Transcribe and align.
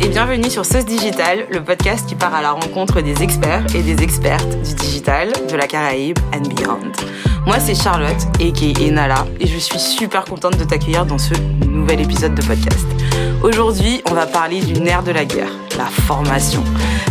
Et 0.00 0.08
bienvenue 0.08 0.50
sur 0.50 0.64
Sauce 0.64 0.84
Digital, 0.84 1.46
le 1.50 1.62
podcast 1.62 2.08
qui 2.08 2.14
part 2.14 2.34
à 2.34 2.42
la 2.42 2.52
rencontre 2.52 3.00
des 3.00 3.22
experts 3.22 3.64
et 3.74 3.82
des 3.82 4.02
expertes 4.02 4.48
du 4.62 4.74
digital, 4.74 5.32
de 5.50 5.56
la 5.56 5.66
Caraïbe 5.66 6.18
and 6.34 6.42
beyond. 6.42 6.92
Moi 7.48 7.60
c'est 7.60 7.74
Charlotte 7.74 8.28
et 8.40 8.52
qui 8.52 8.72
est 8.72 8.88
Enala 8.88 9.24
et 9.40 9.46
je 9.46 9.56
suis 9.56 9.78
super 9.78 10.26
contente 10.26 10.58
de 10.58 10.64
t'accueillir 10.64 11.06
dans 11.06 11.16
ce 11.16 11.32
nouvel 11.66 12.02
épisode 12.02 12.34
de 12.34 12.42
podcast. 12.42 12.86
Aujourd'hui, 13.42 14.02
on 14.10 14.12
va 14.12 14.26
parler 14.26 14.60
du 14.60 14.78
nerf 14.78 15.02
de 15.02 15.12
la 15.12 15.24
guerre, 15.24 15.48
la 15.78 15.86
formation. 15.86 16.62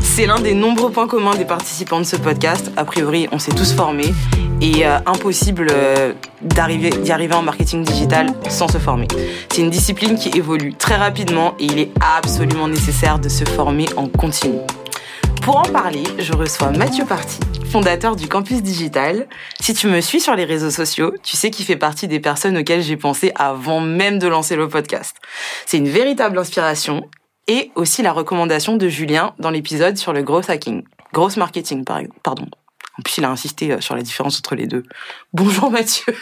C'est 0.04 0.28
l'un 0.28 0.40
des 0.40 0.54
nombreux 0.54 0.92
points 0.92 1.08
communs 1.08 1.34
des 1.34 1.44
participants 1.44 1.98
de 1.98 2.06
ce 2.06 2.18
podcast. 2.18 2.72
A 2.78 2.86
priori, 2.86 3.28
on 3.32 3.40
s'est 3.40 3.52
tous 3.52 3.74
formés 3.74 4.14
et 4.62 4.86
euh, 4.86 5.00
impossible 5.08 5.70
euh, 5.72 6.14
d'arriver 6.44 6.92
d'y 6.92 7.12
arriver 7.12 7.34
en 7.34 7.42
marketing 7.42 7.84
digital 7.84 8.28
sans 8.48 8.68
se 8.68 8.78
former. 8.78 9.08
C'est 9.52 9.64
une 9.64 9.72
discipline 9.72 10.20
qui 10.20 10.30
évolue 10.38 10.76
très 10.76 10.98
rapidement 10.98 11.56
et 11.60 11.66
il 11.66 11.80
est 11.80 11.92
absolument 12.00 12.68
nécessaire 12.68 13.18
de 13.18 13.28
se 13.28 13.44
former 13.44 13.88
en 13.98 14.08
continu. 14.08 14.60
Pour 15.48 15.60
en 15.60 15.72
parler, 15.72 16.04
je 16.20 16.34
reçois 16.34 16.72
Mathieu 16.72 17.06
Party, 17.06 17.40
fondateur 17.72 18.18
du 18.18 18.28
Campus 18.28 18.62
Digital. 18.62 19.30
Si 19.62 19.74
tu 19.74 19.88
me 19.88 20.02
suis 20.02 20.20
sur 20.20 20.36
les 20.36 20.44
réseaux 20.44 20.72
sociaux, 20.72 21.14
tu 21.24 21.38
sais 21.38 21.52
qu'il 21.52 21.66
fait 21.66 21.78
partie 21.78 22.10
des 22.10 22.20
personnes 22.20 22.58
auxquelles 22.58 22.82
j'ai 22.82 22.98
pensé 22.98 23.32
avant 23.34 23.80
même 23.80 24.20
de 24.20 24.28
lancer 24.28 24.58
le 24.58 24.68
podcast. 24.68 25.16
C'est 25.66 25.78
une 25.78 25.88
véritable 25.88 26.38
inspiration 26.38 27.10
et 27.48 27.72
aussi 27.76 28.02
la 28.02 28.12
recommandation 28.12 28.76
de 28.76 28.90
Julien 28.90 29.36
dans 29.40 29.50
l'épisode 29.50 29.96
sur 29.96 30.12
le 30.12 30.22
growth 30.22 30.50
hacking. 30.50 30.84
Growth 31.14 31.38
marketing, 31.38 31.86
pardon. 31.86 32.48
En 33.00 33.02
plus, 33.02 33.20
il 33.20 33.24
a 33.24 33.30
insisté 33.30 33.72
euh, 33.72 33.80
sur 33.80 33.96
la 33.96 34.02
différence 34.02 34.40
entre 34.40 34.54
les 34.56 34.68
deux. 34.68 34.84
Bonjour 35.32 35.72
Mathieu. 35.72 36.14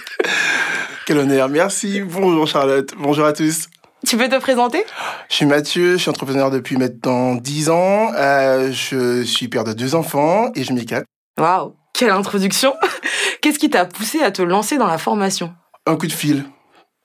Quel 1.08 1.18
honneur, 1.18 1.50
merci. 1.50 2.02
Bonjour 2.02 2.46
Charlotte, 2.46 2.94
bonjour 2.96 3.26
à 3.26 3.34
tous. 3.34 3.70
Tu 4.06 4.18
peux 4.18 4.30
te 4.30 4.40
présenter? 4.40 4.84
Je 5.30 5.36
suis 5.36 5.46
Mathieu, 5.46 5.94
je 5.94 5.98
suis 5.98 6.10
entrepreneur 6.10 6.52
depuis 6.52 6.78
maintenant 6.78 7.36
10 7.36 7.70
ans. 7.70 8.12
Euh, 8.14 8.72
je 8.72 9.24
suis 9.24 9.48
père 9.48 9.64
de 9.64 9.74
deux 9.74 9.96
enfants 9.96 10.52
et 10.54 10.64
je 10.64 10.74
m'éclate. 10.74 11.06
Waouh, 11.40 11.74
quelle 11.94 12.12
introduction 12.12 12.76
Qu'est-ce 13.42 13.58
qui 13.58 13.70
t'a 13.70 13.86
poussé 13.86 14.22
à 14.22 14.32
te 14.32 14.42
lancer 14.42 14.78
dans 14.78 14.88
la 14.88 14.98
formation? 14.98 15.54
Un 15.88 15.96
coup 15.96 16.08
de 16.08 16.12
fil. 16.12 16.44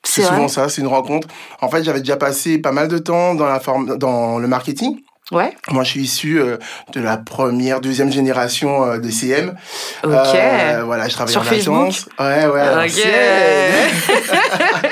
C'est 0.02 0.22
souvent 0.22 0.48
ça, 0.48 0.68
c'est 0.68 0.80
une 0.80 0.88
rencontre. 0.88 1.28
En 1.60 1.68
fait, 1.68 1.84
j'avais 1.84 2.00
déjà 2.00 2.16
passé 2.16 2.58
pas 2.58 2.72
mal 2.72 2.88
de 2.88 2.98
temps 2.98 3.34
dans, 3.34 3.46
la 3.46 3.60
forme, 3.60 3.98
dans 3.98 4.38
le 4.38 4.48
marketing. 4.48 4.98
Ouais. 5.32 5.54
Moi, 5.70 5.84
je 5.84 5.90
suis 5.90 6.00
issu 6.00 6.40
euh, 6.40 6.56
de 6.92 7.00
la 7.00 7.16
première, 7.16 7.80
deuxième 7.80 8.10
génération 8.10 8.84
euh, 8.84 8.98
de 8.98 9.08
CM. 9.10 9.54
Ok. 10.02 10.10
Euh, 10.12 10.82
voilà, 10.84 11.08
je 11.08 11.14
travaille 11.14 11.32
Sur 11.32 11.42
en 11.42 11.44
Facebook 11.44 11.76
agence. 11.76 12.08
Ouais, 12.18 12.46
ouais. 12.46 12.86
Ok. 12.86 13.00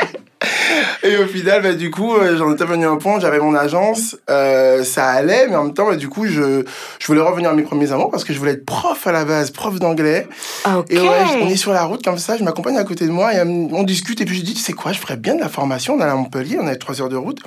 Et 1.09 1.17
au 1.17 1.27
final, 1.27 1.63
bah, 1.63 1.73
du 1.73 1.91
coup, 1.91 2.15
euh, 2.15 2.37
j'en 2.37 2.53
étais 2.53 2.67
venu 2.67 2.85
à 2.85 2.91
un 2.91 2.97
point, 2.97 3.19
j'avais 3.19 3.39
mon 3.39 3.55
agence, 3.55 4.15
euh, 4.29 4.85
ça 4.85 5.07
allait, 5.07 5.47
mais 5.49 5.57
en 5.57 5.65
même 5.65 5.73
temps, 5.73 5.87
bah, 5.87 5.97
du 5.97 6.11
coup, 6.11 6.27
je, 6.27 6.65
je 6.99 7.07
voulais 7.07 7.23
revenir 7.23 7.49
à 7.49 7.55
mes 7.55 7.63
premiers 7.63 7.91
amours 7.93 8.11
parce 8.11 8.25
que 8.25 8.35
je 8.35 8.39
voulais 8.39 8.53
être 8.53 8.67
prof 8.67 9.07
à 9.07 9.13
la 9.13 9.25
base, 9.25 9.51
prof 9.51 9.79
d'anglais. 9.79 10.29
Ok. 10.67 10.85
Et 10.91 11.01
ouais, 11.01 11.09
on 11.41 11.49
est 11.49 11.57
sur 11.57 11.73
la 11.73 11.85
route 11.85 12.05
comme 12.05 12.19
ça, 12.19 12.37
je 12.37 12.45
m'accompagne 12.45 12.77
à 12.77 12.85
côté 12.85 13.07
de 13.07 13.11
moi 13.11 13.33
et 13.33 13.41
on 13.41 13.83
discute 13.85 14.21
et 14.21 14.27
puis 14.27 14.37
je 14.37 14.43
dis, 14.43 14.53
tu 14.53 14.61
sais 14.61 14.75
quoi, 14.75 14.93
je 14.93 14.99
ferais 14.99 15.17
bien 15.17 15.35
de 15.35 15.41
la 15.41 15.49
formation, 15.49 15.95
on 15.95 16.01
est 16.01 16.05
à 16.05 16.15
Montpellier, 16.15 16.59
on 16.61 16.67
a 16.67 16.77
trois 16.77 17.01
heures 17.01 17.09
de 17.09 17.17
route. 17.17 17.41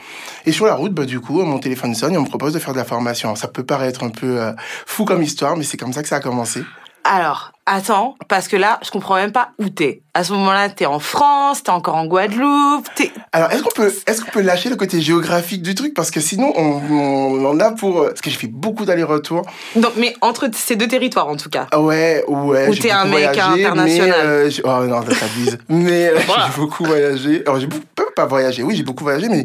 Et 0.48 0.52
sur 0.52 0.66
la 0.66 0.73
route, 0.73 0.94
bah, 0.94 1.06
du 1.06 1.20
coup, 1.20 1.44
mon 1.44 1.59
téléphone 1.59 1.94
sonne 1.94 2.16
et 2.16 2.18
on 2.18 2.23
me 2.23 2.28
propose 2.28 2.53
de 2.53 2.59
faire 2.59 2.73
de 2.73 2.80
la 2.80 2.86
formation. 2.86 3.30
Alors, 3.30 3.38
ça 3.38 3.48
peut 3.48 3.64
paraître 3.64 4.03
un 4.03 4.09
peu 4.09 4.42
euh, 4.42 4.53
fou 4.88 5.06
comme 5.06 5.22
histoire, 5.22 5.56
mais 5.56 5.64
c'est 5.64 5.78
comme 5.78 5.94
ça 5.94 6.02
que 6.02 6.09
ça 6.09 6.16
a 6.16 6.20
commencé. 6.20 6.64
Alors, 7.04 7.52
attends, 7.66 8.16
parce 8.28 8.48
que 8.48 8.56
là, 8.56 8.80
je 8.84 8.92
comprends 8.92 9.16
même 9.16 9.32
pas 9.32 9.50
où 9.58 9.70
t'es. 9.70 10.04
À 10.14 10.24
ce 10.24 10.34
moment-là, 10.34 10.70
t'es 10.70 10.86
en 10.86 11.00
France, 11.00 11.64
t'es 11.64 11.72
encore 11.72 11.96
en 11.96 12.06
Guadeloupe, 12.06 12.88
t'es... 12.96 13.12
Alors, 13.32 13.52
est-ce 13.52 13.64
qu'on 13.64 13.72
peut, 13.72 13.92
est-ce 14.06 14.22
qu'on 14.24 14.30
peut 14.32 14.42
lâcher 14.42 14.70
le 14.70 14.76
côté 14.76 15.02
géographique 15.02 15.64
du 15.64 15.74
truc? 15.74 15.94
Parce 15.96 16.12
que 16.12 16.20
sinon, 16.20 16.54
on, 16.56 16.80
on 16.92 17.46
en 17.46 17.60
a 17.60 17.72
pour, 17.72 18.02
euh, 18.02 18.08
parce 18.10 18.22
que 18.22 18.30
j'ai 18.30 18.38
fait 18.38 18.48
beaucoup 18.48 18.86
d'allers-retours. 18.86 19.42
Donc, 19.76 19.94
mais 19.98 20.14
entre 20.22 20.48
ces 20.53 20.75
deux 20.75 20.88
territoires, 20.88 21.28
en 21.28 21.38
tout 21.38 21.50
cas. 21.50 21.68
Ouais, 21.75 22.24
ouais. 22.28 22.68
Ou 22.70 22.74
j'ai 22.74 22.81
t'es 22.81 22.92
un 22.92 23.06
mec 23.06 23.34
voyagé, 23.34 23.66
international. 23.66 24.09
Mais, 24.09 24.25
euh, 24.25 24.50
oh 24.64 24.84
non, 24.86 25.02
ça 25.02 25.16
s'abuse. 25.16 25.58
mais 25.70 26.09
euh, 26.09 26.20
Voilà. 26.28 26.50
j'ai 26.54 26.62
beaucoup 26.62 26.84
voyagé. 26.84 27.42
Alors, 27.48 27.59
j'ai 27.59 27.68
beaucoup, 27.68 27.86
pas 28.16 28.25
voyagé, 28.28 28.62
oui, 28.64 28.75
j'ai 28.75 28.84
beaucoup 28.84 29.04
voyagé, 29.04 29.28
mais 29.28 29.44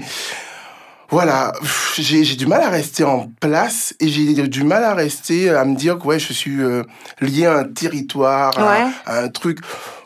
voilà, 1.10 1.52
j'ai 1.96 2.24
j'ai 2.24 2.36
du 2.36 2.46
mal 2.46 2.62
à 2.62 2.68
rester 2.68 3.04
en 3.04 3.30
place 3.40 3.94
et 4.00 4.08
j'ai 4.08 4.34
du 4.48 4.64
mal 4.64 4.82
à 4.84 4.94
rester, 4.94 5.50
à 5.50 5.64
me 5.64 5.76
dire 5.76 5.98
que 5.98 6.04
ouais, 6.06 6.18
je 6.18 6.32
suis 6.32 6.60
euh, 6.60 6.82
lié 7.20 7.46
à 7.46 7.58
un 7.58 7.64
territoire, 7.64 8.58
à- 8.58 8.62
Ouais. 8.84 8.90
à, 9.06 9.20
un 9.22 9.28
truc. 9.28 9.58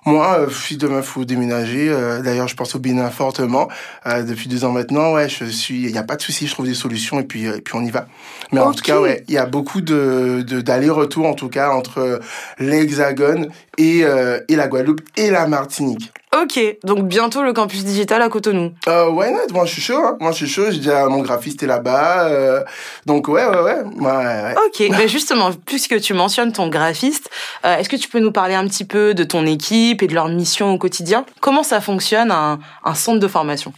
Moi, 0.06 0.38
euh, 0.40 0.50
si 0.50 0.78
demain 0.78 1.02
faut 1.02 1.26
déménager, 1.26 1.88
euh, 1.90 2.22
d'ailleurs, 2.22 2.48
je 2.48 2.56
pense 2.56 2.74
au 2.74 2.78
Bénin 2.78 3.10
fortement. 3.10 3.68
Euh, 4.06 4.22
depuis 4.22 4.48
deux 4.48 4.64
ans 4.64 4.72
maintenant, 4.72 5.12
ouais, 5.12 5.28
je 5.28 5.44
suis, 5.44 5.82
il 5.82 5.92
n'y 5.92 5.98
a 5.98 6.02
pas 6.02 6.16
de 6.16 6.22
souci, 6.22 6.46
je 6.46 6.52
trouve 6.52 6.66
des 6.66 6.74
solutions 6.74 7.20
et 7.20 7.24
puis, 7.24 7.46
euh, 7.46 7.56
et 7.58 7.60
puis 7.60 7.74
on 7.76 7.82
y 7.84 7.90
va. 7.90 8.06
Mais 8.52 8.60
en 8.60 8.72
tout 8.72 8.82
cas, 8.82 8.98
ouais, 8.98 9.24
il 9.28 9.34
y 9.34 9.38
a 9.38 9.44
beaucoup 9.46 9.82
de, 9.82 10.42
de 10.46 10.60
d'aller-retour 10.62 11.26
en 11.26 11.34
tout 11.34 11.48
cas 11.50 11.70
entre 11.70 12.18
l'Hexagone 12.58 13.48
et, 13.78 14.00
euh, 14.04 14.40
et 14.48 14.56
la 14.56 14.68
Guadeloupe 14.68 15.02
et 15.16 15.30
la 15.30 15.46
Martinique. 15.46 16.12
Ok, 16.32 16.60
donc 16.84 17.08
bientôt 17.08 17.42
le 17.42 17.52
campus 17.52 17.84
digital 17.84 18.22
à 18.22 18.28
Cotonou. 18.28 18.72
Euh, 18.86 19.10
ouais, 19.10 19.32
non, 19.32 19.40
moi 19.52 19.64
je 19.64 19.72
suis 19.72 19.82
chaud, 19.82 19.98
hein. 19.98 20.16
moi 20.20 20.30
je 20.30 20.36
suis 20.36 20.48
chaud, 20.48 20.70
j'ai 20.70 20.76
déjà 20.78 21.06
mon 21.06 21.22
graphiste 21.22 21.62
est 21.64 21.66
là-bas, 21.66 22.28
euh, 22.28 22.62
donc 23.04 23.26
ouais, 23.26 23.44
ouais, 23.46 23.60
ouais, 23.60 23.82
ouais, 23.82 24.06
ouais. 24.06 24.54
Ok, 24.66 24.88
ben 24.96 25.08
justement, 25.08 25.50
puisque 25.66 26.00
tu 26.00 26.14
mentionnes 26.14 26.52
ton 26.52 26.68
graphiste, 26.68 27.30
euh, 27.64 27.76
est-ce 27.78 27.88
que 27.88 27.96
tu 27.96 28.08
peux 28.08 28.20
nous 28.20 28.30
parler 28.30 28.54
un 28.54 28.66
petit 28.68 28.84
peu 28.84 29.12
de 29.12 29.24
ton 29.24 29.44
équipe 29.44 30.02
et 30.02 30.06
de 30.06 30.14
leur 30.14 30.28
mission 30.28 30.72
au 30.72 30.78
quotidien? 30.78 31.24
Comment 31.40 31.64
ça 31.64 31.80
fonctionne 31.80 32.30
un, 32.30 32.60
un 32.84 32.94
centre 32.94 33.18
de 33.18 33.28
formation? 33.28 33.72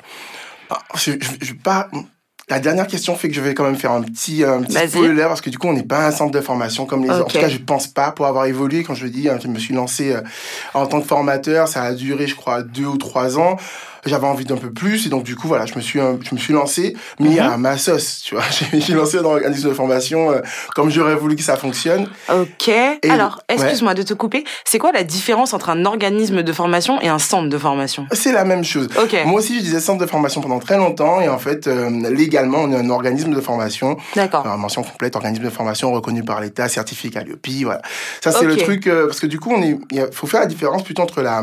Ah, 0.68 0.78
je, 0.94 1.12
je, 1.12 1.30
je 1.40 1.52
vais 1.52 1.58
pas. 1.58 1.88
La 2.48 2.58
dernière 2.58 2.86
question 2.86 3.14
fait 3.14 3.28
que 3.28 3.34
je 3.34 3.40
vais 3.40 3.54
quand 3.54 3.64
même 3.64 3.76
faire 3.76 3.92
un 3.92 4.02
petit, 4.02 4.44
un 4.44 4.62
petit 4.62 4.88
spoiler 4.88 5.22
parce 5.22 5.40
que 5.40 5.48
du 5.48 5.58
coup 5.58 5.68
on 5.68 5.72
n'est 5.72 5.84
pas 5.84 6.06
un 6.06 6.10
centre 6.10 6.32
de 6.32 6.40
formation 6.40 6.86
comme 6.86 7.04
les 7.04 7.10
autres. 7.10 7.22
En 7.22 7.28
tout 7.28 7.38
cas 7.38 7.48
je 7.48 7.58
pense 7.58 7.86
pas 7.86 8.10
pour 8.10 8.26
avoir 8.26 8.46
évolué 8.46 8.82
quand 8.82 8.94
je 8.94 9.06
dis 9.06 9.28
hein, 9.28 9.38
je 9.40 9.48
me 9.48 9.58
suis 9.58 9.74
lancé 9.74 10.12
euh, 10.12 10.20
en 10.74 10.86
tant 10.86 11.00
que 11.00 11.06
formateur 11.06 11.68
ça 11.68 11.82
a 11.82 11.92
duré 11.92 12.26
je 12.26 12.34
crois 12.34 12.62
deux 12.62 12.86
ou 12.86 12.96
trois 12.96 13.38
ans. 13.38 13.56
J'avais 14.04 14.26
envie 14.26 14.44
d'un 14.44 14.56
peu 14.56 14.72
plus 14.72 15.06
et 15.06 15.08
donc 15.08 15.22
du 15.24 15.36
coup 15.36 15.48
voilà 15.48 15.64
je 15.66 15.74
me 15.76 15.80
suis 15.80 16.00
euh, 16.00 16.14
je 16.28 16.34
me 16.34 16.40
suis 16.40 16.52
lancé 16.52 16.96
mais 17.20 17.30
Mhm. 17.30 17.38
à 17.40 17.56
ma 17.56 17.78
sauce 17.78 18.20
tu 18.24 18.34
vois 18.34 18.44
j'ai 18.72 18.94
lancé 18.94 19.18
un 19.18 19.24
organisme 19.24 19.68
de 19.68 19.74
formation 19.74 20.30
euh, 20.32 20.40
comme 20.74 20.90
j'aurais 20.90 21.14
voulu 21.14 21.36
que 21.36 21.42
ça 21.42 21.56
fonctionne. 21.56 22.08
Ok. 22.32 22.70
Alors, 23.08 23.40
ouais. 23.48 23.54
excuse-moi 23.56 23.94
de 23.94 24.02
te 24.02 24.14
couper. 24.14 24.44
C'est 24.64 24.78
quoi 24.78 24.92
la 24.92 25.04
différence 25.04 25.52
entre 25.54 25.70
un 25.70 25.84
organisme 25.84 26.42
de 26.42 26.52
formation 26.52 27.00
et 27.00 27.08
un 27.08 27.18
centre 27.18 27.48
de 27.48 27.58
formation? 27.58 28.06
C'est 28.12 28.32
la 28.32 28.44
même 28.44 28.64
chose. 28.64 28.88
Ok. 29.02 29.16
Moi 29.26 29.38
aussi 29.40 29.56
je 29.58 29.62
disais 29.62 29.80
centre 29.80 30.00
de 30.04 30.10
formation 30.10 30.40
pendant 30.40 30.58
très 30.58 30.76
longtemps 30.76 31.20
et 31.20 31.28
en 31.28 31.38
fait 31.38 31.66
euh, 31.66 31.88
légalement 32.10 32.58
on 32.58 32.72
est 32.72 32.76
un 32.76 32.90
organisme 32.90 33.32
de 33.34 33.40
formation 33.40 33.96
D'accord. 34.16 34.46
Mention 34.58 34.82
complète, 34.82 35.16
organisme 35.16 35.44
de 35.44 35.50
formation 35.50 35.92
reconnu 35.92 36.22
par 36.24 36.40
l'État, 36.40 36.68
certifié 36.68 37.10
Calliope, 37.10 37.46
voilà. 37.62 37.82
Ça, 38.22 38.32
c'est 38.32 38.44
le 38.44 38.56
truc, 38.56 38.86
euh, 38.86 39.06
parce 39.06 39.20
que 39.20 39.26
du 39.26 39.38
coup, 39.40 39.52
on 39.52 39.62
est, 39.62 39.78
il 39.90 40.08
faut 40.12 40.26
faire 40.26 40.40
la 40.40 40.46
différence 40.46 40.82
plutôt 40.84 41.02
entre 41.02 41.22
la, 41.22 41.42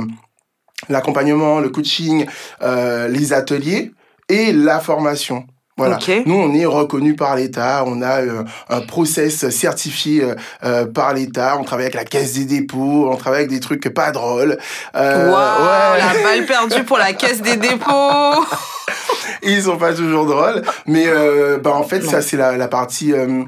l'accompagnement, 0.88 1.59
le 1.59 1.69
coaching, 1.69 2.25
euh, 2.62 3.07
les 3.07 3.34
ateliers 3.34 3.91
et 4.29 4.53
la 4.53 4.79
formation. 4.79 5.45
Voilà. 5.78 5.95
Ok. 5.95 6.12
Nous, 6.25 6.35
on 6.35 6.53
est 6.53 6.66
reconnu 6.66 7.16
par 7.16 7.38
l'État, 7.38 7.85
on 7.88 8.01
a 8.01 8.22
euh, 8.22 8.44
un 8.69 8.81
process 8.81 9.47
certifié 9.50 10.22
euh, 10.23 10.35
euh, 10.66 10.85
par 10.85 11.13
l'État, 11.13 11.56
on 11.57 11.63
travaille 11.63 11.85
avec 11.85 11.95
la 11.95 12.03
Caisse 12.03 12.34
des 12.34 12.44
dépôts, 12.44 13.09
on 13.09 13.16
travaille 13.16 13.40
avec 13.40 13.50
des 13.50 13.62
trucs 13.62 13.88
pas 13.94 14.12
drôles. 14.12 14.57
Euh, 14.95 15.31
Waouh, 15.31 15.94
ouais. 15.94 16.00
la 16.00 16.22
balle 16.22 16.45
perdue 16.45 16.84
pour 16.84 16.97
la 16.97 17.13
caisse 17.13 17.41
des 17.41 17.56
dépôts. 17.56 18.46
ils 19.44 19.63
sont 19.63 19.78
pas 19.78 19.94
toujours 19.94 20.25
drôles. 20.25 20.63
Mais 20.85 21.06
euh, 21.07 21.59
bah, 21.59 21.72
en 21.73 21.84
fait, 21.84 22.00
Non. 22.00 22.11
ça, 22.11 22.22
c'est 22.22 22.35
la, 22.38 22.57
la 22.57 22.67
partie 22.67 23.13
euh, 23.13 23.44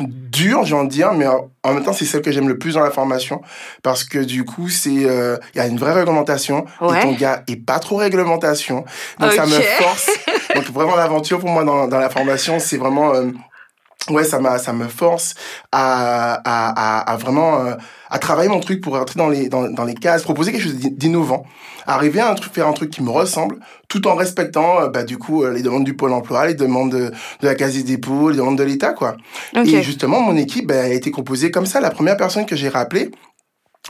dure, 0.00 0.64
j'ai 0.64 0.74
envie 0.74 0.88
de 0.88 0.92
dire, 0.92 1.12
mais 1.12 1.26
en, 1.26 1.74
même 1.74 1.82
temps, 1.82 1.92
c'est 1.92 2.04
celle 2.04 2.22
que 2.22 2.30
j'aime 2.30 2.48
le 2.48 2.58
plus 2.58 2.74
dans 2.74 2.82
la 2.82 2.90
formation. 2.90 3.40
Parce 3.82 4.04
que 4.04 4.18
du 4.18 4.44
coup, 4.44 4.68
c'est 4.68 5.04
euh, 5.04 5.36
il 5.54 5.58
y 5.58 5.60
a 5.60 5.66
une 5.66 5.78
vraie 5.78 5.92
réglementation. 5.92 6.66
Ouais. 6.80 6.98
Et 6.98 7.02
ton 7.02 7.12
gars 7.12 7.42
est 7.48 7.56
pas 7.56 7.78
trop 7.78 7.96
réglementation. 7.96 8.84
Donc 9.18 9.32
ça 9.32 9.46
me 9.46 9.52
force. 9.52 10.10
Donc 10.54 10.64
vraiment, 10.70 10.96
l'aventure 10.96 11.38
pour 11.38 11.48
moi 11.48 11.64
dans, 11.64 11.88
dans 11.88 11.98
la 11.98 12.10
formation, 12.10 12.58
c'est 12.58 12.76
vraiment. 12.76 13.14
euh, 13.14 13.30
Ouais, 14.08 14.22
ça 14.24 14.38
m'a, 14.38 14.58
ça 14.58 14.72
me 14.72 14.86
force 14.86 15.34
à, 15.72 16.34
à, 16.34 17.00
à, 17.00 17.12
à 17.12 17.16
vraiment 17.16 17.64
euh, 17.64 17.74
à 18.08 18.18
travailler 18.20 18.48
mon 18.48 18.60
truc 18.60 18.80
pour 18.80 18.96
rentrer 18.96 19.18
dans 19.18 19.28
les 19.28 19.48
dans, 19.48 19.68
dans 19.68 19.84
les 19.84 19.94
cases, 19.94 20.22
proposer 20.22 20.52
quelque 20.52 20.62
chose 20.62 20.76
d'innovant, 20.76 21.44
arriver 21.86 22.20
à 22.20 22.30
un 22.30 22.34
truc, 22.36 22.52
faire 22.54 22.68
un 22.68 22.72
truc 22.72 22.90
qui 22.90 23.02
me 23.02 23.10
ressemble, 23.10 23.58
tout 23.88 24.06
en 24.06 24.14
respectant 24.14 24.80
euh, 24.80 24.88
bah, 24.88 25.02
du 25.02 25.18
coup 25.18 25.42
euh, 25.42 25.52
les 25.52 25.62
demandes 25.62 25.82
du 25.84 25.94
pôle 25.96 26.12
emploi, 26.12 26.46
les 26.46 26.54
demandes 26.54 26.92
de, 26.92 27.10
de 27.40 27.46
la 27.46 27.56
case 27.56 27.74
des 27.74 27.82
dépôts, 27.82 28.30
les 28.30 28.36
demandes 28.36 28.58
de 28.58 28.62
l'État 28.62 28.92
quoi. 28.92 29.16
Et 29.56 29.82
justement 29.82 30.20
mon 30.20 30.36
équipe 30.36 30.68
bah, 30.68 30.82
a 30.82 30.88
été 30.88 31.10
composée 31.10 31.50
comme 31.50 31.66
ça. 31.66 31.80
La 31.80 31.90
première 31.90 32.16
personne 32.16 32.46
que 32.46 32.54
j'ai 32.54 32.68
rappelée, 32.68 33.10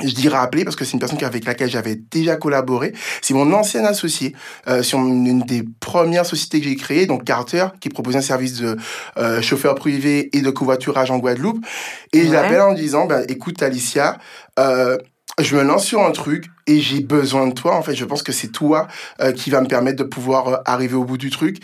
je 0.02 0.14
dis 0.14 0.28
rappelé 0.28 0.64
parce 0.64 0.76
que 0.76 0.84
c'est 0.84 0.92
une 0.92 0.98
personne 0.98 1.22
avec 1.24 1.44
laquelle 1.46 1.70
j'avais 1.70 1.96
déjà 1.96 2.36
collaboré. 2.36 2.92
C'est 3.22 3.32
mon 3.34 3.50
ancien 3.52 3.84
associé 3.84 4.34
euh, 4.68 4.82
sur 4.82 4.98
une, 4.98 5.40
des 5.40 5.64
premières 5.80 6.26
sociétés 6.26 6.60
que 6.60 6.66
j'ai 6.68 6.76
créées, 6.76 7.06
donc 7.06 7.24
Carter, 7.24 7.66
qui 7.80 7.88
proposait 7.88 8.18
un 8.18 8.22
service 8.22 8.54
de 8.60 8.76
euh, 9.18 9.40
chauffeur 9.40 9.74
privé 9.74 10.28
et 10.36 10.42
de 10.42 10.50
covoiturage 10.50 11.10
en 11.10 11.18
Guadeloupe. 11.18 11.64
Et 12.12 12.22
je 12.24 12.26
Ouais. 12.28 12.32
l'appelle 12.34 12.60
en 12.60 12.74
disant, 12.74 13.06
bah, 13.06 13.20
écoute 13.28 13.62
Alicia, 13.62 14.18
euh, 14.58 14.98
je 15.40 15.54
me 15.56 15.62
lance 15.62 15.84
sur 15.84 16.02
un 16.02 16.10
truc. 16.12 16.46
et 16.68 16.80
j'ai 16.80 16.98
besoin 17.00 17.46
de 17.46 17.52
toi. 17.54 17.76
En 17.76 17.82
fait, 17.82 17.94
je 17.94 18.04
pense 18.04 18.24
que 18.24 18.32
c'est 18.32 18.48
toi 18.48 18.88
euh, 19.20 19.30
qui 19.30 19.50
va 19.50 19.60
me 19.60 19.68
permettre 19.68 19.98
de 19.98 20.02
pouvoir 20.02 20.48
euh, 20.48 20.56
arriver 20.64 20.94
au 20.96 21.04
bout 21.04 21.16
du 21.16 21.30
truc. 21.30 21.58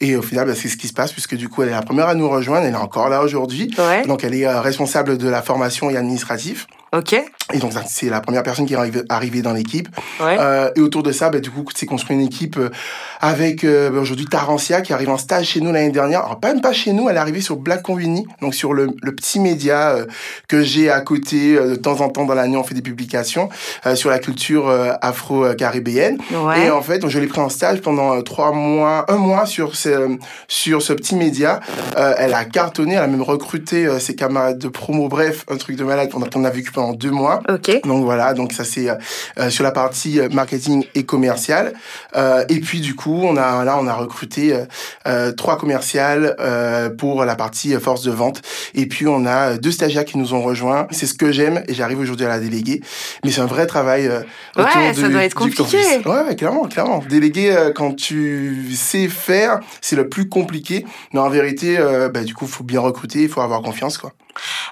Et 0.00 0.16
au 0.16 0.22
final, 0.22 0.48
bah, 0.48 0.54
c'est 0.56 0.66
ce 0.68 0.76
qui 0.76 0.88
se 0.88 0.92
passe 0.92 1.12
puisque 1.12 1.36
du 1.36 1.48
coup, 1.48 1.62
elle 1.62 1.68
est 1.68 1.72
la 1.72 1.82
première 1.82 2.08
à 2.08 2.14
nous 2.16 2.28
rejoindre. 2.28 2.66
Elle 2.66 2.72
est 2.74 2.76
encore 2.76 3.08
là 3.08 3.22
aujourd'hui. 3.22 3.72
Ouais. 3.78 4.04
Donc, 4.04 4.24
elle 4.24 4.34
est 4.34 4.46
euh, 4.48 4.60
responsable 4.60 5.16
de 5.16 5.28
la 5.28 5.42
formation 5.42 5.90
et 5.90 5.96
administratif. 5.96 6.66
Ok. 6.92 7.14
Et 7.54 7.58
donc, 7.58 7.72
c'est 7.86 8.10
la 8.10 8.20
première 8.20 8.42
personne 8.42 8.66
qui 8.66 8.74
est 8.74 9.04
arrivée, 9.08 9.42
dans 9.42 9.52
l'équipe. 9.52 9.88
Ouais. 10.20 10.36
Euh, 10.38 10.70
et 10.76 10.80
autour 10.80 11.02
de 11.02 11.12
ça, 11.12 11.30
bah, 11.30 11.40
du 11.40 11.50
coup, 11.50 11.64
c'est 11.74 11.86
construit 11.86 12.16
une 12.16 12.22
équipe 12.22 12.58
euh, 12.58 12.70
avec 13.20 13.64
euh, 13.64 13.90
bah, 13.90 14.00
aujourd'hui 14.00 14.26
Tarantia 14.26 14.80
qui 14.82 14.92
arrive 14.92 15.08
en 15.10 15.16
stage 15.16 15.46
chez 15.46 15.60
nous 15.60 15.72
l'année 15.72 15.90
dernière. 15.90 16.24
Alors, 16.24 16.40
pas 16.40 16.48
même 16.48 16.60
pas 16.60 16.72
chez 16.72 16.92
nous, 16.92 17.08
elle 17.08 17.16
est 17.16 17.20
arrivée 17.20 17.40
sur 17.40 17.56
Black 17.56 17.82
Convini, 17.82 18.26
donc 18.42 18.54
sur 18.54 18.74
le, 18.74 18.88
le 19.02 19.14
petit 19.14 19.40
média 19.40 19.90
euh, 19.90 20.06
que 20.46 20.62
j'ai 20.62 20.90
à 20.90 21.00
côté 21.00 21.56
euh, 21.56 21.70
de 21.70 21.76
temps 21.76 22.00
en 22.00 22.08
temps 22.10 22.24
dans 22.24 22.34
l'année. 22.34 22.56
On 22.56 22.64
fait 22.64 22.74
des 22.74 22.82
publications 22.82 23.48
euh, 23.86 23.94
sur 23.94 24.10
la 24.10 24.18
culture 24.18 24.68
afro-caribéenne. 25.00 26.18
Ouais. 26.32 26.66
Et 26.66 26.70
en 26.70 26.82
fait, 26.82 26.98
donc, 26.98 27.10
je 27.10 27.18
l'ai 27.18 27.26
pris 27.26 27.40
en 27.40 27.48
stage 27.48 27.80
pendant 27.80 28.20
trois 28.22 28.52
mois, 28.52 29.04
un 29.08 29.16
mois 29.16 29.46
sur 29.46 29.74
ce, 29.74 30.18
sur 30.48 30.82
ce 30.82 30.92
petit 30.92 31.16
média. 31.16 31.60
Euh, 31.96 32.14
elle 32.18 32.34
a 32.34 32.44
cartonné, 32.44 32.94
elle 32.94 33.02
a 33.02 33.06
même 33.06 33.22
recruté 33.22 33.88
ses 34.00 34.14
camarades 34.14 34.58
de 34.58 34.68
promo. 34.68 35.08
Bref, 35.08 35.44
un 35.50 35.56
truc 35.56 35.76
de 35.76 35.84
malade 35.84 36.10
qu'on 36.10 36.22
a, 36.22 36.28
qu'on 36.28 36.44
a 36.44 36.50
vécu 36.50 36.72
pendant 36.78 36.92
deux 36.92 37.10
mois. 37.10 37.40
Ok. 37.48 37.80
Donc 37.84 38.04
voilà, 38.04 38.34
donc 38.34 38.52
ça 38.52 38.64
c'est 38.64 38.88
euh, 38.88 39.50
sur 39.50 39.64
la 39.64 39.72
partie 39.72 40.20
euh, 40.20 40.28
marketing 40.30 40.84
et 40.94 41.04
commercial. 41.04 41.72
Euh, 42.16 42.44
et 42.48 42.60
puis 42.60 42.80
du 42.80 42.94
coup, 42.94 43.20
on 43.24 43.36
a 43.36 43.64
là 43.64 43.76
on 43.80 43.86
a 43.86 43.94
recruté 43.94 44.54
euh, 44.54 44.64
euh, 45.06 45.32
trois 45.32 45.58
commerciales 45.58 46.36
euh, 46.40 46.88
pour 46.90 47.24
la 47.24 47.34
partie 47.34 47.72
force 47.74 48.02
de 48.02 48.10
vente. 48.12 48.42
Et 48.74 48.86
puis 48.86 49.06
on 49.06 49.26
a 49.26 49.56
deux 49.58 49.72
stagiaires 49.72 50.04
qui 50.04 50.18
nous 50.18 50.34
ont 50.34 50.42
rejoints. 50.42 50.86
C'est 50.90 51.06
ce 51.06 51.14
que 51.14 51.32
j'aime 51.32 51.62
et 51.68 51.74
j'arrive 51.74 51.98
aujourd'hui 51.98 52.26
à 52.26 52.28
la 52.28 52.38
déléguer. 52.38 52.80
Mais 53.24 53.30
c'est 53.30 53.40
un 53.40 53.46
vrai 53.46 53.66
travail. 53.66 54.06
euh, 54.06 54.20
Ouais, 54.56 54.64
ça 54.94 55.06
du- 55.06 55.12
doit 55.12 55.24
être 55.24 55.34
compliqué. 55.34 55.76
Ouais, 56.06 56.22
ouais, 56.28 56.36
clairement, 56.36 56.64
clairement. 56.68 57.02
Déléguer 57.08 57.52
euh, 57.56 57.72
quand 57.72 57.94
tu 57.96 58.72
sais 58.74 59.08
faire, 59.08 59.60
c'est 59.80 59.96
le 59.96 60.08
plus 60.08 60.28
compliqué. 60.28 60.84
Mais 61.12 61.20
en 61.20 61.28
vérité, 61.28 61.78
euh, 61.78 62.08
bah, 62.08 62.22
du 62.24 62.34
coup, 62.34 62.46
faut 62.46 62.64
bien 62.64 62.80
recruter, 62.80 63.22
il 63.22 63.28
faut 63.28 63.40
avoir 63.40 63.62
confiance, 63.62 63.98
quoi. 63.98 64.12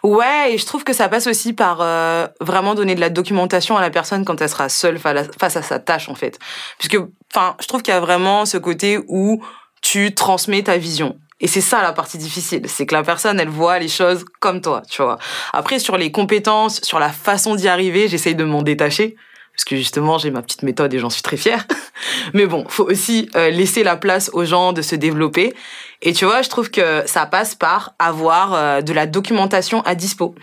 Ouais, 0.02 0.52
et 0.54 0.58
je 0.58 0.66
trouve 0.66 0.84
que 0.84 0.92
ça 0.92 1.08
passe 1.08 1.26
aussi 1.26 1.52
par 1.52 1.78
euh, 1.80 2.26
vraiment 2.40 2.74
donner 2.74 2.94
de 2.94 3.00
la 3.00 3.10
documentation 3.10 3.76
à 3.76 3.80
la 3.80 3.90
personne 3.90 4.24
quand 4.24 4.40
elle 4.40 4.48
sera 4.48 4.68
seule 4.68 4.98
fa- 4.98 5.24
face 5.38 5.56
à 5.56 5.62
sa 5.62 5.78
tâche, 5.78 6.08
en 6.08 6.14
fait. 6.14 6.38
Puisque, 6.78 6.98
enfin, 7.34 7.56
je 7.60 7.66
trouve 7.66 7.82
qu'il 7.82 7.92
y 7.92 7.96
a 7.96 8.00
vraiment 8.00 8.46
ce 8.46 8.58
côté 8.58 8.98
où 9.08 9.42
tu 9.82 10.14
transmets 10.14 10.62
ta 10.62 10.76
vision. 10.78 11.18
Et 11.40 11.48
c'est 11.48 11.60
ça 11.60 11.82
la 11.82 11.92
partie 11.92 12.16
difficile, 12.16 12.62
c'est 12.66 12.86
que 12.86 12.94
la 12.94 13.02
personne, 13.02 13.38
elle 13.38 13.50
voit 13.50 13.78
les 13.78 13.88
choses 13.88 14.24
comme 14.40 14.62
toi, 14.62 14.80
tu 14.88 15.02
vois. 15.02 15.18
Après, 15.52 15.78
sur 15.78 15.98
les 15.98 16.10
compétences, 16.10 16.80
sur 16.82 16.98
la 16.98 17.10
façon 17.10 17.56
d'y 17.56 17.68
arriver, 17.68 18.08
j'essaye 18.08 18.34
de 18.34 18.44
m'en 18.44 18.62
détacher. 18.62 19.16
Parce 19.56 19.64
que 19.64 19.76
justement, 19.76 20.18
j'ai 20.18 20.30
ma 20.30 20.42
petite 20.42 20.62
méthode 20.62 20.92
et 20.92 20.98
j'en 20.98 21.08
suis 21.08 21.22
très 21.22 21.38
fière. 21.38 21.66
Mais 22.34 22.46
bon, 22.46 22.66
faut 22.68 22.84
aussi 22.84 23.28
euh, 23.36 23.48
laisser 23.48 23.82
la 23.82 23.96
place 23.96 24.30
aux 24.34 24.44
gens 24.44 24.74
de 24.74 24.82
se 24.82 24.94
développer. 24.94 25.54
Et 26.02 26.12
tu 26.12 26.26
vois, 26.26 26.42
je 26.42 26.50
trouve 26.50 26.70
que 26.70 27.02
ça 27.06 27.24
passe 27.24 27.54
par 27.54 27.94
avoir 27.98 28.52
euh, 28.52 28.80
de 28.82 28.92
la 28.92 29.06
documentation 29.06 29.80
à 29.82 29.94
dispo. 29.94 30.34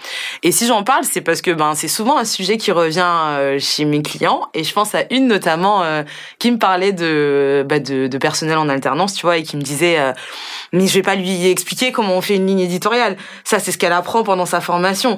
Et 0.41 0.51
si 0.51 0.65
j'en 0.65 0.83
parle, 0.83 1.03
c'est 1.03 1.21
parce 1.21 1.41
que 1.41 1.51
ben 1.51 1.75
c'est 1.75 1.87
souvent 1.87 2.17
un 2.17 2.25
sujet 2.25 2.57
qui 2.57 2.71
revient 2.71 3.01
euh, 3.05 3.59
chez 3.59 3.85
mes 3.85 4.01
clients. 4.01 4.49
Et 4.53 4.63
je 4.63 4.73
pense 4.73 4.95
à 4.95 5.03
une 5.11 5.27
notamment 5.27 5.83
euh, 5.83 6.03
qui 6.39 6.51
me 6.51 6.57
parlait 6.57 6.91
de, 6.91 7.63
bah, 7.67 7.79
de 7.79 8.07
de 8.07 8.17
personnel 8.17 8.57
en 8.57 8.67
alternance, 8.67 9.13
tu 9.13 9.25
vois, 9.25 9.37
et 9.37 9.43
qui 9.43 9.55
me 9.55 9.61
disait 9.61 9.99
euh, 9.99 10.11
mais 10.71 10.87
je 10.87 10.93
vais 10.95 11.03
pas 11.03 11.15
lui 11.15 11.47
expliquer 11.47 11.91
comment 11.91 12.17
on 12.17 12.21
fait 12.21 12.35
une 12.35 12.47
ligne 12.47 12.61
éditoriale. 12.61 13.15
Ça, 13.43 13.59
c'est 13.59 13.71
ce 13.71 13.77
qu'elle 13.77 13.93
apprend 13.93 14.23
pendant 14.23 14.47
sa 14.47 14.59
formation. 14.59 15.15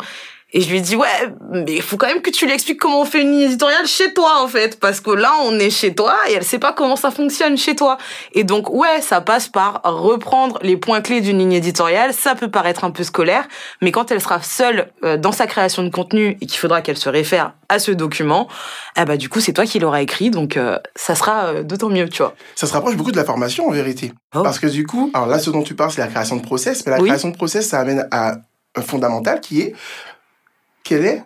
Et 0.57 0.61
je 0.61 0.69
lui 0.69 0.77
ai 0.77 0.81
dit, 0.81 0.95
ouais, 0.95 1.07
mais 1.51 1.73
il 1.73 1.81
faut 1.81 1.97
quand 1.97 2.07
même 2.07 2.21
que 2.21 2.29
tu 2.29 2.45
lui 2.45 2.53
expliques 2.53 2.79
comment 2.79 3.01
on 3.01 3.05
fait 3.05 3.21
une 3.21 3.31
ligne 3.31 3.41
éditoriale 3.41 3.85
chez 3.85 4.13
toi, 4.13 4.41
en 4.41 4.47
fait. 4.47 4.79
Parce 4.79 5.01
que 5.01 5.11
là, 5.11 5.33
on 5.43 5.59
est 5.59 5.69
chez 5.69 5.93
toi 5.93 6.15
et 6.29 6.33
elle 6.33 6.45
sait 6.45 6.59
pas 6.59 6.71
comment 6.71 6.95
ça 6.95 7.11
fonctionne 7.11 7.57
chez 7.57 7.75
toi. 7.75 7.97
Et 8.31 8.45
donc, 8.45 8.69
ouais, 8.69 9.01
ça 9.01 9.19
passe 9.19 9.49
par 9.49 9.81
reprendre 9.83 10.57
les 10.61 10.77
points 10.77 11.01
clés 11.01 11.19
d'une 11.19 11.39
ligne 11.39 11.51
éditoriale. 11.51 12.13
Ça 12.13 12.35
peut 12.35 12.49
paraître 12.49 12.85
un 12.85 12.91
peu 12.91 13.03
scolaire, 13.03 13.45
mais 13.81 13.91
quand 13.91 14.11
elle 14.11 14.21
sera 14.21 14.41
seule 14.41 14.93
euh, 15.03 15.17
dans 15.17 15.33
sa 15.33 15.45
création 15.45 15.83
de 15.83 15.89
contenu 15.89 16.37
et 16.39 16.45
qu'il 16.45 16.57
faudra 16.57 16.81
qu'elle 16.81 16.97
se 16.97 17.09
réfère 17.09 17.51
à 17.67 17.77
ce 17.77 17.91
document, 17.91 18.47
eh 18.97 19.03
bah, 19.03 19.17
du 19.17 19.27
coup, 19.27 19.41
c'est 19.41 19.51
toi 19.51 19.65
qui 19.65 19.79
l'auras 19.79 20.01
écrit. 20.03 20.29
Donc, 20.29 20.55
euh, 20.55 20.79
ça 20.95 21.15
sera 21.15 21.47
euh, 21.47 21.63
d'autant 21.63 21.89
mieux, 21.89 22.07
tu 22.07 22.19
vois. 22.23 22.33
Ça 22.55 22.65
se 22.65 22.71
rapproche 22.71 22.95
beaucoup 22.95 23.11
de 23.11 23.17
la 23.17 23.25
formation 23.25 23.67
en 23.67 23.71
vérité. 23.71 24.13
Oh. 24.33 24.41
Parce 24.41 24.59
que 24.59 24.67
du 24.67 24.87
coup, 24.87 25.11
alors 25.13 25.27
là, 25.27 25.37
ce 25.37 25.49
dont 25.49 25.63
tu 25.63 25.75
parles, 25.75 25.91
c'est 25.91 25.99
la 25.99 26.07
création 26.07 26.37
de 26.37 26.43
process, 26.43 26.85
mais 26.85 26.93
la 26.93 27.01
Oui. 27.01 27.09
création 27.09 27.27
de 27.27 27.35
process, 27.35 27.67
ça 27.67 27.81
amène 27.81 28.07
à 28.11 28.35
un 28.77 28.81
fondamental 28.81 29.41
qui 29.41 29.61
est 29.61 29.73
quelle 30.85 31.05
est, 31.05 31.23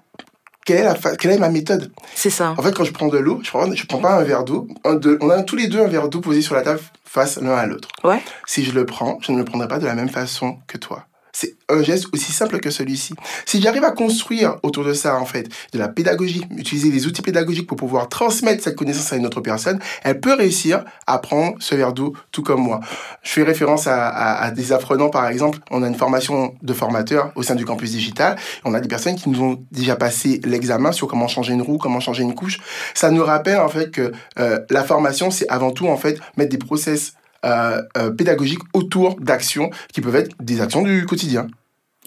quelle 0.65 0.77
est, 0.77 0.83
la 0.83 0.95
fa- 0.95 1.15
quelle 1.15 1.31
est 1.31 1.37
ma 1.37 1.49
méthode? 1.49 1.91
C'est 2.15 2.29
ça. 2.31 2.55
En 2.57 2.61
fait, 2.63 2.73
quand 2.75 2.83
je 2.85 2.91
prends 2.91 3.07
de 3.09 3.17
l'eau, 3.19 3.39
je 3.43 3.49
prends, 3.49 3.71
je 3.71 3.85
prends 3.85 3.99
pas 3.99 4.13
un 4.19 4.23
verre 4.23 4.43
d'eau. 4.43 4.67
deux- 4.95 5.17
On 5.21 5.29
a 5.29 5.43
tous 5.43 5.55
les 5.55 5.67
deux 5.67 5.79
un 5.81 5.87
verre 5.87 6.09
d'eau 6.09 6.21
posé 6.21 6.41
sur 6.41 6.55
la 6.55 6.61
table 6.63 6.79
face 7.05 7.37
l'un 7.41 7.53
à 7.55 7.65
l'autre. 7.67 7.89
Ouais. 8.03 8.21
Si 8.47 8.63
je 8.63 8.71
le 8.71 8.85
prends, 8.85 9.19
je 9.21 9.31
ne 9.31 9.37
le 9.37 9.45
prendrai 9.45 9.67
pas 9.67 9.77
de 9.79 9.85
la 9.85 9.93
même 9.95 10.09
façon 10.09 10.57
que 10.67 10.77
toi. 10.77 11.05
C'est 11.31 11.55
un 11.69 11.83
geste 11.83 12.07
aussi 12.13 12.31
simple 12.31 12.59
que 12.59 12.69
celui-ci. 12.69 13.13
Si 13.45 13.61
j'arrive 13.61 13.83
à 13.83 13.91
construire 13.91 14.57
autour 14.63 14.83
de 14.83 14.93
ça, 14.93 15.17
en 15.17 15.25
fait, 15.25 15.47
de 15.73 15.79
la 15.79 15.87
pédagogie, 15.87 16.45
utiliser 16.57 16.89
les 16.89 17.07
outils 17.07 17.21
pédagogiques 17.21 17.67
pour 17.67 17.77
pouvoir 17.77 18.09
transmettre 18.09 18.63
cette 18.63 18.75
connaissance 18.75 19.13
à 19.13 19.15
une 19.15 19.25
autre 19.25 19.41
personne, 19.41 19.79
elle 20.03 20.19
peut 20.19 20.33
réussir 20.33 20.83
à 21.07 21.19
prendre 21.19 21.55
ce 21.59 21.75
verre 21.75 21.93
d'eau 21.93 22.13
tout 22.31 22.43
comme 22.43 22.61
moi. 22.61 22.79
Je 23.21 23.31
fais 23.31 23.43
référence 23.43 23.87
à, 23.87 24.51
des 24.51 24.71
apprenants, 24.71 25.09
par 25.09 25.27
exemple. 25.27 25.59
On 25.71 25.83
a 25.83 25.87
une 25.87 25.95
formation 25.95 26.55
de 26.61 26.73
formateurs 26.73 27.31
au 27.35 27.43
sein 27.43 27.55
du 27.55 27.65
campus 27.65 27.91
digital. 27.91 28.37
On 28.65 28.73
a 28.73 28.79
des 28.79 28.87
personnes 28.87 29.15
qui 29.15 29.29
nous 29.29 29.41
ont 29.43 29.63
déjà 29.71 29.95
passé 29.95 30.41
l'examen 30.43 30.91
sur 30.91 31.07
comment 31.07 31.27
changer 31.27 31.53
une 31.53 31.61
roue, 31.61 31.77
comment 31.77 31.99
changer 31.99 32.23
une 32.23 32.35
couche. 32.35 32.59
Ça 32.93 33.11
nous 33.11 33.23
rappelle, 33.23 33.59
en 33.59 33.69
fait, 33.69 33.91
que 33.91 34.11
euh, 34.39 34.59
la 34.69 34.83
formation, 34.83 35.31
c'est 35.31 35.47
avant 35.49 35.71
tout, 35.71 35.87
en 35.87 35.97
fait, 35.97 36.19
mettre 36.37 36.51
des 36.51 36.57
process 36.57 37.13
euh, 37.45 37.81
euh, 37.97 38.11
pédagogiques 38.11 38.61
autour 38.73 39.15
d'actions 39.19 39.69
qui 39.93 40.01
peuvent 40.01 40.15
être 40.15 40.35
des 40.39 40.61
actions 40.61 40.81
du 40.81 41.05
quotidien. 41.05 41.47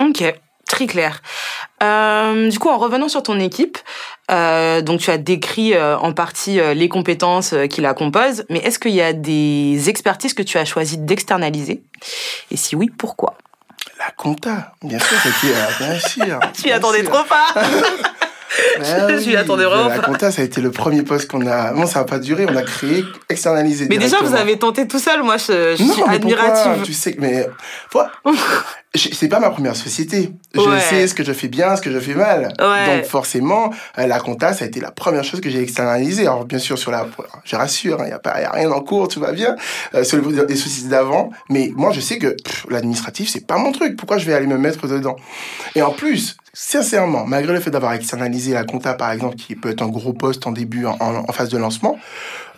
Ok, 0.01 0.25
très 0.67 0.87
clair. 0.87 1.23
Euh, 1.83 2.49
du 2.49 2.59
coup, 2.59 2.69
en 2.69 2.79
revenant 2.79 3.09
sur 3.09 3.23
ton 3.23 3.39
équipe, 3.41 3.79
euh, 4.31 4.81
donc 4.83 5.01
tu 5.01 5.11
as 5.11 5.19
décrit 5.19 5.79
en 5.79 6.13
partie 6.13 6.61
les 6.75 6.89
compétences 6.89 7.55
qui 7.71 7.81
la 7.81 7.95
composent, 7.95 8.45
mais 8.51 8.59
est-ce 8.59 8.79
qu'il 8.79 8.93
y 8.93 9.03
a 9.03 9.13
des 9.13 9.89
expertises 9.89 10.35
que 10.35 10.43
tu 10.43 10.59
as 10.59 10.65
choisi 10.65 10.99
d'externaliser? 10.99 11.83
Et 12.51 12.57
si 12.57 12.77
oui, 12.77 12.91
pourquoi? 12.97 13.37
La 14.05 14.11
compta, 14.11 14.75
bien 14.83 14.99
sûr, 14.99 15.17
c'était, 15.23 15.55
euh, 15.55 15.67
bien 15.79 15.99
sûr. 16.01 16.41
Tu 16.61 16.69
y 16.69 16.73
attendais 16.73 17.05
trop 17.05 17.23
pas 17.23 17.55
Ben 18.79 19.19
Je 19.21 19.29
m'y 19.29 19.37
attendais 19.37 19.65
vraiment 19.65 19.89
La 19.89 19.99
compta, 19.99 20.31
ça 20.31 20.43
a 20.43 20.45
été 20.45 20.61
le 20.61 20.71
premier 20.71 21.03
poste 21.03 21.31
qu'on 21.31 21.47
a. 21.47 21.73
Bon, 21.73 21.87
ça 21.87 22.01
n'a 22.01 22.05
pas 22.05 22.19
duré, 22.19 22.47
on 22.49 22.57
a 22.57 22.63
créé, 22.63 23.05
externalisé. 23.29 23.87
Mais 23.89 23.99
déjà, 23.99 24.19
vous 24.23 24.35
avez 24.35 24.59
tenté 24.59 24.87
tout 24.87 24.99
seul, 24.99 25.23
moi 25.23 25.37
je, 25.37 25.77
je 25.77 25.83
Non, 25.83 25.93
suis 25.95 26.03
mais 26.09 26.19
pourquoi 26.19 26.43
admirative. 26.45 26.83
Tu 26.85 26.93
sais, 26.93 27.13
que- 27.13 27.21
mais 27.21 27.49
c'est 28.95 29.29
pas 29.29 29.41
ma 29.41 29.51
première 29.51 29.77
société. 29.77 30.31
Je 30.55 30.61
Ouais. 30.61 30.81
sais 30.81 31.07
ce 31.07 31.15
que 31.15 31.25
je 31.25 31.33
fais 31.33 31.49
bien, 31.49 31.77
ce 31.77 31.83
que 31.83 31.91
je 31.91 31.99
fais 31.99 32.15
mal. 32.15 32.53
Ouais. 32.61 32.97
Donc 32.97 33.05
forcément, 33.07 33.71
euh, 33.99 34.07
la 34.07 34.21
compta, 34.21 34.53
ça 34.53 34.65
a 34.65 34.69
été 34.69 34.81
la 34.81 34.91
première 34.91 35.25
chose 35.25 35.41
que 35.41 35.49
j'ai 35.51 35.63
externalisée. 35.63 36.23
Alors 36.23 36.45
bien 36.45 36.59
sûr, 36.59 36.79
sur 36.79 36.91
la, 36.91 37.07
je 37.45 37.57
rassure, 37.57 37.99
il 38.01 38.07
n'y 38.07 38.13
a 38.13 38.19
pas, 38.19 38.41
y 38.41 38.45
a 38.45 38.51
rien 38.51 38.71
en 38.71 38.81
cours, 38.81 39.09
tout 39.09 39.21
va 39.21 39.33
bien. 39.33 39.57
Euh, 39.95 40.05
sur 40.05 40.19
les, 40.19 40.57
sociétés 40.57 40.89
d'avant, 40.91 41.31
mais 41.49 41.73
moi, 41.75 41.91
je 41.93 42.01
sais 42.01 42.19
que 42.19 42.37
l'administratif, 42.69 43.31
c'est 43.31 43.47
pas 43.47 43.57
mon 43.57 43.73
truc. 43.73 43.97
Pourquoi 43.97 44.19
je 44.19 44.27
vais 44.27 44.35
aller 44.35 44.47
me 44.47 44.59
mettre 44.59 44.87
dedans? 44.87 45.17
Et 45.75 45.83
en 45.83 45.91
plus. 45.93 46.37
Sincèrement, 46.55 47.25
malgré 47.27 47.55
le 47.55 47.61
fait 47.61 47.71
d'avoir 47.71 47.95
externalisé 47.95 48.53
la 48.53 48.65
compta, 48.65 48.93
par 48.93 49.11
exemple, 49.11 49.37
qui 49.37 49.55
peut 49.57 49.71
être 49.71 49.81
un 49.81 49.89
gros 49.89 50.13
poste 50.13 50.47
en 50.47 50.53
début, 50.53 50.85
en, 50.85 50.99
en- 51.01 51.33
phase 51.33 51.49
de 51.49 51.57
lancement, 51.57 51.97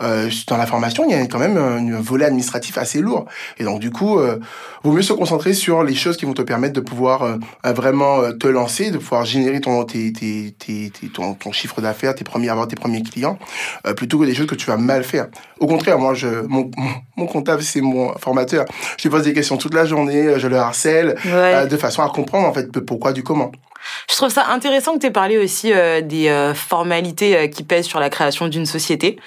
euh, 0.01 0.29
dans 0.49 0.57
la 0.57 0.65
formation, 0.65 1.05
il 1.07 1.11
y 1.11 1.13
a 1.17 1.25
quand 1.27 1.39
même 1.39 1.55
un, 1.55 1.77
un 1.95 2.01
volet 2.01 2.25
administratif 2.25 2.77
assez 2.77 2.99
lourd. 2.99 3.23
Et 3.57 3.63
donc, 3.63 3.79
du 3.79 3.91
coup, 3.91 4.19
euh, 4.19 4.37
vaut 4.83 4.91
mieux 4.91 5.01
se 5.01 5.13
concentrer 5.13 5.53
sur 5.53 5.81
les 5.81 5.95
choses 5.95 6.17
qui 6.17 6.25
vont 6.25 6.33
te 6.33 6.41
permettre 6.41 6.73
de 6.73 6.81
pouvoir 6.81 7.23
euh, 7.23 7.37
vraiment 7.73 8.19
euh, 8.19 8.33
te 8.33 8.47
lancer, 8.47 8.91
de 8.91 8.97
pouvoir 8.97 9.23
générer 9.23 9.61
ton, 9.61 9.85
tes, 9.85 10.11
tes, 10.11 10.53
tes, 10.59 10.89
tes- 10.89 11.07
ton, 11.07 11.33
ton 11.33 11.53
chiffre 11.53 11.79
d'affaires, 11.79 12.15
tes 12.15 12.25
premiers, 12.25 12.49
avoir 12.49 12.67
tes 12.67 12.75
premiers 12.75 13.01
clients, 13.01 13.39
euh, 13.87 13.93
plutôt 13.93 14.19
que 14.19 14.25
des 14.25 14.35
choses 14.35 14.47
que 14.47 14.55
tu 14.55 14.65
vas 14.65 14.75
mal 14.75 15.05
faire. 15.05 15.27
Au 15.61 15.67
contraire, 15.67 15.97
moi, 15.99 16.13
je, 16.13 16.27
mon, 16.47 16.69
mon, 16.75 16.89
mon 17.15 17.25
comptable, 17.27 17.63
c'est 17.63 17.79
mon 17.79 18.11
formateur. 18.17 18.65
Je 18.97 19.03
lui 19.03 19.09
pose 19.09 19.23
des 19.23 19.31
questions 19.31 19.55
toute 19.55 19.73
la 19.73 19.85
journée, 19.85 20.27
euh, 20.27 20.37
je 20.37 20.49
le 20.49 20.57
harcèle, 20.57 21.15
Ouais. 21.25 21.65
de 21.65 21.77
façon 21.77 22.01
à 22.03 22.09
comprendre, 22.09 22.45
en 22.45 22.51
fait, 22.53 22.67
le 22.75 22.83
pourquoi 22.83 23.13
du 23.13 23.23
comment. 23.23 23.53
Je 24.09 24.15
trouve 24.15 24.29
ça 24.29 24.47
intéressant 24.49 24.93
que 24.95 24.99
tu 24.99 25.07
aies 25.07 25.11
parlé 25.11 25.37
aussi 25.37 25.71
euh, 25.73 26.01
des 26.01 26.27
euh, 26.29 26.53
formalités 26.53 27.35
euh, 27.37 27.47
qui 27.47 27.63
pèsent 27.63 27.87
sur 27.87 27.99
la 27.99 28.09
création 28.09 28.47
d'une 28.47 28.65
société. 28.65 29.17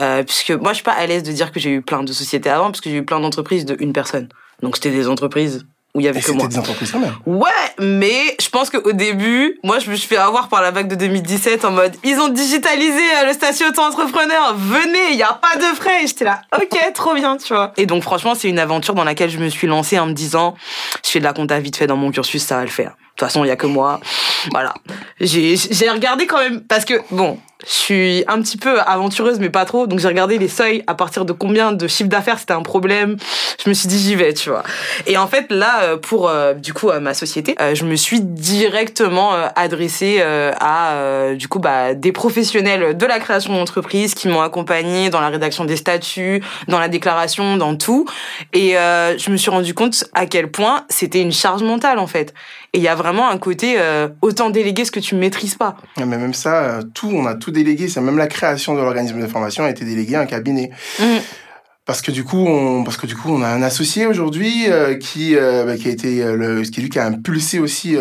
Euh, 0.00 0.22
puisque 0.22 0.50
moi, 0.50 0.72
je 0.72 0.76
suis 0.76 0.84
pas 0.84 0.92
à 0.92 1.06
l'aise 1.06 1.22
de 1.22 1.32
dire 1.32 1.52
que 1.52 1.60
j'ai 1.60 1.70
eu 1.70 1.82
plein 1.82 2.02
de 2.02 2.12
sociétés 2.12 2.50
avant, 2.50 2.66
parce 2.66 2.80
que 2.80 2.90
j'ai 2.90 2.96
eu 2.96 3.04
plein 3.04 3.20
d'entreprises 3.20 3.64
de 3.64 3.76
une 3.80 3.92
personne. 3.92 4.28
Donc, 4.62 4.76
c'était 4.76 4.90
des 4.90 5.08
entreprises 5.08 5.66
où 5.94 6.00
il 6.00 6.04
y 6.04 6.08
avait 6.08 6.20
Et 6.20 6.22
que 6.22 6.32
moi. 6.32 6.46
des 6.46 6.58
entreprises 6.58 6.90
quand 6.90 7.00
même. 7.00 7.14
Ouais, 7.26 7.50
mais 7.78 8.34
je 8.40 8.48
pense 8.48 8.70
qu'au 8.70 8.92
début, 8.92 9.58
moi, 9.62 9.78
je 9.78 9.90
me 9.90 9.96
suis 9.96 10.08
fait 10.08 10.16
avoir 10.16 10.48
par 10.48 10.62
la 10.62 10.70
vague 10.70 10.88
de 10.88 10.94
2017 10.94 11.66
en 11.66 11.70
mode, 11.70 11.94
ils 12.02 12.18
ont 12.18 12.28
digitalisé 12.28 13.02
euh, 13.20 13.26
le 13.26 13.32
statut 13.34 13.64
auto-entrepreneur, 13.66 14.54
venez, 14.56 15.10
il 15.10 15.16
y 15.16 15.22
a 15.22 15.34
pas 15.34 15.56
de 15.56 15.74
frais. 15.74 16.04
Et 16.04 16.06
j'étais 16.06 16.24
là, 16.24 16.40
ok, 16.56 16.78
trop 16.94 17.14
bien, 17.14 17.36
tu 17.36 17.52
vois. 17.52 17.72
Et 17.76 17.84
donc, 17.84 18.02
franchement, 18.02 18.34
c'est 18.34 18.48
une 18.48 18.58
aventure 18.58 18.94
dans 18.94 19.04
laquelle 19.04 19.28
je 19.30 19.38
me 19.38 19.50
suis 19.50 19.66
lancée 19.66 19.98
en 19.98 20.06
me 20.06 20.14
disant, 20.14 20.54
je 21.04 21.10
fais 21.10 21.18
de 21.18 21.24
la 21.24 21.34
compta 21.34 21.60
vite 21.60 21.76
fait 21.76 21.86
dans 21.86 21.96
mon 21.96 22.10
cursus, 22.10 22.42
ça 22.42 22.56
va 22.56 22.62
le 22.62 22.70
faire. 22.70 22.94
De 23.12 23.16
toute 23.16 23.28
façon, 23.28 23.44
il 23.44 23.48
y 23.48 23.50
a 23.50 23.56
que 23.56 23.66
moi. 23.66 24.00
Voilà. 24.50 24.74
J'ai, 25.20 25.56
j'ai 25.56 25.90
regardé 25.90 26.26
quand 26.26 26.38
même, 26.38 26.62
parce 26.62 26.84
que, 26.84 26.94
bon, 27.10 27.38
je 27.66 27.72
suis 27.72 28.24
un 28.26 28.40
petit 28.42 28.56
peu 28.56 28.80
aventureuse, 28.80 29.38
mais 29.38 29.50
pas 29.50 29.64
trop. 29.64 29.86
Donc 29.86 29.98
j'ai 29.98 30.08
regardé 30.08 30.38
les 30.38 30.48
seuils, 30.48 30.82
à 30.86 30.94
partir 30.94 31.24
de 31.24 31.32
combien 31.32 31.72
de 31.72 31.86
chiffre 31.86 32.08
d'affaires 32.08 32.38
c'était 32.38 32.52
un 32.52 32.62
problème. 32.62 33.16
Je 33.62 33.68
me 33.68 33.74
suis 33.74 33.88
dit, 33.88 33.98
j'y 33.98 34.14
vais, 34.14 34.34
tu 34.34 34.50
vois. 34.50 34.62
Et 35.06 35.16
en 35.16 35.26
fait, 35.26 35.46
là, 35.50 35.82
euh, 35.82 35.96
pour 35.96 36.28
euh, 36.28 36.54
du 36.54 36.72
coup 36.72 36.90
ma 37.00 37.14
société, 37.14 37.54
euh, 37.60 37.74
je 37.74 37.84
me 37.84 37.94
suis 37.94 38.20
directement 38.20 39.32
adressée 39.56 40.22
à 40.22 41.32
du 41.34 41.48
coup 41.48 41.58
bah, 41.58 41.94
des 41.94 42.12
professionnels 42.12 42.96
de 42.96 43.06
la 43.06 43.18
création 43.18 43.52
d'entreprise 43.52 44.14
qui 44.14 44.28
m'ont 44.28 44.40
accompagnée 44.40 45.10
dans 45.10 45.20
la 45.20 45.28
rédaction 45.28 45.64
des 45.64 45.76
statuts, 45.76 46.42
dans 46.68 46.78
la 46.78 46.88
déclaration, 46.88 47.56
dans 47.56 47.76
tout. 47.76 48.06
Et 48.52 48.72
je 48.72 49.30
me 49.30 49.36
suis 49.36 49.50
rendu 49.50 49.74
compte 49.74 50.04
à 50.14 50.26
quel 50.26 50.50
point 50.50 50.84
c'était 50.88 51.20
une 51.20 51.32
charge 51.32 51.62
mentale 51.62 51.98
en 51.98 52.06
fait. 52.06 52.34
Et 52.74 52.78
il 52.78 52.82
y 52.82 52.88
a 52.88 52.94
vraiment 52.94 53.28
un 53.28 53.38
côté 53.38 53.76
autant 54.22 54.50
déléguer 54.50 54.84
ce 54.84 54.90
que 54.90 55.00
tu 55.00 55.14
maîtrises 55.14 55.54
pas. 55.54 55.76
Mais 55.98 56.06
même 56.06 56.34
ça, 56.34 56.80
tout, 56.94 57.10
on 57.12 57.26
a 57.26 57.34
tout 57.34 57.51
délégué. 57.52 57.88
C'est 57.88 58.00
même 58.00 58.18
la 58.18 58.26
création 58.26 58.74
de 58.74 58.80
l'organisme 58.80 59.20
de 59.20 59.26
formation 59.26 59.64
a 59.64 59.70
été 59.70 59.84
déléguée 59.84 60.16
à 60.16 60.20
un 60.20 60.26
cabinet. 60.26 60.70
Mmh. 60.98 61.04
Parce 61.84 62.00
que 62.00 62.12
du 62.12 62.22
coup, 62.22 62.38
on, 62.38 62.84
parce 62.84 62.96
que 62.96 63.08
du 63.08 63.16
coup, 63.16 63.28
on 63.30 63.42
a 63.42 63.48
un 63.48 63.60
associé 63.60 64.06
aujourd'hui 64.06 64.66
euh, 64.68 64.96
qui, 64.96 65.34
euh, 65.34 65.64
bah, 65.64 65.76
qui 65.76 65.88
a 65.88 65.90
été 65.90 66.22
euh, 66.22 66.36
le, 66.36 66.62
qui 66.62 66.80
lui 66.80 66.88
qui 66.88 67.00
a 67.00 67.06
impulsé 67.06 67.58
aussi 67.58 67.96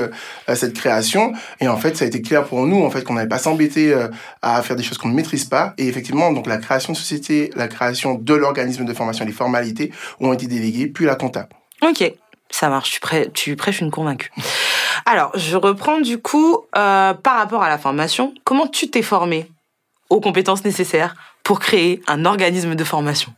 cette 0.54 0.74
création. 0.74 1.34
Et 1.60 1.68
en 1.68 1.78
fait, 1.78 1.98
ça 1.98 2.06
a 2.06 2.08
été 2.08 2.22
clair 2.22 2.44
pour 2.44 2.66
nous 2.68 2.84
en 2.84 2.92
fait 2.92 3.04
qu'on 3.04 3.16
n'allait 3.16 3.28
pas 3.28 3.40
s'embêter 3.40 3.96
à 4.42 4.62
faire 4.62 4.76
des 4.76 4.84
choses 4.84 4.98
qu'on 4.98 5.10
ne 5.10 5.16
maîtrise 5.16 5.46
pas. 5.46 5.74
Et 5.78 5.88
effectivement, 5.88 6.32
donc 6.32 6.46
la 6.46 6.58
création 6.58 6.94
de 6.94 6.98
société, 6.98 7.50
la 7.56 7.68
création 7.68 8.16
de 8.16 8.34
l'organisme 8.34 8.86
de 8.86 8.94
formation, 8.94 9.26
les 9.26 9.32
formalités 9.32 9.92
ont 10.20 10.32
été 10.32 10.46
déléguées, 10.48 10.88
puis 10.88 11.06
la 11.06 11.16
compta. 11.16 11.50
Ok, 11.82 12.04
ça 12.52 12.70
marche. 12.70 13.00
Tu, 13.00 13.32
tu 13.34 13.56
prêches 13.56 13.82
une 13.82 13.92
convaincue. 13.92 14.32
Alors, 15.06 15.32
je 15.38 15.58
reprends 15.58 16.00
du 16.00 16.20
coup 16.20 16.66
par 16.72 17.16
rapport 17.24 17.64
à 17.64 17.70
la 17.70 17.78
formation. 17.78 18.34
Comment 18.44 18.68
tu 18.68 18.90
t'es 18.90 19.02
formé 19.02 19.50
aux 20.10 20.22
compétences 20.22 20.66
nécessaires 20.66 21.16
pour 21.44 21.60
créer 21.60 22.02
un 22.08 22.26
organisme 22.26 22.76
de 22.76 22.84
formation? 22.84 23.34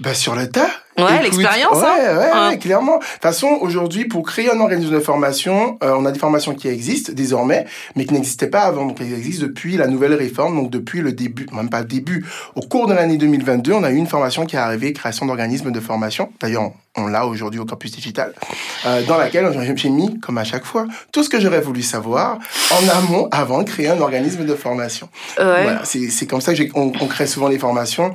Bah 0.00 0.14
sur 0.14 0.34
le 0.34 0.50
tas. 0.50 0.70
Ouais, 0.98 1.22
l'expérience. 1.22 1.78
Ouais, 1.78 2.06
hein. 2.06 2.50
ouais, 2.50 2.58
clairement. 2.58 2.98
De 2.98 3.02
toute 3.02 3.22
façon, 3.22 3.58
aujourd'hui, 3.60 4.04
pour 4.04 4.24
créer 4.24 4.50
un 4.50 4.60
organisme 4.60 4.92
de 4.92 5.00
formation, 5.00 5.78
euh, 5.82 5.94
on 5.96 6.04
a 6.04 6.12
des 6.12 6.18
formations 6.18 6.54
qui 6.54 6.68
existent 6.68 7.12
désormais, 7.14 7.66
mais 7.96 8.04
qui 8.04 8.12
n'existaient 8.14 8.48
pas 8.48 8.62
avant. 8.62 8.86
Donc, 8.86 9.00
elles 9.00 9.14
existent 9.14 9.46
depuis 9.46 9.76
la 9.76 9.86
nouvelle 9.86 10.14
réforme, 10.14 10.56
donc 10.56 10.70
depuis 10.70 11.00
le 11.00 11.12
début, 11.12 11.46
même 11.52 11.70
pas 11.70 11.80
le 11.80 11.86
début. 11.86 12.26
Au 12.56 12.60
cours 12.60 12.86
de 12.86 12.94
l'année 12.94 13.16
2022, 13.16 13.72
on 13.72 13.84
a 13.84 13.90
eu 13.90 13.96
une 13.96 14.06
formation 14.06 14.44
qui 14.44 14.56
est 14.56 14.58
arrivée, 14.58 14.92
création 14.92 15.26
d'organisme 15.26 15.70
de 15.70 15.80
formation. 15.80 16.30
D'ailleurs, 16.40 16.72
on 16.96 17.06
l'a 17.06 17.26
aujourd'hui 17.26 17.58
au 17.58 17.64
campus 17.64 17.92
digital, 17.92 18.34
euh, 18.84 19.02
dans 19.06 19.16
laquelle 19.16 19.50
j'ai 19.76 19.88
mis, 19.88 20.20
comme 20.20 20.36
à 20.36 20.44
chaque 20.44 20.64
fois, 20.64 20.86
tout 21.10 21.22
ce 21.22 21.30
que 21.30 21.40
j'aurais 21.40 21.62
voulu 21.62 21.80
savoir 21.80 22.38
en 22.70 22.88
amont 22.88 23.28
avant 23.30 23.62
de 23.62 23.64
créer 23.64 23.88
un 23.88 24.00
organisme 24.00 24.44
de 24.44 24.54
formation. 24.54 25.08
Ouais. 25.38 25.62
Voilà, 25.62 25.82
c'est 25.84 26.26
comme 26.26 26.42
ça 26.42 26.52
qu'on 26.54 26.92
on 27.00 27.06
crée 27.06 27.26
souvent 27.26 27.48
les 27.48 27.58
formations 27.58 28.14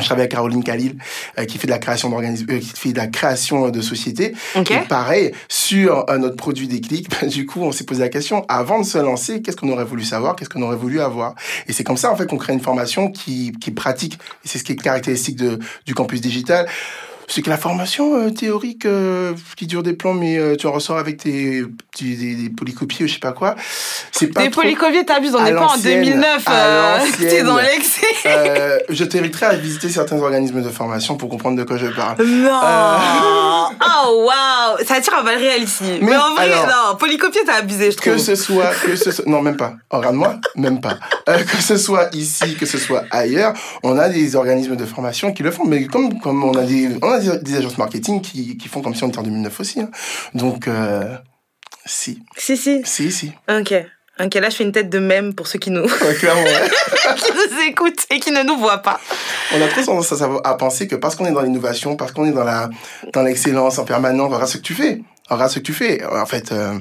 je 0.00 0.04
travaille 0.06 0.22
avec 0.22 0.32
Caroline 0.32 0.64
Khalil 0.64 0.96
euh, 1.38 1.44
qui 1.44 1.58
fait 1.58 1.66
de 1.66 1.72
la 1.72 1.78
création 1.78 2.10
d'organismes, 2.10 2.46
euh, 2.50 2.58
qui 2.58 2.70
fait 2.74 2.92
de 2.92 2.98
la 2.98 3.06
création 3.06 3.70
de 3.70 3.80
sociétés. 3.80 4.34
Et 4.56 4.88
pareil 4.88 5.32
sur 5.48 6.08
euh, 6.08 6.18
notre 6.18 6.36
produit 6.36 6.68
déclic, 6.68 7.08
ben, 7.10 7.28
du 7.28 7.46
coup 7.46 7.60
on 7.62 7.72
s'est 7.72 7.84
posé 7.84 8.00
la 8.00 8.08
question 8.08 8.44
avant 8.48 8.80
de 8.80 8.86
se 8.86 8.98
lancer, 8.98 9.42
qu'est-ce 9.42 9.56
qu'on 9.56 9.70
aurait 9.70 9.84
voulu 9.84 10.04
savoir, 10.04 10.36
qu'est-ce 10.36 10.50
qu'on 10.50 10.62
aurait 10.62 10.76
voulu 10.76 11.00
avoir? 11.00 11.34
Et 11.68 11.72
c'est 11.72 11.84
comme 11.84 11.96
ça 11.96 12.10
en 12.10 12.16
fait 12.16 12.26
qu'on 12.26 12.38
crée 12.38 12.52
une 12.52 12.60
formation 12.60 13.10
qui 13.10 13.52
qui 13.60 13.70
pratique. 13.70 14.14
Et 14.44 14.48
c'est 14.48 14.58
ce 14.58 14.64
qui 14.64 14.72
est 14.72 14.76
caractéristique 14.76 15.36
de 15.36 15.58
du 15.86 15.94
campus 15.94 16.20
digital 16.20 16.66
c'est 17.28 17.42
que 17.42 17.50
la 17.50 17.56
formation 17.56 18.16
euh, 18.16 18.30
théorique 18.30 18.86
euh, 18.86 19.32
qui 19.56 19.66
dure 19.66 19.82
des 19.82 19.92
plans, 19.92 20.14
mais 20.14 20.38
euh, 20.38 20.56
tu 20.56 20.66
en 20.66 20.72
ressors 20.72 20.98
avec 20.98 21.18
tes, 21.18 21.64
des, 22.00 22.34
des, 22.34 22.50
polycopiés 22.50 23.04
ou 23.04 23.08
je 23.08 23.14
sais 23.14 23.20
pas 23.20 23.32
quoi. 23.32 23.54
C'est 24.10 24.28
pas 24.28 24.42
des 24.42 24.50
trop... 24.50 24.62
polycopiés, 24.62 25.04
t'abuses, 25.04 25.34
on 25.34 25.42
n'est 25.42 25.52
pas 25.52 25.66
en 25.66 25.78
2009, 25.78 26.44
t'es 27.18 27.42
dans 27.42 27.56
l'excès. 27.56 28.06
je 28.88 29.04
t'inviterai 29.04 29.46
à 29.46 29.54
visiter 29.54 29.88
certains 29.88 30.20
organismes 30.20 30.62
de 30.62 30.68
formation 30.68 31.16
pour 31.16 31.28
comprendre 31.28 31.56
de 31.56 31.64
quoi 31.64 31.76
je 31.76 31.86
parle. 31.86 32.22
Non 32.24 32.60
Oh 34.04 34.26
waouh 34.26 34.84
Ça 34.86 34.94
attire 34.94 35.14
un 35.18 35.22
mal 35.22 35.36
réel 35.38 35.62
ici. 35.62 35.84
Mais, 36.00 36.16
en 36.16 36.34
vrai, 36.34 36.50
non, 36.50 36.96
polycopier, 36.98 37.42
t'as 37.44 37.56
abusé, 37.56 37.90
je 37.90 37.96
trouve. 37.96 38.14
Que 38.14 38.18
ce 38.18 38.34
soit, 38.34 38.70
que 38.84 38.96
ce 38.96 39.10
soit, 39.10 39.26
non, 39.26 39.42
même 39.42 39.56
pas. 39.56 39.74
Oh, 39.90 39.98
regarde-moi, 39.98 40.36
même 40.56 40.80
pas. 40.80 40.98
que 41.26 41.62
ce 41.62 41.76
soit 41.76 42.14
ici, 42.14 42.56
que 42.56 42.66
ce 42.66 42.78
soit 42.78 43.04
ailleurs, 43.10 43.54
on 43.82 43.98
a 43.98 44.08
des 44.08 44.36
organismes 44.36 44.76
de 44.76 44.84
formation 44.84 45.32
qui 45.32 45.42
le 45.42 45.50
font, 45.50 45.64
mais 45.64 45.86
comme, 45.86 46.20
comme 46.20 46.44
on 46.44 46.54
a 46.54 46.62
des, 46.62 46.90
on 47.02 47.10
a 47.10 47.18
des, 47.22 47.56
agences 47.56 47.78
marketing 47.78 48.20
qui, 48.20 48.56
qui, 48.56 48.68
font 48.68 48.82
comme 48.82 48.94
si 48.94 49.04
on 49.04 49.08
était 49.08 49.18
en 49.18 49.22
2009 49.22 49.60
aussi. 49.60 49.80
Hein. 49.80 49.90
Donc, 50.34 50.68
euh, 50.68 51.16
si. 51.84 52.22
Si, 52.36 52.56
si. 52.56 52.82
Si, 52.84 53.10
si. 53.10 53.32
Ok. 53.48 53.74
Ok, 54.20 54.34
là 54.34 54.50
je 54.50 54.56
fais 54.56 54.64
une 54.64 54.72
tête 54.72 54.90
de 54.90 54.98
même 54.98 55.34
pour 55.34 55.46
ceux 55.46 55.58
qui 55.58 55.70
nous, 55.70 55.86
clairement, 56.18 56.44
qui 57.16 57.32
nous 57.32 57.62
écoutent 57.66 58.06
et 58.10 58.20
qui 58.20 58.30
ne 58.30 58.42
nous 58.42 58.58
voient 58.58 58.82
pas. 58.82 59.00
On 59.54 59.60
a 59.60 59.66
trop 59.68 59.82
tendance 59.82 60.12
à, 60.12 60.28
à 60.44 60.54
penser 60.54 60.86
que 60.86 60.96
parce 60.96 61.16
qu'on 61.16 61.24
est 61.24 61.32
dans 61.32 61.40
l'innovation, 61.40 61.96
parce 61.96 62.12
qu'on 62.12 62.26
est 62.26 62.32
dans 62.32 62.44
la 62.44 62.68
dans 63.14 63.22
l'excellence 63.22 63.78
en 63.78 63.86
permanence, 63.86 64.30
regarde 64.30 64.48
ce 64.48 64.58
que 64.58 64.62
tu 64.62 64.74
fais, 64.74 65.02
regarde 65.30 65.50
ce 65.50 65.60
que 65.60 65.64
tu 65.64 65.72
fais. 65.72 66.04
En 66.04 66.26
fait, 66.26 66.52
euh, 66.52 66.78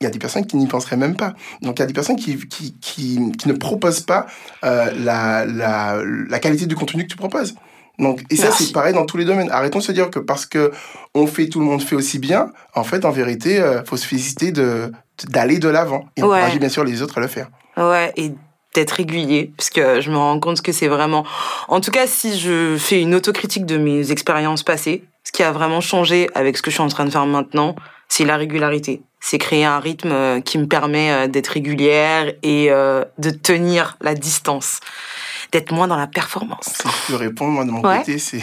il 0.00 0.04
y 0.04 0.06
a 0.06 0.10
des 0.10 0.18
personnes 0.18 0.46
qui 0.46 0.56
n'y 0.56 0.66
penseraient 0.66 0.96
même 0.96 1.16
pas. 1.16 1.34
Donc 1.62 1.78
il 1.78 1.80
y 1.80 1.84
a 1.84 1.86
des 1.86 1.92
personnes 1.92 2.16
qui, 2.16 2.36
qui, 2.48 2.78
qui, 2.80 3.32
qui 3.38 3.48
ne 3.48 3.52
proposent 3.52 4.00
pas 4.00 4.26
euh, 4.64 4.90
la, 4.98 5.44
la, 5.44 6.02
la 6.04 6.38
qualité 6.38 6.66
du 6.66 6.76
contenu 6.76 7.04
que 7.04 7.10
tu 7.10 7.16
proposes. 7.16 7.54
Donc, 7.98 8.22
et 8.30 8.36
ça, 8.36 8.50
c'est 8.50 8.72
pareil 8.72 8.92
dans 8.92 9.06
tous 9.06 9.16
les 9.16 9.24
domaines. 9.24 9.50
Arrêtons 9.50 9.78
de 9.78 9.84
se 9.84 9.92
dire 9.92 10.10
que 10.10 10.18
parce 10.18 10.46
que 10.46 10.70
on 11.14 11.26
fait, 11.26 11.48
tout 11.48 11.60
le 11.60 11.66
monde 11.66 11.82
fait 11.82 11.96
aussi 11.96 12.18
bien. 12.18 12.50
En 12.74 12.84
fait, 12.84 13.04
en 13.04 13.10
vérité, 13.10 13.60
euh, 13.60 13.82
faut 13.84 13.96
se 13.96 14.06
féliciter 14.06 14.52
de, 14.52 14.92
d'aller 15.28 15.58
de 15.58 15.68
l'avant 15.68 16.06
et 16.16 16.22
ouais. 16.22 16.28
encourager 16.28 16.58
bien 16.58 16.68
sûr 16.68 16.84
les 16.84 17.00
autres 17.02 17.18
à 17.18 17.20
le 17.20 17.26
faire. 17.26 17.48
Ouais, 17.76 18.12
et 18.16 18.32
d'être 18.74 18.92
régulier, 18.92 19.52
parce 19.56 19.70
que 19.70 20.02
je 20.02 20.10
me 20.10 20.16
rends 20.18 20.38
compte 20.38 20.60
que 20.60 20.72
c'est 20.72 20.88
vraiment, 20.88 21.24
en 21.68 21.80
tout 21.80 21.90
cas, 21.90 22.06
si 22.06 22.38
je 22.38 22.76
fais 22.78 23.00
une 23.00 23.14
autocritique 23.14 23.64
de 23.64 23.78
mes 23.78 24.12
expériences 24.12 24.62
passées, 24.62 25.04
ce 25.24 25.32
qui 25.32 25.42
a 25.42 25.50
vraiment 25.50 25.80
changé 25.80 26.28
avec 26.34 26.58
ce 26.58 26.62
que 26.62 26.70
je 26.70 26.74
suis 26.74 26.82
en 26.82 26.88
train 26.88 27.06
de 27.06 27.10
faire 27.10 27.24
maintenant, 27.24 27.74
c'est 28.08 28.26
la 28.26 28.36
régularité. 28.36 29.00
C'est 29.18 29.38
créer 29.38 29.64
un 29.64 29.80
rythme 29.80 30.12
euh, 30.12 30.40
qui 30.40 30.58
me 30.58 30.66
permet 30.66 31.10
euh, 31.10 31.26
d'être 31.26 31.48
régulière 31.48 32.32
et 32.42 32.68
de 32.68 33.30
tenir 33.30 33.96
la 34.02 34.14
distance 34.14 34.80
d'être 35.56 35.72
moins 35.72 35.88
dans 35.88 35.96
la 35.96 36.06
performance. 36.06 36.66
Si 36.66 36.86
je 36.86 37.12
peux 37.12 37.16
répondre, 37.16 37.52
moi, 37.52 37.64
de 37.64 37.70
mon 37.70 37.80
côté, 37.80 38.18
c'est 38.18 38.40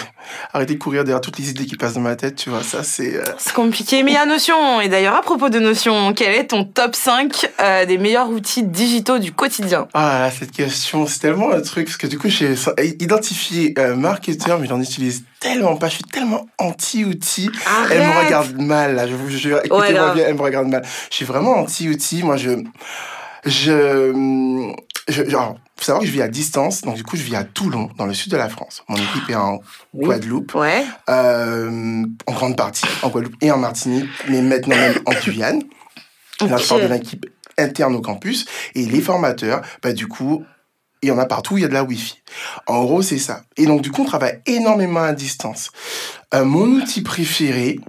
arrêter 0.52 0.74
de 0.74 0.80
courir 0.80 1.04
derrière 1.04 1.22
toutes 1.22 1.38
les 1.38 1.52
idées 1.52 1.68
qui 1.68 1.76
passent 1.76 1.94
dans 1.94 2.02
ma 2.02 2.16
tête, 2.16 2.36
tu 2.36 2.50
vois, 2.50 2.64
ça, 2.64 2.82
c'est... 2.82 3.18
Euh, 3.18 3.24
c'est 3.38 3.54
compliqué, 3.54 4.02
mais 4.02 4.12
il 4.12 4.14
y 4.16 4.18
a 4.18 4.26
Notion. 4.26 4.82
Et 4.82 4.90
d'ailleurs, 4.90 5.14
à 5.14 5.22
propos 5.22 5.50
de 5.50 5.60
Notion, 5.60 6.14
quel 6.14 6.34
est 6.34 6.48
ton 6.48 6.66
top 6.66 6.96
5 6.96 7.52
euh, 7.62 7.86
des 7.86 8.00
meilleurs 8.00 8.30
outils 8.30 8.64
digitaux 8.64 9.20
du 9.20 9.32
quotidien? 9.32 9.88
Ah, 9.94 10.30
cette 10.38 10.52
question, 10.52 11.06
c'est 11.06 11.20
tellement 11.20 11.52
un 11.52 11.62
truc, 11.62 11.86
parce 11.86 11.98
que 11.98 12.08
du 12.08 12.18
coup, 12.18 12.30
j'ai 12.30 12.56
identifié 13.00 13.76
euh, 13.78 13.96
marketeur, 13.96 14.58
mais 14.58 14.66
j'en 14.66 14.82
utilise 14.82 15.24
tellement 15.40 15.76
pas, 15.76 15.90
je 15.90 15.96
suis 15.96 16.04
tellement 16.04 16.48
anti-outil. 16.58 17.52
Elle 17.92 18.08
me 18.08 18.26
regarde 18.26 18.60
mal, 18.60 18.96
là, 18.96 19.08
je 19.08 19.14
vous 19.14 19.30
jure. 19.30 19.60
Écoutez-moi 19.64 20.16
bien, 20.16 20.26
elle 20.28 20.36
me 20.36 20.42
regarde 20.42 20.68
mal. 20.68 20.84
Je 21.12 21.16
suis 21.16 21.26
vraiment 21.26 21.58
anti-outil, 21.58 22.24
moi, 22.24 22.38
je... 22.38 22.64
Je... 23.46 24.74
je 25.10 25.30
genre, 25.30 25.58
faut 25.84 25.88
savoir 25.88 26.02
que 26.02 26.08
je 26.08 26.14
vis 26.14 26.22
à 26.22 26.30
distance, 26.30 26.82
donc 26.82 26.96
du 26.96 27.04
coup, 27.04 27.18
je 27.18 27.24
vis 27.24 27.36
à 27.36 27.44
Toulon, 27.44 27.90
dans 27.98 28.06
le 28.06 28.14
sud 28.14 28.32
de 28.32 28.38
la 28.38 28.50
France. 28.50 28.84
Mon 28.88 28.96
équipe 28.96 29.30
est 29.30 29.36
en 29.36 29.60
Guadeloupe, 29.94 30.56
ouais. 30.56 30.86
euh, 31.10 32.06
en 32.26 32.32
grande 32.32 32.56
partie, 32.56 32.86
en 33.02 33.10
Guadeloupe 33.10 33.36
et 33.42 33.52
en 33.52 33.58
Martinique, 33.58 34.10
mais 34.30 34.42
maintenant 34.42 34.76
même 34.76 35.00
en 35.06 35.14
Guyane. 35.14 35.62
Okay. 36.42 36.50
Là, 36.50 36.58
je 36.58 36.68
parle 36.68 36.82
de 36.82 36.88
l'équipe 36.88 37.26
interne 37.60 37.96
au 37.96 38.02
campus. 38.02 38.46
Et 38.74 38.86
les 38.86 39.02
formateurs, 39.02 39.62
bah, 39.84 39.94
du 39.94 40.08
coup, 40.08 40.44
il 41.04 41.10
y 41.10 41.12
en 41.12 41.20
a 41.20 41.26
partout, 41.26 41.58
il 41.58 41.62
y 41.62 41.66
a 41.66 41.68
de 41.68 41.74
la 41.74 41.84
Wi-Fi. 41.84 42.22
En 42.66 42.84
gros, 42.84 43.02
c'est 43.02 43.20
ça. 43.20 43.44
Et 43.56 43.66
donc, 43.66 43.82
du 43.82 43.92
coup, 43.92 44.02
on 44.02 44.06
travaille 44.06 44.42
énormément 44.46 45.04
à 45.04 45.14
distance. 45.14 45.70
Euh, 46.34 46.44
mon 46.44 46.66
outil 46.66 47.04
préféré, 47.04 47.80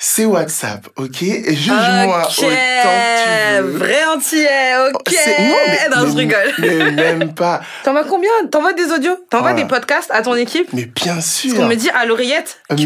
c'est 0.00 0.24
WhatsApp, 0.24 0.86
ok? 0.94 1.16
Juge-moi 1.18 2.28
okay. 2.28 2.46
autant 2.46 2.88
que 2.88 3.24
tu 3.24 3.62
veux. 3.62 3.78
Vrai 3.78 4.04
entier, 4.04 4.46
ok 4.94 5.12
Non, 5.40 5.56
mais, 5.66 5.88
non 5.88 6.02
mais, 6.04 6.10
je 6.12 6.16
rigole. 6.16 6.54
Mais 6.58 6.90
même 6.92 7.34
pas. 7.34 7.60
T'envoies 7.84 8.04
combien? 8.04 8.30
T'envoies 8.48 8.74
des 8.74 8.92
audios? 8.92 9.16
T'envoies 9.28 9.50
voilà. 9.50 9.64
des 9.64 9.68
podcasts 9.68 10.10
à 10.12 10.22
ton 10.22 10.36
équipe? 10.36 10.68
Mais 10.72 10.84
bien 10.84 11.20
sûr 11.20 11.50
Parce 11.50 11.62
qu'on 11.62 11.68
me 11.68 11.74
dit 11.74 11.90
à 11.90 12.06
l'oreillette 12.06 12.60
que... 12.70 12.74
Mais 12.76 12.84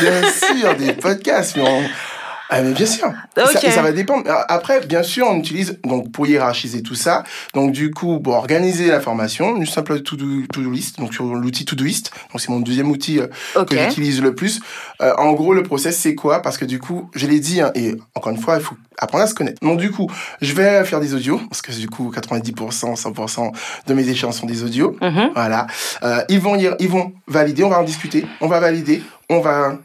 bien 0.00 0.30
sûr, 0.30 0.74
des 0.76 0.94
podcasts, 0.94 1.56
mais 1.56 1.68
on... 1.68 1.82
Ah, 2.50 2.60
mais 2.62 2.72
bien 2.72 2.86
sûr. 2.86 3.12
Okay. 3.36 3.58
Ça, 3.58 3.70
ça, 3.70 3.82
va 3.82 3.92
dépendre. 3.92 4.24
Après, 4.48 4.80
bien 4.86 5.02
sûr, 5.02 5.26
on 5.28 5.38
utilise, 5.38 5.78
donc, 5.84 6.12
pour 6.12 6.26
hiérarchiser 6.26 6.82
tout 6.82 6.94
ça, 6.94 7.24
donc, 7.54 7.72
du 7.72 7.90
coup, 7.90 8.20
pour 8.20 8.34
organiser 8.34 8.88
la 8.88 9.00
formation, 9.00 9.56
une 9.56 9.66
simple 9.66 10.00
to-do 10.02 10.46
to 10.52 10.60
list, 10.70 10.98
donc, 10.98 11.14
sur 11.14 11.24
l'outil 11.34 11.64
Todoist. 11.64 12.10
Donc, 12.32 12.40
c'est 12.40 12.50
mon 12.50 12.60
deuxième 12.60 12.90
outil 12.90 13.18
euh, 13.18 13.28
okay. 13.56 13.76
que 13.76 13.82
j'utilise 13.82 14.20
le 14.20 14.34
plus. 14.34 14.60
Euh, 15.00 15.14
en 15.16 15.32
gros, 15.32 15.54
le 15.54 15.62
process, 15.62 15.98
c'est 15.98 16.14
quoi? 16.14 16.42
Parce 16.42 16.58
que, 16.58 16.64
du 16.64 16.78
coup, 16.78 17.10
je 17.14 17.26
l'ai 17.26 17.40
dit, 17.40 17.60
hein, 17.60 17.70
et 17.74 17.94
encore 18.14 18.32
une 18.32 18.40
fois, 18.40 18.56
il 18.56 18.62
faut 18.62 18.76
apprendre 18.98 19.24
à 19.24 19.26
se 19.26 19.34
connaître. 19.34 19.60
Donc, 19.62 19.80
du 19.80 19.90
coup, 19.90 20.10
je 20.42 20.52
vais 20.54 20.84
faire 20.84 21.00
des 21.00 21.14
audios, 21.14 21.40
parce 21.48 21.62
que, 21.62 21.72
du 21.72 21.88
coup, 21.88 22.10
90%, 22.10 22.94
100% 22.94 23.52
de 23.86 23.94
mes 23.94 24.08
échanges 24.08 24.34
sont 24.34 24.46
des 24.46 24.62
audios. 24.62 24.96
Mm 25.00 25.06
-hmm. 25.06 25.30
Voilà. 25.34 25.66
Euh, 26.02 26.22
ils 26.28 26.40
vont, 26.40 26.56
ils 26.56 26.88
vont 26.88 27.12
valider, 27.26 27.64
on 27.64 27.70
va 27.70 27.78
en 27.78 27.84
discuter, 27.84 28.26
on 28.40 28.48
va 28.48 28.60
valider, 28.60 29.02
on 29.30 29.40
va 29.40 29.78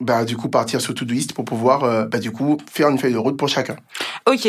bah, 0.00 0.24
du 0.24 0.36
coup, 0.36 0.48
partir 0.48 0.80
sur 0.80 0.94
Todoist 0.94 1.32
pour 1.32 1.44
pouvoir, 1.44 1.84
euh, 1.84 2.04
bah, 2.04 2.18
du 2.18 2.30
coup, 2.30 2.58
faire 2.70 2.88
une 2.88 2.98
feuille 2.98 3.14
de 3.14 3.18
route 3.18 3.36
pour 3.36 3.48
chacun. 3.48 3.76
Ok. 4.26 4.46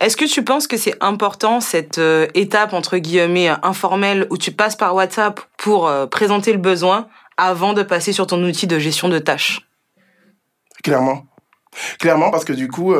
Est-ce 0.00 0.16
que 0.16 0.24
tu 0.24 0.42
penses 0.42 0.66
que 0.66 0.76
c'est 0.76 0.94
important 1.00 1.60
cette 1.60 1.98
euh, 1.98 2.26
étape 2.34 2.72
entre 2.72 2.98
guillemets 2.98 3.48
informelle 3.62 4.26
où 4.30 4.38
tu 4.38 4.52
passes 4.52 4.76
par 4.76 4.94
WhatsApp 4.94 5.40
pour 5.58 5.86
euh, 5.86 6.06
présenter 6.06 6.52
le 6.52 6.58
besoin 6.58 7.08
avant 7.36 7.74
de 7.74 7.82
passer 7.82 8.12
sur 8.12 8.26
ton 8.26 8.42
outil 8.42 8.66
de 8.66 8.78
gestion 8.78 9.08
de 9.08 9.18
tâches? 9.18 9.68
Clairement. 10.82 11.26
Clairement, 11.98 12.30
parce 12.30 12.46
que 12.46 12.54
du 12.54 12.68
coup, 12.68 12.94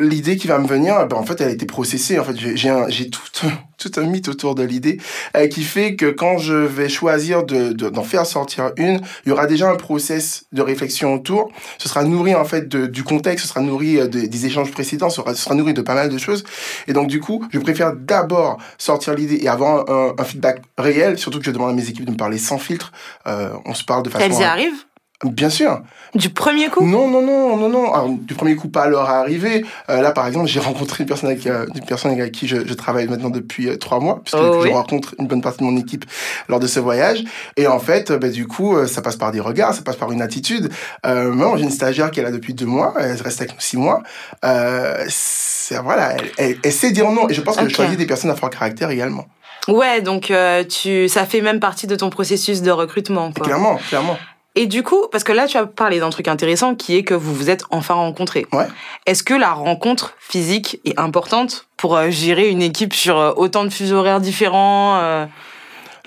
l'idée 0.00 0.36
qui 0.36 0.46
va 0.46 0.58
me 0.58 0.66
venir, 0.66 1.06
ben, 1.06 1.16
en 1.16 1.24
fait, 1.24 1.40
elle 1.40 1.48
a 1.48 1.52
été 1.52 1.66
processée. 1.66 2.18
En 2.18 2.24
fait, 2.24 2.36
j'ai 2.36 2.68
un, 2.68 2.88
j'ai 2.88 3.10
tout, 3.10 3.20
tout 3.78 3.92
un 3.96 4.04
mythe 4.04 4.28
autour 4.28 4.54
de 4.54 4.62
l'idée 4.62 4.98
euh, 5.36 5.46
qui 5.46 5.62
fait 5.62 5.94
que 5.94 6.06
quand 6.06 6.38
je 6.38 6.54
vais 6.54 6.88
choisir 6.88 7.44
de, 7.44 7.72
d'en 7.72 8.02
faire 8.02 8.26
sortir 8.26 8.72
une, 8.76 9.00
il 9.24 9.28
y 9.28 9.32
aura 9.32 9.46
déjà 9.46 9.70
un 9.70 9.76
process 9.76 10.46
de 10.52 10.62
réflexion 10.62 11.14
autour. 11.14 11.50
Ce 11.78 11.88
sera 11.88 12.04
nourri 12.04 12.34
en 12.34 12.44
fait 12.44 12.68
de, 12.68 12.86
du 12.86 13.04
contexte, 13.04 13.46
ce 13.46 13.50
sera 13.50 13.60
nourri 13.60 13.98
euh, 13.98 14.06
des 14.08 14.46
échanges 14.46 14.70
précédents, 14.70 15.10
ce 15.10 15.16
sera, 15.16 15.34
ce 15.34 15.42
sera, 15.42 15.54
nourri 15.54 15.74
de 15.74 15.82
pas 15.82 15.94
mal 15.94 16.08
de 16.08 16.18
choses. 16.18 16.44
Et 16.86 16.92
donc 16.92 17.08
du 17.08 17.20
coup, 17.20 17.46
je 17.52 17.58
préfère 17.58 17.94
d'abord 17.94 18.58
sortir 18.78 19.14
l'idée 19.14 19.38
et 19.42 19.48
avoir 19.48 19.90
un, 19.90 20.14
un, 20.18 20.24
feedback 20.24 20.62
réel. 20.76 21.18
Surtout 21.18 21.38
que 21.38 21.44
je 21.44 21.50
demande 21.50 21.70
à 21.70 21.74
mes 21.74 21.88
équipes 21.88 22.06
de 22.06 22.10
me 22.10 22.16
parler 22.16 22.38
sans 22.38 22.58
filtre. 22.58 22.92
Euh, 23.26 23.50
on 23.64 23.74
se 23.74 23.84
parle 23.84 24.02
de 24.02 24.10
façon. 24.10 24.24
Elles 24.24 24.40
y 24.40 24.44
arrivent 24.44 24.84
Bien 25.24 25.50
sûr. 25.50 25.82
Du 26.14 26.30
premier 26.30 26.68
coup? 26.68 26.86
Non, 26.86 27.08
non, 27.08 27.20
non, 27.20 27.56
non, 27.56 27.68
non. 27.68 27.92
Alors, 27.92 28.08
du 28.08 28.34
premier 28.34 28.54
coup, 28.54 28.68
pas 28.68 28.84
à 28.84 28.88
leur 28.88 29.10
arrivée. 29.10 29.64
Euh, 29.90 30.00
là, 30.00 30.12
par 30.12 30.28
exemple, 30.28 30.46
j'ai 30.46 30.60
rencontré 30.60 31.02
une 31.02 31.08
personne 31.08 31.28
avec, 31.28 31.44
euh, 31.48 31.66
une 31.74 31.84
personne 31.84 32.12
avec 32.12 32.30
qui 32.30 32.46
je, 32.46 32.64
je 32.64 32.74
travaille 32.74 33.08
maintenant 33.08 33.30
depuis 33.30 33.68
euh, 33.68 33.76
trois 33.76 33.98
mois, 33.98 34.20
puisque 34.22 34.38
oh, 34.40 34.62
je 34.64 34.68
rencontre 34.68 35.16
une 35.18 35.26
bonne 35.26 35.40
partie 35.40 35.58
de 35.58 35.64
mon 35.64 35.76
équipe 35.76 36.04
lors 36.48 36.60
de 36.60 36.68
ce 36.68 36.78
voyage. 36.78 37.24
Et 37.56 37.66
en 37.66 37.80
fait, 37.80 38.12
bah, 38.12 38.28
du 38.28 38.46
coup, 38.46 38.76
ça 38.86 39.02
passe 39.02 39.16
par 39.16 39.32
des 39.32 39.40
regards, 39.40 39.74
ça 39.74 39.82
passe 39.82 39.96
par 39.96 40.12
une 40.12 40.22
attitude. 40.22 40.70
moi, 41.04 41.54
j'ai 41.56 41.64
une 41.64 41.70
stagiaire 41.70 42.12
qui 42.12 42.20
est 42.20 42.22
là 42.22 42.30
depuis 42.30 42.54
deux 42.54 42.66
mois, 42.66 42.94
elle 43.00 43.20
reste 43.20 43.40
avec 43.40 43.54
nous 43.54 43.60
six 43.60 43.76
mois. 43.76 44.02
voilà, 44.42 46.14
elle, 46.38 46.58
elle, 46.62 46.72
sait 46.72 46.92
dire 46.92 47.10
non. 47.10 47.28
Et 47.28 47.34
je 47.34 47.40
pense 47.40 47.56
que 47.56 47.68
je 47.68 47.74
choisis 47.74 47.96
des 47.96 48.06
personnes 48.06 48.30
à 48.30 48.36
fort 48.36 48.50
caractère 48.50 48.90
également. 48.90 49.26
Ouais, 49.66 50.00
donc 50.00 50.32
tu, 50.68 51.08
ça 51.08 51.26
fait 51.26 51.40
même 51.40 51.58
partie 51.58 51.88
de 51.88 51.96
ton 51.96 52.08
processus 52.08 52.62
de 52.62 52.70
recrutement. 52.70 53.32
Quoi. 53.32 53.44
Clairement, 53.44 53.80
clairement. 53.88 54.16
Et 54.58 54.66
du 54.66 54.82
coup, 54.82 55.06
parce 55.12 55.22
que 55.22 55.30
là, 55.30 55.46
tu 55.46 55.56
as 55.56 55.66
parlé 55.66 56.00
d'un 56.00 56.10
truc 56.10 56.26
intéressant 56.26 56.74
qui 56.74 56.96
est 56.96 57.04
que 57.04 57.14
vous 57.14 57.32
vous 57.32 57.48
êtes 57.48 57.62
enfin 57.70 57.94
rencontrés. 57.94 58.44
Ouais. 58.52 58.66
Est-ce 59.06 59.22
que 59.22 59.32
la 59.32 59.52
rencontre 59.52 60.14
physique 60.18 60.80
est 60.84 60.98
importante 60.98 61.68
pour 61.76 61.96
euh, 61.96 62.10
gérer 62.10 62.48
une 62.48 62.60
équipe 62.60 62.92
sur 62.92 63.18
euh, 63.18 63.32
autant 63.36 63.62
de 63.62 63.68
fuseaux 63.68 63.98
horaires 63.98 64.20
différents 64.20 64.96
euh... 64.96 65.26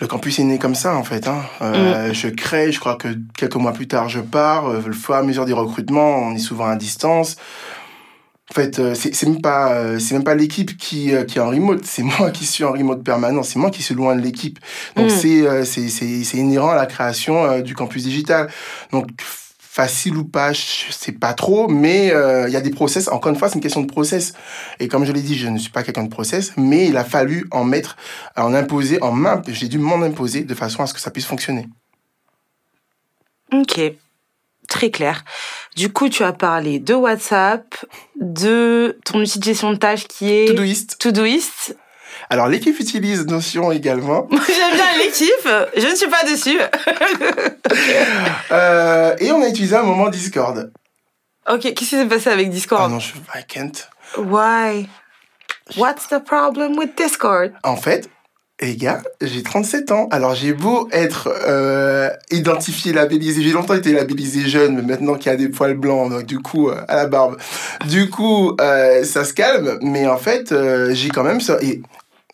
Le 0.01 0.08
campus 0.08 0.38
est 0.39 0.43
né 0.43 0.60
comme 0.60 0.75
ça, 0.75 0.98
en 0.98 1.03
fait. 1.05 1.29
Hein. 1.29 1.43
Euh, 1.62 2.10
mm. 2.10 2.13
Je 2.13 2.27
crée, 2.27 2.74
je 2.74 2.81
crois 2.81 2.96
que 2.96 3.08
quelques 3.38 3.55
mois 3.55 3.72
plus 3.72 3.88
tard, 3.88 4.10
je 4.10 4.20
pars. 4.20 4.70
Le 4.70 4.93
fur 4.93 5.15
et 5.15 5.20
à 5.20 5.24
mesure 5.24 5.46
des 5.46 5.53
recrutements, 5.53 6.17
on 6.17 6.36
est 6.36 6.39
souvent 6.39 6.67
à 6.67 6.75
distance. 6.75 7.38
En 8.51 8.53
fait, 8.53 8.79
euh, 8.79 8.93
c'est 8.96 9.24
même 9.24 9.41
pas, 9.41 9.75
euh, 9.75 9.98
c'est 9.98 10.13
même 10.13 10.25
pas 10.25 10.36
l'équipe 10.36 10.75
qui, 10.75 11.15
euh, 11.15 11.24
qui 11.24 11.38
est 11.38 11.41
en 11.41 11.48
remote, 11.48 11.86
c'est 11.86 12.03
moi 12.20 12.31
qui 12.31 12.46
suis 12.46 12.65
en 12.65 12.74
remote 12.74 13.01
permanent, 13.01 13.43
c'est 13.43 13.58
moi 13.58 13.72
qui 13.72 13.81
suis 13.81 13.96
loin 13.96 14.13
de 14.13 14.20
l'équipe. 14.20 14.60
Donc 14.98 15.05
mm. 15.05 15.63
c'est, 15.63 15.63
c'est, 15.63 16.38
inhérent 16.38 16.72
à 16.72 16.75
la 16.75 16.86
création 16.86 17.62
du 17.62 17.75
campus 17.75 18.03
digital. 18.03 18.50
Donc 18.91 19.08
facile 19.58 20.17
ou 20.17 20.25
pas, 20.25 20.51
je 20.51 20.91
sais 20.91 21.13
pas 21.13 21.34
trop, 21.34 21.70
mais 21.70 22.08
il 22.08 22.51
y 22.51 22.58
a 22.58 22.62
des 22.62 22.72
process. 22.72 23.08
Encore 23.08 23.31
une 23.31 23.38
fois, 23.38 23.48
c'est 23.48 23.55
une 23.55 23.62
question 23.62 23.81
de 23.81 23.88
process. 23.88 24.34
Et 24.81 24.89
comme 24.89 25.05
je 25.05 25.13
l'ai 25.13 25.22
dit, 25.22 25.38
je 25.38 25.48
ne 25.48 25.58
suis 25.58 25.72
pas 25.72 25.84
quelqu'un 25.84 26.03
de 26.03 26.10
process, 26.10 26.51
mais 26.58 26.88
il 26.88 26.98
a 26.98 27.05
fallu 27.05 27.48
en 27.51 27.63
mettre, 27.63 27.96
en 28.36 28.53
imposer, 28.53 29.01
en 29.01 29.13
main, 29.13 29.41
j'ai 29.48 29.70
dû 29.70 29.77
m'en 29.77 30.01
imposer 30.01 30.43
de 30.43 30.55
façon 30.55 30.84
à 30.84 30.88
ce 30.88 30.93
que 30.93 31.00
ça 31.00 31.10
puisse 31.10 31.25
fonctionner. 31.25 31.70
Ok 33.53 33.79
très 34.82 34.90
clair. 34.90 35.24
Du 35.76 35.94
coup, 35.94 36.10
tu 36.10 36.24
as 36.24 36.34
parlé 36.34 36.80
de 36.80 36.96
WhatsApp, 36.96 37.76
de 38.20 38.98
ton 39.06 39.20
outil 39.20 39.38
de 39.38 39.44
gestion 39.44 39.72
de 39.72 39.78
tâches 39.78 40.08
qui 40.08 40.34
est 40.34 40.48
Todoist. 40.48 40.98
Todoist. 40.98 41.78
Alors 42.32 42.48
l'équipe 42.48 42.80
utilise 42.80 43.28
Notion 43.28 43.72
également. 43.72 44.28
J'aime 44.32 44.74
bien 44.74 44.98
l'équipe, 44.98 45.48
je 45.78 45.88
ne 45.88 45.96
suis 45.96 46.08
pas 46.08 46.24
dessus. 46.24 46.60
euh, 48.52 49.16
et 49.20 49.32
on 49.32 49.44
a 49.44 49.50
utilisé 49.50 49.76
un 49.76 49.84
moment 49.84 50.10
Discord. 50.10 50.72
Ok, 51.48 51.62
qu'est-ce 51.62 51.74
qui 51.74 51.86
s'est 51.86 52.06
passé 52.08 52.32
avec 52.32 52.50
Discord? 52.50 52.82
Ah 52.84 52.88
non, 52.88 53.00
je 53.00 53.13
I 53.36 53.46
can't. 53.48 53.88
Why? 54.17 54.89
What's 55.78 56.08
the 56.08 56.24
problem 56.24 56.76
with 56.76 56.96
Discord? 56.98 57.54
En 57.63 57.76
fait, 57.76 58.10
les 58.62 58.76
gars, 58.76 59.02
j'ai 59.21 59.43
37 59.43 59.91
ans. 59.91 60.08
Alors 60.12 60.36
j'ai 60.36 60.54
beau 60.54 60.88
être 60.91 61.30
euh, 61.47 62.10
identifié, 62.30 62.93
labellisé. 62.93 63.41
J'ai 63.41 63.52
longtemps 63.52 63.74
été 63.74 63.91
labellisé 63.91 64.47
jeune, 64.47 64.76
mais 64.76 64.82
maintenant 64.82 65.15
qu'il 65.15 65.32
y 65.32 65.34
a 65.34 65.38
des 65.38 65.50
poils 65.50 65.74
blancs, 65.74 66.12
donc 66.12 66.26
du 66.26 66.39
coup 66.39 66.69
euh, 66.69 66.82
à 66.88 66.95
la 66.95 67.08
barbe. 67.08 67.38
Du 67.89 68.10
coup, 68.10 68.56
euh, 68.62 69.04
ça 69.04 69.26
se 69.26 69.34
calme. 69.34 69.80
Mais 69.82 70.08
en 70.08 70.17
fait, 70.17 70.52
euh, 70.52 70.93
j'ai 70.93 71.10
quand 71.10 71.24
même. 71.24 71.39
Et 71.62 71.82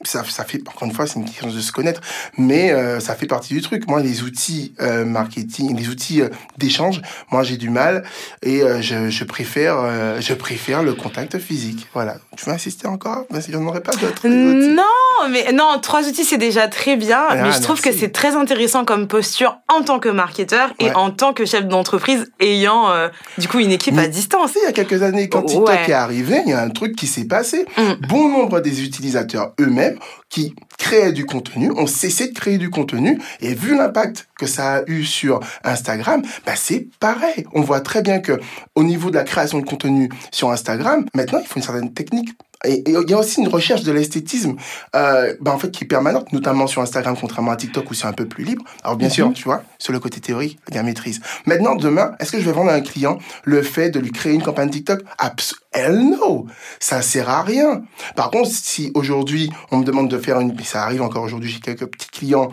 ça, 0.04 0.24
ça 0.28 0.44
fait, 0.44 0.62
encore 0.68 0.88
une 0.88 0.94
fois, 0.94 1.08
c'est 1.08 1.20
une 1.20 1.26
question 1.26 1.48
de 1.48 1.60
se 1.60 1.72
connaître, 1.72 2.02
mais 2.38 2.72
euh, 2.72 3.00
ça 3.00 3.16
fait 3.16 3.26
partie 3.26 3.54
du 3.54 3.62
truc. 3.62 3.88
Moi, 3.88 4.02
les 4.02 4.22
outils 4.22 4.74
euh, 4.80 5.06
marketing, 5.06 5.76
les 5.76 5.90
outils 5.90 6.22
euh, 6.22 6.30
d'échange, 6.58 7.02
moi, 7.32 7.44
j'ai 7.44 7.58
du 7.58 7.70
mal 7.70 8.04
et 8.44 8.62
je, 8.82 9.10
je, 9.10 9.24
préfère, 9.24 10.22
je 10.22 10.34
préfère 10.34 10.84
le 10.84 10.94
contact 10.94 11.40
physique. 11.40 11.88
Voilà. 11.94 12.18
Tu 12.36 12.46
veux 12.46 12.52
insister 12.52 12.88
encore? 12.88 13.26
Parce 13.30 13.48
que 13.48 13.52
j'en 13.52 13.66
aurais 13.66 13.82
pas 13.82 13.94
d'autres. 13.94 14.28
Non, 14.28 14.84
mais 15.30 15.52
non, 15.52 15.80
trois 15.82 16.08
outils, 16.08 16.26
c'est 16.26 16.38
déjà 16.38 16.68
très 16.68 16.96
bien. 16.96 17.26
Ah, 17.30 17.36
mais 17.36 17.52
je 17.52 17.62
trouve 17.62 17.82
que 17.82 17.92
c'est 17.92 18.12
très 18.12 18.36
intéressant 18.36 18.86
comme 18.86 19.08
posture 19.08 19.60
en 19.68 19.82
tant 19.82 20.00
que 20.00 20.10
marketeur 20.10 20.74
et 20.80 20.86
ouais. 20.86 20.96
en 20.96 21.12
tant 21.12 21.34
que 21.34 21.46
chef 21.46 21.66
d'entreprise 21.68 22.32
ayant, 22.40 22.90
du 23.38 23.48
coup, 23.48 23.60
une 23.60 23.72
équipe 23.72 23.96
mais, 23.96 24.04
à 24.04 24.08
distance. 24.08 24.52
Il 24.56 24.66
y 24.66 24.70
a 24.70 24.72
quelques 24.72 25.02
années, 25.02 25.30
quand 25.30 25.44
TikTok 25.44 25.68
ouais. 25.68 25.90
est 25.90 25.94
arrivé, 25.94 26.42
il 26.46 26.52
y 26.52 26.54
a 26.54 26.62
un 26.62 26.70
truc 26.70 26.96
qui 26.96 27.08
s'est 27.08 27.26
passé. 27.26 27.66
Mm. 27.78 28.08
Bon 28.08 28.30
nombre 28.30 28.60
des 28.60 28.84
utilisateurs 28.84 29.54
eux-mêmes 29.60 29.87
qui 30.30 30.56
créaient 30.78 31.12
du 31.12 31.26
contenu, 31.26 31.72
ont 31.72 31.88
cessé 31.88 32.30
de 32.30 32.34
créer 32.34 32.58
du 32.58 32.70
contenu, 32.70 33.20
et 33.42 33.54
vu 33.54 33.76
l'impact 33.76 34.28
que 34.38 34.46
ça 34.46 34.78
a 34.78 34.82
eu 34.88 35.04
sur 35.04 35.40
Instagram, 35.64 36.22
bah 36.46 36.56
c'est 36.56 36.88
pareil. 37.00 37.46
On 37.54 37.62
voit 37.62 37.82
très 37.82 38.02
bien 38.02 38.20
que 38.20 38.40
au 38.76 38.84
niveau 38.84 39.10
de 39.10 39.16
la 39.16 39.24
création 39.24 39.60
de 39.60 39.66
contenu 39.66 40.10
sur 40.32 40.52
Instagram, 40.52 41.06
maintenant 41.14 41.40
il 41.40 41.48
faut 41.48 41.58
une 41.58 41.64
certaine 41.64 41.94
technique 41.94 42.30
et 42.66 42.84
il 42.88 43.10
y 43.10 43.14
a 43.14 43.18
aussi 43.18 43.40
une 43.40 43.48
recherche 43.48 43.84
de 43.84 43.92
l'esthétisme 43.92 44.56
euh, 44.96 45.36
bah 45.40 45.52
en 45.52 45.60
fait 45.60 45.72
qui 45.72 45.84
est 45.84 45.88
permanente 45.88 46.34
notamment 46.34 46.68
sur 46.68 46.82
Instagram 46.82 47.16
contrairement 47.20 47.52
à 47.52 47.56
TikTok 47.56 47.90
où 47.92 47.94
c'est 47.94 48.08
un 48.08 48.14
peu 48.14 48.28
plus 48.28 48.44
libre. 48.44 48.64
Alors 48.84 48.98
bien 48.98 49.08
mm 49.08 49.12
-hmm. 49.12 49.14
sûr 49.14 49.34
tu 49.34 49.44
vois 49.44 49.64
sur 49.78 49.94
le 49.94 50.00
côté 50.00 50.20
théorique 50.20 50.60
il 50.70 50.76
y 50.76 50.78
a 50.78 50.84
maîtrise. 50.84 51.20
Maintenant 51.46 51.76
demain 51.76 52.08
est-ce 52.20 52.32
que 52.32 52.40
je 52.40 52.46
vais 52.46 52.56
vendre 52.60 52.72
à 52.72 52.74
un 52.74 52.82
client 52.82 53.18
le 53.44 53.62
fait 53.62 53.90
de 53.92 54.00
lui 54.00 54.12
créer 54.12 54.34
une 54.34 54.44
campagne 54.44 54.70
TikTok? 54.70 55.00
Abs 55.18 55.48
hell 55.74 55.98
no! 56.16 56.48
Ça 56.80 57.02
sert 57.02 57.30
à 57.30 57.42
rien. 57.44 57.84
Par 58.16 58.32
contre 58.32 58.50
si 58.50 58.92
aujourd'hui 59.00 59.50
on 59.72 59.78
me 59.82 59.86
demande 59.86 60.10
de 60.10 60.18
faire 60.18 60.40
une 60.40 60.54
ça 60.64 60.84
arrive 60.84 61.04
encore 61.04 61.24
aujourd'hui 61.24 61.50
j'ai 61.50 61.60
quelques 61.60 61.88
petits 61.94 62.10
clients 62.10 62.50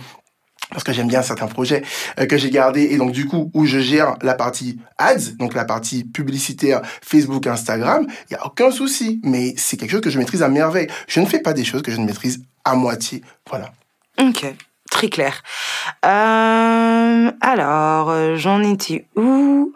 parce 0.75 0.85
que 0.85 0.93
j'aime 0.93 1.09
bien 1.09 1.23
certains 1.23 1.47
projets 1.47 1.83
euh, 2.21 2.27
que 2.27 2.37
j'ai 2.37 2.51
gardés 2.51 2.83
et 2.83 2.99
donc 2.99 3.13
du 3.13 3.27
coup 3.27 3.51
où 3.55 3.65
je 3.65 3.79
gère 3.79 4.17
la 4.21 4.35
partie 4.35 4.79
ads, 4.99 5.33
donc 5.39 5.55
la 5.55 5.65
partie 5.65 6.05
publicitaire 6.05 6.83
Facebook, 7.01 7.47
Instagram, 7.47 8.07
il 8.29 8.35
y 8.35 8.37
a 8.37 8.45
aucun 8.45 8.71
souci, 8.71 9.21
mais 9.25 9.55
c'est 9.57 9.79
quelque 9.79 9.93
chose 9.93 10.03
que 10.03 10.11
je 10.11 10.19
maîtrise 10.19 10.43
à 10.43 10.49
merveille. 10.49 10.89
Je 11.09 11.21
ne 11.21 11.27
fais 11.27 11.41
pas 11.41 11.55
des 11.55 11.65
choses 11.65 11.81
que 11.81 11.91
je 11.91 11.97
ne 11.97 12.05
maîtrise 12.05 12.43
à 12.65 12.75
moitié. 12.75 13.23
Voilà. 13.49 13.73
Ok, 14.21 14.45
très 14.91 15.09
clair. 15.09 15.43
Euh, 16.05 17.31
alors, 17.41 18.37
j'en 18.37 18.63
étais 18.63 19.07
où? 19.17 19.73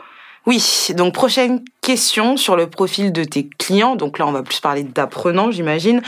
Oui, 0.47 0.89
donc 0.97 1.13
prochaine 1.15 1.63
question 1.81 2.37
sur 2.37 2.57
le 2.57 2.69
profil 2.69 3.13
de 3.13 3.25
tes 3.25 3.49
clients. 3.49 3.97
Donc 3.97 4.19
là, 4.19 4.27
on 4.27 4.33
va 4.33 4.43
plus 4.43 4.61
parler 4.61 4.83
d'apprenants, 4.83 5.51
j'imagine. 5.51 6.03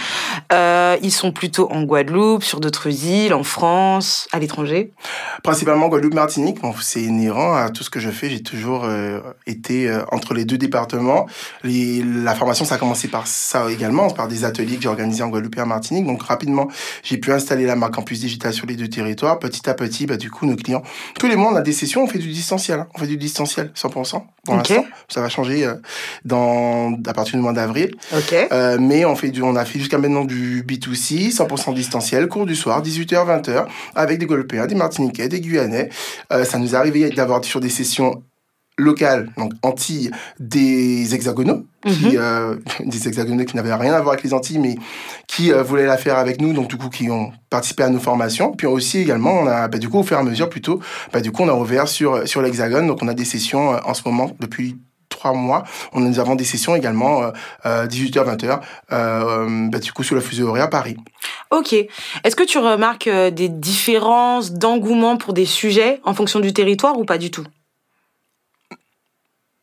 Euh, 0.53 0.97
ils 1.03 1.11
sont 1.13 1.33
plutôt 1.33 1.71
en 1.71 1.83
Guadeloupe, 1.85 2.45
sur 2.45 2.61
d'autres 2.61 3.07
îles, 3.07 3.33
en 3.33 3.43
France, 3.43 4.29
à 4.33 4.39
l'étranger 4.39 4.93
Principalement 5.43 5.89
Guadeloupe, 5.89 6.15
Martinique. 6.15 6.61
Bon, 6.61 6.75
c'est 6.81 7.03
inhérent 7.03 7.55
à 7.55 7.71
tout 7.71 7.83
ce 7.83 7.91
que 7.91 8.01
je 8.01 8.11
fais. 8.11 8.29
J'ai 8.29 8.43
toujours 8.43 8.85
euh, 8.85 9.21
été 9.47 9.89
euh, 9.89 10.03
entre 10.13 10.35
les 10.35 10.45
deux 10.45 10.59
départements. 10.59 11.27
Les, 11.65 12.03
la 12.03 12.35
formation, 12.35 12.65
ça 12.65 12.75
a 12.75 12.79
commencé 12.79 13.09
par 13.09 13.27
ça 13.27 13.71
également, 13.71 14.11
par 14.11 14.29
des 14.29 14.45
ateliers 14.45 14.77
que 14.77 14.83
j'ai 14.83 14.89
organisés 14.89 15.23
en 15.23 15.29
Guadeloupe 15.29 15.57
et 15.57 15.63
en 15.63 15.67
Martinique. 15.67 16.07
Donc 16.07 16.23
rapidement, 16.23 16.69
j'ai 17.03 17.17
pu 17.17 17.33
installer 17.33 17.65
la 17.65 17.77
marque 17.77 17.95
Campus 17.95 18.21
Digital 18.21 18.53
sur 18.53 18.67
les 18.67 18.77
deux 18.77 18.89
territoires. 18.89 19.39
Petit 19.39 19.69
à 19.69 19.75
petit, 19.75 20.07
bah, 20.07 20.17
du 20.17 20.31
coup, 20.31 20.47
nos 20.47 20.57
clients, 20.57 20.83
tous 21.19 21.27
les 21.27 21.37
mois, 21.37 21.53
on 21.53 21.57
a 21.57 21.63
des 21.63 21.73
sessions, 21.73 22.03
on 22.03 22.07
fait 22.07 22.19
du 22.19 22.29
distanciel. 22.29 22.81
Hein. 22.81 22.89
On 22.95 22.99
fait 22.99 23.07
du 23.07 23.17
distanciel, 23.17 23.73
100%. 23.75 24.23
Pour 24.45 24.55
okay. 24.55 24.75
l'instant, 24.75 24.89
ça 25.09 25.21
va 25.21 25.29
changer 25.29 25.70
dans, 26.25 26.95
à 27.07 27.13
partir 27.13 27.37
du 27.37 27.43
mois 27.43 27.53
d'avril. 27.53 27.95
Okay. 28.17 28.47
Euh, 28.53 28.79
mais 28.81 29.05
on, 29.05 29.17
fait 29.17 29.31
du, 29.31 29.43
on 29.43 29.57
a 29.57 29.65
fait 29.65 29.79
jusqu'à 29.79 29.99
maintenant 29.99 30.25
du 30.25 30.63
B2C, 30.63 31.35
100% 31.35 31.75
distanciel, 31.75 32.29
cours 32.29 32.47
du 32.47 32.57
soir, 32.57 32.83
18h, 32.83 33.43
20h, 33.43 33.67
avec 33.95 34.19
des 34.19 34.27
Guadeloupéens, 34.27 34.67
des 34.67 34.75
Martiniquais, 34.75 35.29
des 35.29 35.41
Guyanais. 35.41 35.89
Euh, 36.33 36.45
ça 36.45 36.59
nous 36.59 36.73
est 36.75 36.77
arrivé 36.77 37.11
d'avoir 37.11 37.45
sur 37.45 37.61
des 37.61 37.71
sessions 37.71 38.23
locale, 38.79 39.31
donc 39.37 39.53
Antilles, 39.63 40.11
des 40.39 41.15
hexagonaux, 41.15 41.65
qui, 41.87 42.07
Mhm. 42.07 42.13
euh, 42.17 42.57
des 42.87 43.09
hexagonaux 43.09 43.45
qui 43.45 43.55
n'avaient 43.57 43.75
rien 43.75 43.93
à 43.93 44.01
voir 44.01 44.15
avec 44.15 44.25
les 44.25 44.33
Antilles, 44.35 44.59
mais 44.59 44.77
qui 45.27 45.53
euh, 45.53 45.63
voulaient 45.63 45.87
la 45.87 45.99
faire 45.99 46.17
avec 46.17 46.41
nous, 46.41 46.53
donc 46.53 46.69
du 46.69 46.77
coup 46.77 46.89
qui 46.89 47.11
ont 47.11 47.31
participé 47.51 47.83
à 47.83 47.91
nos 47.91 48.01
formations. 48.01 48.53
Puis 48.53 48.67
aussi 48.67 48.99
également, 48.99 49.33
on 49.41 49.47
a, 49.47 49.69
bah, 49.69 49.79
du 49.79 49.89
coup, 49.89 49.99
au 49.99 50.03
fur 50.03 50.17
et 50.17 50.21
à 50.21 50.23
mesure 50.23 50.49
plutôt, 50.49 50.81
bah, 51.13 51.21
du 51.21 51.31
coup, 51.31 51.43
on 51.43 51.49
a 51.49 51.55
ouvert 51.55 51.89
sur, 51.89 52.27
sur 52.27 52.41
l'hexagone, 52.43 52.87
donc 52.87 53.03
on 53.03 53.09
a 53.09 53.15
des 53.15 53.25
sessions 53.27 53.75
euh, 53.75 53.79
en 53.85 53.95
ce 53.95 54.03
moment 54.07 54.31
depuis 54.41 54.77
trois 55.21 55.35
mois. 55.35 55.65
On 55.93 56.01
nous 56.01 56.19
avons 56.19 56.35
des 56.35 56.45
sessions 56.45 56.75
également 56.75 57.23
euh, 57.23 57.31
euh, 57.67 57.87
18h-20h, 57.87 58.61
euh, 58.93 59.69
bah, 59.69 59.79
du 59.79 59.93
coup, 59.93 60.03
sur 60.03 60.15
le 60.15 60.21
fuseau 60.21 60.49
horaire 60.49 60.65
à 60.65 60.71
Paris. 60.71 60.97
Ok. 61.51 61.75
Est-ce 61.75 62.37
que 62.37 62.45
tu 62.45 62.59
remarques 62.59 63.07
euh, 63.07 63.31
des 63.31 63.49
différences 63.49 64.53
d'engouement 64.53 65.17
pour 65.17 65.35
des 65.35 65.45
sujets 65.45 66.01
en 66.05 66.15
fonction 66.15 66.41
du 66.41 66.53
territoire 66.53 66.99
ou 66.99 67.05
pas 67.05 67.19
du 67.19 67.31
tout? 67.31 67.45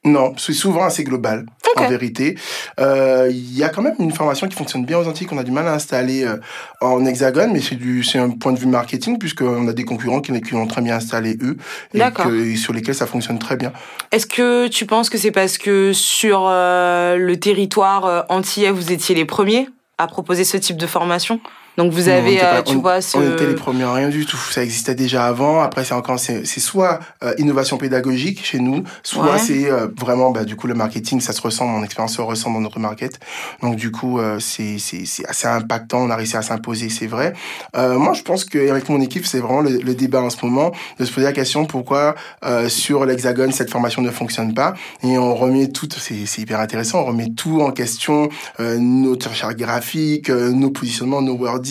Non, 0.07 0.33
c'est 0.37 0.53
souvent 0.53 0.83
assez 0.85 1.03
global, 1.03 1.45
en 1.75 1.89
vérité. 1.89 2.37
Euh, 2.79 3.27
Il 3.29 3.57
y 3.57 3.63
a 3.63 3.69
quand 3.69 3.81
même 3.81 3.95
une 3.99 4.11
formation 4.13 4.47
qui 4.47 4.55
fonctionne 4.55 4.85
bien 4.85 4.97
aux 4.99 5.07
Antilles 5.07 5.27
qu'on 5.27 5.37
a 5.37 5.43
du 5.43 5.51
mal 5.51 5.67
à 5.67 5.73
installer 5.73 6.23
euh, 6.23 6.37
en 6.81 7.03
hexagone, 7.05 7.51
mais 7.51 7.59
c'est 7.61 7.75
du 7.75 8.03
c'est 8.03 8.17
un 8.19 8.29
point 8.29 8.53
de 8.53 8.59
vue 8.59 8.67
marketing 8.67 9.17
puisqu'on 9.19 9.67
a 9.67 9.73
des 9.73 9.83
concurrents 9.83 10.21
qui, 10.21 10.31
qui 10.41 10.53
l'ont 10.53 10.67
très 10.67 10.81
bien 10.81 10.95
installé 10.95 11.37
eux 11.41 11.57
et, 11.93 11.97
D'accord. 11.99 12.27
que- 12.27 12.45
et 12.51 12.55
sur 12.55 12.71
lesquels 12.73 12.95
ça 12.95 13.05
fonctionne 13.07 13.37
très 13.39 13.57
bien. 13.57 13.73
Est-ce 14.11 14.27
que 14.27 14.67
tu 14.67 14.85
penses 14.85 15.09
que 15.09 15.17
c'est 15.17 15.31
parce 15.31 15.57
que 15.57 15.91
sur 15.93 16.45
euh, 16.47 17.17
le 17.17 17.37
territoire 17.39 18.25
antillais, 18.29 18.71
vous 18.71 18.91
étiez 18.91 19.13
les 19.15 19.25
premiers 19.25 19.67
à 19.97 20.07
proposer 20.07 20.43
ce 20.45 20.57
type 20.57 20.77
de 20.77 20.87
formation? 20.87 21.39
Donc 21.77 21.91
vous 21.93 22.03
Non, 22.03 22.11
avez, 22.13 22.37
pas- 22.37 22.55
euh, 22.57 22.61
tu 22.63 22.75
on- 22.75 22.81
vois, 22.81 23.01
ce... 23.01 23.17
On 23.17 23.33
était 23.33 23.45
les 23.45 23.53
premiers, 23.53 23.85
rien 23.85 24.09
du 24.09 24.25
tout. 24.25 24.37
Ça 24.37 24.63
existait 24.63 24.95
déjà 24.95 25.25
avant. 25.27 25.61
Après, 25.61 25.83
c'est 25.85 25.93
encore, 25.93 26.19
c'est 26.19 26.43
soit 26.59 26.99
euh, 27.23 27.33
innovation 27.37 27.77
pédagogique 27.77 28.43
chez 28.43 28.59
nous, 28.59 28.83
soit 29.03 29.33
Ouais. 29.33 29.37
c'est 29.39 29.69
euh, 29.69 29.87
vraiment, 29.95 30.31
bah, 30.31 30.43
du 30.43 30.55
coup, 30.55 30.65
le 30.67 30.73
marketing, 30.73 31.21
ça 31.21 31.33
se 31.33 31.41
ressent, 31.41 31.67
mon 31.67 31.83
expérience 31.83 32.15
se 32.15 32.21
ressent 32.21 32.49
dans 32.51 32.61
notre 32.61 32.79
market. 32.79 33.19
Donc, 33.61 33.75
du 33.75 33.91
coup, 33.91 34.19
euh, 34.19 34.39
c'est 34.39 34.79
c'est 34.79 35.05
c'est 35.05 35.25
assez 35.27 35.47
impactant. 35.47 35.99
On 35.99 36.09
a 36.09 36.15
réussi 36.15 36.35
à 36.35 36.41
s'imposer, 36.41 36.89
c'est 36.89 37.05
vrai. 37.07 37.33
Euh, 37.75 37.97
moi, 37.99 38.13
je 38.13 38.23
pense 38.23 38.43
qu'avec 38.43 38.89
mon 38.89 38.99
équipe, 39.01 39.25
c'est 39.27 39.39
vraiment 39.39 39.61
le, 39.61 39.77
le 39.77 39.93
débat 39.93 40.21
en 40.21 40.29
ce 40.31 40.37
moment 40.43 40.71
de 40.99 41.05
se 41.05 41.11
poser 41.11 41.25
la 41.27 41.33
question 41.33 41.65
pourquoi 41.65 42.15
euh, 42.43 42.69
sur 42.69 43.05
l'Hexagone 43.05 43.51
cette 43.51 43.69
formation 43.69 44.01
ne 44.01 44.09
fonctionne 44.09 44.53
pas? 44.55 44.73
Et 45.03 45.17
on 45.19 45.35
remet 45.35 45.67
tout, 45.67 45.87
c'est 45.95 46.25
c'est 46.25 46.41
hyper 46.41 46.59
intéressant, 46.59 47.01
on 47.01 47.05
remet 47.05 47.29
tout 47.35 47.61
en 47.61 47.69
question, 47.71 48.29
euh, 48.59 48.77
notre 48.79 49.29
recherche 49.29 49.55
graphique, 49.55 50.31
euh, 50.31 50.49
nos 50.51 50.71
positionnements, 50.71 51.21
nos 51.21 51.35
wordings 51.35 51.66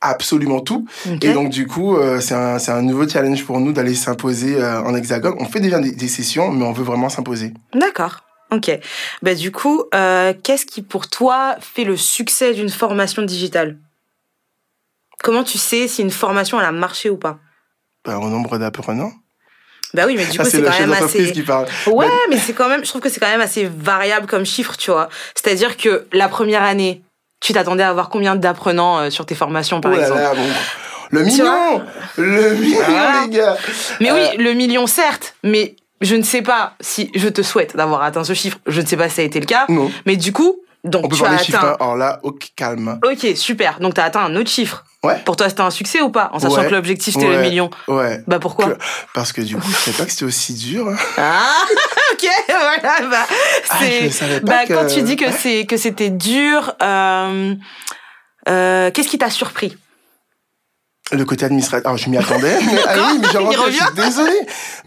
absolument 0.00 0.60
tout. 0.60 0.86
Et 1.22 1.32
donc, 1.32 1.50
du 1.50 1.66
coup, 1.66 1.96
euh, 1.96 2.20
c'est 2.20 2.34
un, 2.34 2.56
un 2.56 2.82
nouveau 2.82 3.08
challenge 3.08 3.44
pour 3.44 3.60
nous 3.60 3.72
d'aller 3.72 3.94
s'imposer 3.94 4.60
euh, 4.60 4.82
en 4.82 4.94
hexagone. 4.94 5.34
On 5.38 5.46
fait 5.46 5.60
déjà 5.60 5.78
des, 5.80 5.92
des 5.92 6.08
sessions, 6.08 6.50
mais 6.52 6.64
on 6.64 6.72
veut 6.72 6.84
vraiment 6.84 7.08
s'imposer. 7.08 7.52
D'accord. 7.74 8.20
Ok. 8.52 8.70
Bah 9.22 9.34
du 9.34 9.52
coup, 9.52 9.84
euh, 9.94 10.34
qu'est-ce 10.42 10.66
qui 10.66 10.82
pour 10.82 11.08
toi 11.08 11.56
fait 11.60 11.84
le 11.84 11.96
succès 11.96 12.52
d'une 12.52 12.68
formation 12.68 13.22
digitale? 13.22 13.78
Comment 15.22 15.44
tu 15.44 15.58
sais 15.58 15.86
si 15.86 16.02
une 16.02 16.10
formation 16.10 16.58
elle 16.58 16.66
a 16.66 16.72
marché 16.72 17.10
ou 17.10 17.16
pas? 17.16 17.38
Ben, 18.04 18.16
au 18.16 18.28
nombre 18.28 18.58
d'apprenants. 18.58 19.12
Bah 19.94 20.04
oui, 20.06 20.14
mais 20.16 20.26
du 20.26 20.38
coup 20.38 20.44
c'est 20.44 20.62
quand 20.62 20.80
même 20.80 20.92
assez. 20.92 21.30
qui 21.30 21.42
parle. 21.42 21.68
Ouais, 21.86 22.08
mais 22.28 22.38
c'est 22.38 22.52
quand 22.52 22.68
même, 22.68 22.84
je 22.84 22.88
trouve 22.88 23.00
que 23.00 23.08
c'est 23.08 23.20
quand 23.20 23.30
même 23.30 23.40
assez 23.40 23.66
variable 23.66 24.26
comme 24.26 24.44
chiffre, 24.44 24.76
tu 24.76 24.90
vois. 24.90 25.08
C'est-à-dire 25.34 25.76
que 25.76 26.06
la 26.12 26.28
première 26.28 26.62
année, 26.64 27.02
tu 27.40 27.52
t'attendais 27.52 27.82
à 27.82 27.88
avoir 27.88 28.08
combien 28.10 28.36
d'apprenants 28.36 28.98
euh, 29.00 29.10
sur 29.10 29.26
tes 29.26 29.34
formations, 29.34 29.80
par 29.80 29.92
oh 29.92 29.96
là 29.96 30.02
exemple 30.02 30.20
là, 30.20 30.34
bon. 30.34 30.48
Le 31.12 31.22
million 31.24 31.82
Le 32.16 32.54
million, 32.54 32.78
Voilà. 32.86 33.22
les 33.24 33.30
gars 33.36 33.56
Mais 34.00 34.10
Euh, 34.10 34.14
oui, 34.14 34.36
le 34.38 34.52
million, 34.52 34.86
certes, 34.86 35.34
mais 35.42 35.74
je 36.00 36.14
ne 36.14 36.22
sais 36.22 36.42
pas 36.42 36.74
si 36.80 37.10
je 37.16 37.28
te 37.28 37.42
souhaite 37.42 37.76
d'avoir 37.76 38.02
atteint 38.02 38.22
ce 38.24 38.32
chiffre. 38.32 38.58
Je 38.66 38.80
ne 38.80 38.86
sais 38.86 38.96
pas 38.96 39.08
si 39.08 39.16
ça 39.16 39.22
a 39.22 39.24
été 39.24 39.40
le 39.40 39.46
cas. 39.46 39.64
Non. 39.68 39.90
Mais 40.06 40.16
du 40.16 40.32
coup, 40.32 40.60
donc 40.84 41.06
On 41.06 41.08
peut 41.08 41.16
as 41.16 41.20
parler 41.22 41.38
chiffres, 41.38 41.58
atteint. 41.58 41.68
hein. 41.72 41.76
alors 41.80 41.96
là, 41.96 42.20
au 42.22 42.32
calme. 42.54 43.00
Ok, 43.04 43.26
super. 43.36 43.80
Donc 43.80 43.94
tu 43.94 44.00
as 44.00 44.04
atteint 44.04 44.20
un 44.24 44.36
autre 44.36 44.48
chiffre. 44.50 44.84
Ouais. 45.02 45.18
Pour 45.24 45.34
toi, 45.36 45.48
c'était 45.48 45.62
un 45.62 45.70
succès 45.70 46.02
ou 46.02 46.10
pas 46.10 46.28
En 46.34 46.38
sachant 46.38 46.56
Ouais. 46.60 46.66
que 46.66 46.72
l'objectif 46.74 47.14
c'était 47.14 47.28
le 47.28 47.40
million. 47.40 47.70
Ouais. 47.88 48.22
Bah 48.26 48.38
pourquoi 48.38 48.66
Que- 48.72 48.78
Parce 49.14 49.32
que 49.32 49.40
du 49.40 49.56
coup, 49.56 49.66
je 49.70 49.74
savais 49.76 49.96
pas 49.96 50.04
que 50.04 50.10
c'était 50.10 50.24
aussi 50.26 50.52
dur. 50.52 50.88
hein. 50.88 50.96
Ah, 51.16 51.64
ok, 52.12 52.28
voilà. 52.48 53.08
Bah, 53.10 53.26
Ah, 53.70 53.76
je 54.02 54.08
savais 54.10 54.40
pas 54.40 54.46
bah, 54.46 54.66
que... 54.66 54.74
quand 54.74 54.86
tu 54.86 55.00
dis 55.02 55.16
que 55.16 55.24
Ouais. 55.24 55.32
c'est 55.32 55.64
que 55.64 55.78
c'était 55.78 56.10
dur, 56.10 56.74
euh, 56.82 57.54
euh, 58.48 58.90
qu'est-ce 58.90 59.08
qui 59.08 59.16
t'a 59.18 59.30
surpris? 59.30 59.74
Le 61.12 61.24
côté 61.24 61.44
administratif. 61.44 61.86
Alors, 61.86 61.98
je 61.98 62.08
m'y 62.08 62.16
attendais. 62.16 62.58
Mais, 62.72 62.80
ah 62.86 62.96
oui, 63.12 63.18
mais 63.20 63.38
rentre, 63.38 63.66
je 63.70 63.72
suis 63.72 63.94
désolé. 63.94 64.36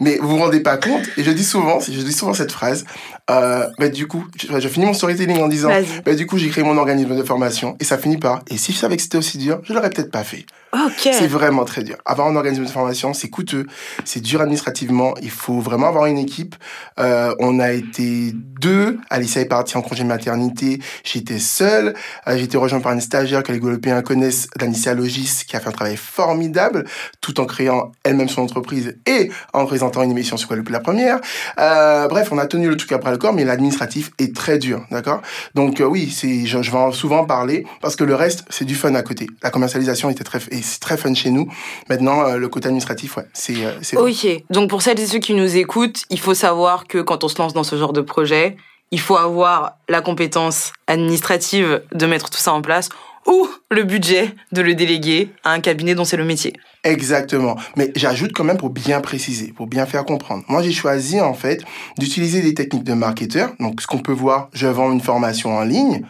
Mais 0.00 0.18
vous 0.20 0.28
vous 0.28 0.38
rendez 0.38 0.60
pas 0.60 0.76
compte. 0.76 1.02
Et 1.16 1.24
je 1.24 1.30
dis 1.30 1.44
souvent, 1.44 1.80
je 1.80 1.92
dis 1.92 2.12
souvent 2.12 2.34
cette 2.34 2.52
phrase. 2.52 2.84
Euh, 3.30 3.66
bah, 3.78 3.88
du 3.88 4.06
coup, 4.06 4.24
je, 4.36 4.60
je 4.60 4.68
finis 4.68 4.86
mon 4.86 4.94
storytelling 4.94 5.40
en 5.40 5.48
disant, 5.48 5.70
bah, 6.04 6.14
du 6.14 6.26
coup, 6.26 6.38
j'ai 6.38 6.48
créé 6.48 6.64
mon 6.64 6.76
organisme 6.76 7.16
de 7.16 7.22
formation 7.22 7.76
et 7.80 7.84
ça 7.84 7.98
finit 7.98 8.18
par, 8.18 8.42
et 8.48 8.56
si 8.56 8.72
je 8.72 8.78
savais 8.78 8.96
que 8.96 9.02
c'était 9.02 9.18
aussi 9.18 9.38
dur, 9.38 9.60
je 9.64 9.72
l'aurais 9.72 9.90
peut-être 9.90 10.10
pas 10.10 10.24
fait. 10.24 10.46
Ok. 10.74 11.08
C'est 11.12 11.28
vraiment 11.28 11.64
très 11.64 11.84
dur. 11.84 11.96
Avoir 12.04 12.26
un 12.26 12.36
organisme 12.36 12.64
de 12.64 12.68
formation, 12.68 13.14
c'est 13.14 13.30
coûteux, 13.30 13.66
c'est 14.04 14.20
dur 14.20 14.40
administrativement. 14.40 15.14
Il 15.22 15.30
faut 15.30 15.60
vraiment 15.60 15.86
avoir 15.86 16.06
une 16.06 16.18
équipe. 16.18 16.56
Euh, 16.98 17.34
on 17.38 17.60
a 17.60 17.70
été 17.72 18.32
deux. 18.34 18.98
Alicia 19.08 19.40
est 19.40 19.46
partie 19.46 19.76
en 19.76 19.82
congé 19.82 20.02
de 20.02 20.08
maternité. 20.08 20.80
J'étais 21.04 21.38
seul. 21.38 21.94
Euh, 22.26 22.36
j'ai 22.36 22.44
été 22.44 22.56
rejoint 22.56 22.80
par 22.80 22.92
une 22.92 23.00
stagiaire 23.00 23.42
que 23.44 23.52
les 23.52 23.60
Guadeloupéens 23.60 24.02
connaissent, 24.02 24.48
Danicia 24.58 24.94
Logis, 24.94 25.44
qui 25.46 25.56
a 25.56 25.60
fait 25.60 25.68
un 25.68 25.72
travail 25.72 25.96
formidable, 26.14 26.84
tout 27.20 27.40
en 27.40 27.46
créant 27.46 27.90
elle-même 28.04 28.28
son 28.28 28.42
entreprise 28.42 28.96
et 29.06 29.30
en 29.52 29.66
présentant 29.66 30.02
une 30.02 30.12
émission 30.12 30.36
sur 30.36 30.48
Guadeloupe 30.48 30.68
la 30.68 30.80
première. 30.80 31.18
Euh, 31.58 32.06
bref, 32.06 32.28
on 32.30 32.38
a 32.38 32.46
tenu 32.46 32.68
le 32.68 32.76
truc 32.76 32.92
après 32.92 33.10
le 33.10 33.18
corps, 33.18 33.32
mais 33.32 33.44
l'administratif 33.44 34.10
est 34.18 34.34
très 34.34 34.58
dur, 34.58 34.84
d'accord? 34.92 35.22
Donc 35.54 35.80
euh, 35.80 35.84
oui, 35.84 36.10
c'est, 36.10 36.46
je, 36.46 36.58
vais 36.58 36.76
en 36.76 36.92
souvent 36.92 37.20
en 37.20 37.26
parler 37.26 37.66
parce 37.80 37.96
que 37.96 38.04
le 38.04 38.14
reste, 38.14 38.44
c'est 38.48 38.64
du 38.64 38.76
fun 38.76 38.94
à 38.94 39.02
côté. 39.02 39.26
La 39.42 39.50
commercialisation 39.50 40.08
était 40.08 40.24
très, 40.24 40.38
et 40.50 40.62
c'est 40.62 40.80
très 40.80 40.96
fun 40.96 41.14
chez 41.14 41.30
nous. 41.30 41.48
Maintenant, 41.88 42.22
euh, 42.22 42.36
le 42.36 42.48
côté 42.48 42.68
administratif, 42.68 43.16
ouais, 43.16 43.26
c'est, 43.32 43.64
euh, 43.64 43.72
c'est 43.82 43.96
Ok. 43.96 44.26
Donc 44.50 44.70
pour 44.70 44.82
celles 44.82 45.00
et 45.00 45.06
ceux 45.06 45.18
qui 45.18 45.34
nous 45.34 45.56
écoutent, 45.56 46.04
il 46.10 46.20
faut 46.20 46.34
savoir 46.34 46.86
que 46.86 46.98
quand 46.98 47.24
on 47.24 47.28
se 47.28 47.38
lance 47.38 47.54
dans 47.54 47.64
ce 47.64 47.76
genre 47.76 47.92
de 47.92 48.00
projet, 48.00 48.56
il 48.90 49.00
faut 49.00 49.16
avoir 49.16 49.78
la 49.88 50.00
compétence 50.00 50.72
administrative 50.86 51.82
de 51.92 52.06
mettre 52.06 52.30
tout 52.30 52.38
ça 52.38 52.52
en 52.52 52.62
place 52.62 52.88
ou 53.26 53.48
le 53.70 53.84
budget 53.84 54.34
de 54.52 54.62
le 54.62 54.74
déléguer 54.74 55.30
à 55.42 55.52
un 55.52 55.60
cabinet 55.60 55.94
dont 55.94 56.04
c'est 56.04 56.16
le 56.16 56.24
métier. 56.24 56.54
Exactement. 56.84 57.56
Mais 57.76 57.90
j'ajoute 57.96 58.32
quand 58.34 58.44
même 58.44 58.58
pour 58.58 58.68
bien 58.68 59.00
préciser, 59.00 59.52
pour 59.52 59.66
bien 59.66 59.86
faire 59.86 60.04
comprendre. 60.04 60.44
Moi, 60.48 60.62
j'ai 60.62 60.72
choisi 60.72 61.18
en 61.18 61.32
fait 61.32 61.62
d'utiliser 61.98 62.42
des 62.42 62.52
techniques 62.52 62.84
de 62.84 62.92
marketeur. 62.92 63.52
Donc, 63.58 63.80
ce 63.80 63.86
qu'on 63.86 63.98
peut 63.98 64.12
voir, 64.12 64.50
je 64.52 64.66
vends 64.66 64.92
une 64.92 65.00
formation 65.00 65.56
en 65.56 65.64
ligne. 65.64 66.02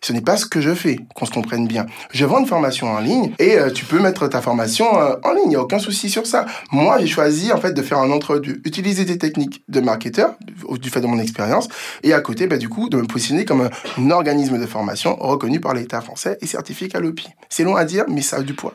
Ce 0.00 0.14
n'est 0.14 0.22
pas 0.22 0.38
ce 0.38 0.46
que 0.46 0.62
je 0.62 0.74
fais, 0.74 0.98
qu'on 1.14 1.26
se 1.26 1.30
comprenne 1.30 1.66
bien. 1.66 1.84
Je 2.12 2.24
vends 2.24 2.40
une 2.40 2.46
formation 2.46 2.88
en 2.88 3.00
ligne 3.00 3.34
et 3.38 3.58
euh, 3.58 3.70
tu 3.70 3.84
peux 3.84 3.98
mettre 3.98 4.26
ta 4.26 4.40
formation 4.40 4.98
euh, 4.98 5.16
en 5.22 5.34
ligne. 5.34 5.44
Il 5.44 5.50
n'y 5.50 5.56
a 5.56 5.60
aucun 5.60 5.78
souci 5.78 6.08
sur 6.08 6.26
ça. 6.26 6.46
Moi, 6.70 6.98
j'ai 6.98 7.08
choisi 7.08 7.52
en 7.52 7.58
fait 7.58 7.74
de 7.74 7.82
faire 7.82 7.98
un 7.98 8.10
entre-deux, 8.10 8.62
utiliser 8.64 9.04
des 9.04 9.18
techniques 9.18 9.62
de 9.68 9.80
marketeur 9.80 10.34
du 10.80 10.88
fait 10.88 11.02
de 11.02 11.06
mon 11.06 11.18
expérience 11.18 11.68
et 12.02 12.14
à 12.14 12.20
côté, 12.20 12.46
bah, 12.46 12.56
du 12.56 12.70
coup, 12.70 12.88
de 12.88 12.96
me 12.96 13.06
positionner 13.06 13.44
comme 13.44 13.60
un, 13.60 13.70
un 13.98 14.10
organisme 14.10 14.58
de 14.58 14.66
formation 14.66 15.14
reconnu 15.16 15.60
par 15.60 15.74
l'État 15.74 16.00
français 16.00 16.38
et 16.40 16.46
certifié 16.46 16.88
Calopi. 16.88 17.28
C'est 17.50 17.64
long 17.64 17.76
à 17.76 17.84
dire, 17.84 18.04
mais 18.08 18.22
ça 18.22 18.36
a 18.36 18.42
du 18.42 18.54
poids 18.54 18.74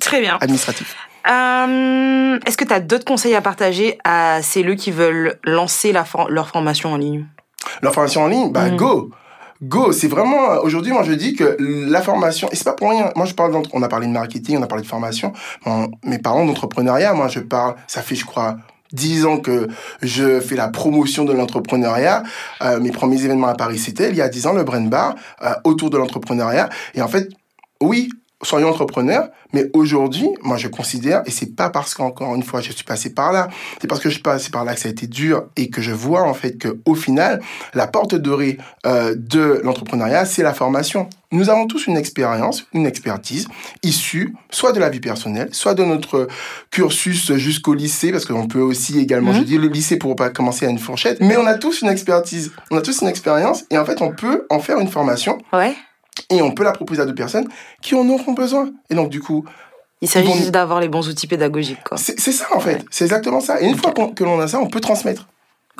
Très 0.00 0.20
bien. 0.20 0.38
administratif. 0.40 0.96
Euh, 1.28 2.38
Est-ce 2.46 2.56
que 2.56 2.64
tu 2.64 2.72
as 2.72 2.80
d'autres 2.80 3.04
conseils 3.04 3.34
à 3.34 3.40
partager 3.42 3.98
à 4.04 4.40
celles 4.42 4.76
qui 4.76 4.90
veulent 4.90 5.38
lancer 5.44 5.92
la 5.92 6.04
for- 6.04 6.30
leur 6.30 6.48
formation 6.48 6.92
en 6.92 6.96
ligne? 6.96 7.26
Leur 7.82 7.92
formation 7.92 8.22
en 8.22 8.28
ligne, 8.28 8.50
bah 8.52 8.70
Mhm. 8.70 8.76
go 8.76 9.10
Go, 9.60 9.90
c'est 9.90 10.06
vraiment 10.06 10.58
aujourd'hui 10.62 10.92
moi 10.92 11.02
je 11.02 11.12
dis 11.12 11.34
que 11.34 11.56
la 11.58 12.00
formation 12.00 12.48
et 12.52 12.54
c'est 12.54 12.62
pas 12.62 12.74
pour 12.74 12.90
rien. 12.90 13.10
Moi 13.16 13.26
je 13.26 13.34
parle 13.34 13.50
d'entre- 13.50 13.70
on 13.72 13.82
a 13.82 13.88
parlé 13.88 14.06
de 14.06 14.12
marketing, 14.12 14.56
on 14.56 14.62
a 14.62 14.68
parlé 14.68 14.84
de 14.84 14.88
formation, 14.88 15.32
Bon, 15.64 15.90
mais 16.04 16.18
parlons 16.20 16.46
d'entrepreneuriat. 16.46 17.12
Moi 17.12 17.26
je 17.26 17.40
parle, 17.40 17.74
ça 17.88 18.00
fait 18.00 18.14
je 18.14 18.24
crois 18.24 18.56
dix 18.92 19.26
ans 19.26 19.38
que 19.38 19.66
je 20.00 20.38
fais 20.38 20.54
la 20.54 20.68
promotion 20.68 21.24
de 21.24 21.32
l'entrepreneuriat. 21.32 22.22
Euh, 22.62 22.78
mes 22.78 22.92
premiers 22.92 23.22
événements 23.24 23.48
à 23.48 23.54
Paris 23.56 23.78
c'était 23.78 24.10
il 24.10 24.16
y 24.16 24.22
a 24.22 24.28
dix 24.28 24.46
ans 24.46 24.52
le 24.52 24.62
Brain 24.62 24.82
Bar 24.82 25.16
euh, 25.42 25.50
autour 25.64 25.90
de 25.90 25.98
l'entrepreneuriat 25.98 26.68
et 26.94 27.02
en 27.02 27.08
fait 27.08 27.28
oui, 27.80 28.08
soyons 28.42 28.68
entrepreneurs, 28.68 29.28
mais 29.52 29.68
aujourd'hui, 29.72 30.28
moi 30.42 30.56
je 30.56 30.68
considère, 30.68 31.22
et 31.26 31.30
c'est 31.30 31.56
pas 31.56 31.70
parce 31.70 31.94
qu'encore 31.94 32.34
une 32.36 32.42
fois 32.44 32.60
je 32.60 32.70
suis 32.72 32.84
passé 32.84 33.10
par 33.12 33.32
là, 33.32 33.48
c'est 33.80 33.88
parce 33.88 34.00
que 34.00 34.08
je 34.08 34.14
suis 34.14 34.22
passé 34.22 34.50
par 34.50 34.64
là 34.64 34.74
que 34.74 34.80
ça 34.80 34.88
a 34.88 34.92
été 34.92 35.06
dur 35.08 35.44
et 35.56 35.70
que 35.70 35.82
je 35.82 35.90
vois 35.92 36.22
en 36.22 36.34
fait 36.34 36.56
que 36.56 36.78
au 36.86 36.94
final, 36.94 37.40
la 37.74 37.86
porte 37.88 38.14
dorée 38.14 38.58
euh, 38.86 39.14
de 39.16 39.60
l'entrepreneuriat, 39.64 40.24
c'est 40.24 40.42
la 40.44 40.54
formation. 40.54 41.08
Nous 41.32 41.50
avons 41.50 41.66
tous 41.66 41.86
une 41.88 41.96
expérience, 41.96 42.64
une 42.72 42.86
expertise 42.86 43.48
issue 43.82 44.34
soit 44.50 44.72
de 44.72 44.80
la 44.80 44.88
vie 44.88 45.00
personnelle, 45.00 45.48
soit 45.52 45.74
de 45.74 45.84
notre 45.84 46.26
cursus 46.70 47.32
jusqu'au 47.34 47.74
lycée, 47.74 48.12
parce 48.12 48.24
qu'on 48.24 48.46
peut 48.46 48.60
aussi 48.60 48.98
également, 48.98 49.32
Mhm. 49.32 49.38
je 49.38 49.42
dis 49.42 49.58
le 49.58 49.68
lycée 49.68 49.96
pour 49.98 50.16
pas 50.16 50.30
commencer 50.30 50.64
à 50.66 50.70
une 50.70 50.78
fourchette, 50.78 51.18
mais 51.20 51.36
on 51.36 51.46
a 51.46 51.54
tous 51.54 51.82
une 51.82 51.88
expertise, 51.88 52.52
on 52.70 52.76
a 52.78 52.82
tous 52.82 53.00
une 53.02 53.08
expérience, 53.08 53.64
et 53.70 53.78
en 53.78 53.84
fait 53.84 54.00
on 54.00 54.12
peut 54.12 54.46
en 54.48 54.58
faire 54.60 54.78
une 54.78 54.88
formation 54.88 55.38
Ouais. 55.52 55.74
Et 56.30 56.42
on 56.42 56.52
peut 56.52 56.64
la 56.64 56.72
proposer 56.72 57.02
à 57.02 57.04
d'autres 57.04 57.16
personnes 57.16 57.48
qui 57.82 57.94
en 57.94 58.08
auront 58.08 58.32
besoin. 58.32 58.70
Et 58.90 58.94
donc, 58.94 59.08
du 59.10 59.20
coup, 59.20 59.44
Il 60.00 60.08
s'agit 60.08 60.32
juste 60.32 60.50
d'avoir 60.50 60.80
les 60.80 60.88
bons 60.88 61.08
outils 61.08 61.26
pédagogiques, 61.26 61.82
quoi. 61.84 61.96
C'est 61.98 62.18
ça, 62.18 62.46
en 62.54 62.60
fait. 62.60 62.84
C'est 62.90 63.04
exactement 63.04 63.40
ça. 63.40 63.60
Et 63.60 63.66
une 63.66 63.76
fois 63.76 63.92
que 63.92 64.24
l'on 64.24 64.38
a 64.40 64.46
ça, 64.48 64.58
on 64.60 64.68
peut 64.68 64.80
transmettre. 64.80 65.28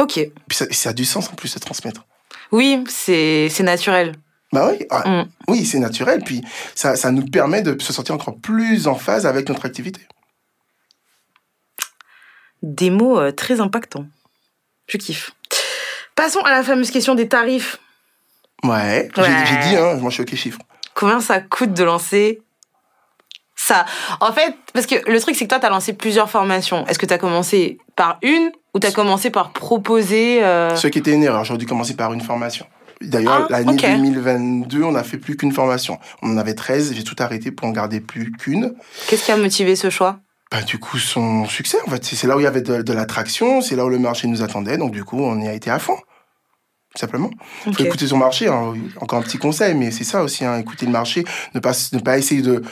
Ok. 0.00 0.14
Puis 0.48 0.56
ça, 0.56 0.66
ça 0.70 0.90
a 0.90 0.92
du 0.92 1.04
sens 1.04 1.28
en 1.30 1.34
plus 1.34 1.54
de 1.54 1.60
transmettre. 1.60 2.04
Oui, 2.52 2.82
c'est 2.88 3.48
c'est 3.50 3.62
naturel. 3.62 4.14
Bah 4.52 4.70
oui, 4.72 4.86
ah, 4.90 5.06
Mm. 5.08 5.28
oui, 5.48 5.66
c'est 5.66 5.78
naturel. 5.78 6.22
Puis 6.24 6.42
ça, 6.74 6.96
ça 6.96 7.10
nous 7.10 7.26
permet 7.26 7.62
de 7.62 7.80
se 7.82 7.92
sentir 7.92 8.14
encore 8.14 8.36
plus 8.38 8.86
en 8.86 8.94
phase 8.94 9.26
avec 9.26 9.48
notre 9.48 9.66
activité. 9.66 10.00
Des 12.62 12.90
mots 12.90 13.18
euh, 13.18 13.30
très 13.32 13.60
impactants. 13.60 14.06
Je 14.88 14.96
kiffe. 14.96 15.32
Passons 16.16 16.40
à 16.40 16.50
la 16.50 16.62
fameuse 16.62 16.90
question 16.90 17.14
des 17.14 17.28
tarifs. 17.28 17.78
Ouais, 18.64 19.08
j'ai- 19.16 19.22
Ouais. 19.22 19.28
j'ai 19.46 19.68
dit, 19.70 19.76
hein, 19.76 19.94
moi 19.96 20.10
je 20.10 20.14
suis 20.14 20.22
OK 20.22 20.34
chiffre. 20.34 20.58
Combien 20.94 21.20
ça 21.20 21.40
coûte 21.40 21.72
de 21.74 21.84
lancer 21.84 22.40
ça? 23.56 23.84
En 24.20 24.32
fait, 24.32 24.54
parce 24.72 24.86
que 24.86 24.96
le 25.10 25.20
truc, 25.20 25.36
c'est 25.36 25.44
que 25.44 25.50
toi, 25.50 25.60
tu 25.60 25.66
as 25.66 25.70
lancé 25.70 25.92
plusieurs 25.92 26.30
formations. 26.30 26.86
Est-ce 26.86 26.98
que 26.98 27.06
tu 27.06 27.14
as 27.14 27.18
commencé 27.18 27.78
par 27.96 28.18
une 28.22 28.50
ou 28.74 28.80
tu 28.80 28.86
as 28.86 28.92
commencé 28.92 29.30
par 29.30 29.52
proposer. 29.52 30.42
euh, 30.44 30.74
Ce 30.76 30.88
qui 30.88 30.98
était 30.98 31.12
une 31.12 31.22
erreur, 31.22 31.44
j'aurais 31.44 31.58
dû 31.58 31.66
commencer 31.66 31.94
par 31.94 32.12
une 32.12 32.20
formation. 32.20 32.66
D'ailleurs, 33.00 33.42
Ah, 33.44 33.46
l'année 33.50 33.74
ok. 33.74 33.80
2022, 33.80 34.82
on 34.82 34.90
n'a 34.92 35.04
fait 35.04 35.18
plus 35.18 35.36
qu'une 35.36 35.52
formation. 35.52 36.00
On 36.22 36.32
en 36.32 36.36
avait 36.36 36.54
13, 36.54 36.92
j'ai 36.94 37.04
tout 37.04 37.14
arrêté 37.20 37.52
pour 37.52 37.68
en 37.68 37.70
garder 37.70 38.00
plus 38.00 38.32
qu'une. 38.32 38.74
Qu'est-ce 39.06 39.24
qui 39.24 39.30
a 39.30 39.36
motivé 39.36 39.76
ce 39.76 39.88
choix? 39.88 40.18
Bah, 40.50 40.62
du 40.62 40.78
coup, 40.80 40.98
son 40.98 41.44
succès, 41.46 41.78
en 41.86 41.90
fait, 41.90 42.04
c'est 42.04 42.16
c'est 42.16 42.26
là 42.26 42.34
où 42.36 42.40
il 42.40 42.44
y 42.44 42.46
avait 42.46 42.62
de, 42.62 42.82
de 42.82 42.92
l'attraction, 42.92 43.60
c'est 43.60 43.76
là 43.76 43.84
où 43.84 43.88
le 43.88 43.98
marché 43.98 44.26
nous 44.26 44.42
attendait, 44.42 44.78
donc 44.78 44.90
du 44.92 45.04
coup, 45.04 45.20
on 45.22 45.38
y 45.40 45.46
a 45.46 45.52
été 45.52 45.70
à 45.70 45.78
fond. 45.78 45.96
Tout 46.94 47.00
simplement. 47.00 47.30
Il 47.66 47.74
faut 47.74 47.84
écouter 47.84 48.06
son 48.06 48.16
marché. 48.16 48.48
hein. 48.48 48.74
Encore 49.00 49.18
un 49.18 49.22
petit 49.22 49.38
conseil, 49.38 49.74
mais 49.74 49.90
c'est 49.90 50.04
ça 50.04 50.22
aussi, 50.22 50.44
hein, 50.44 50.58
écouter 50.58 50.86
le 50.86 50.92
marché, 50.92 51.24
ne 51.54 51.60
pas, 51.60 51.72
ne 51.92 51.98
pas 51.98 52.16
essayer 52.18 52.42
de... 52.42 52.62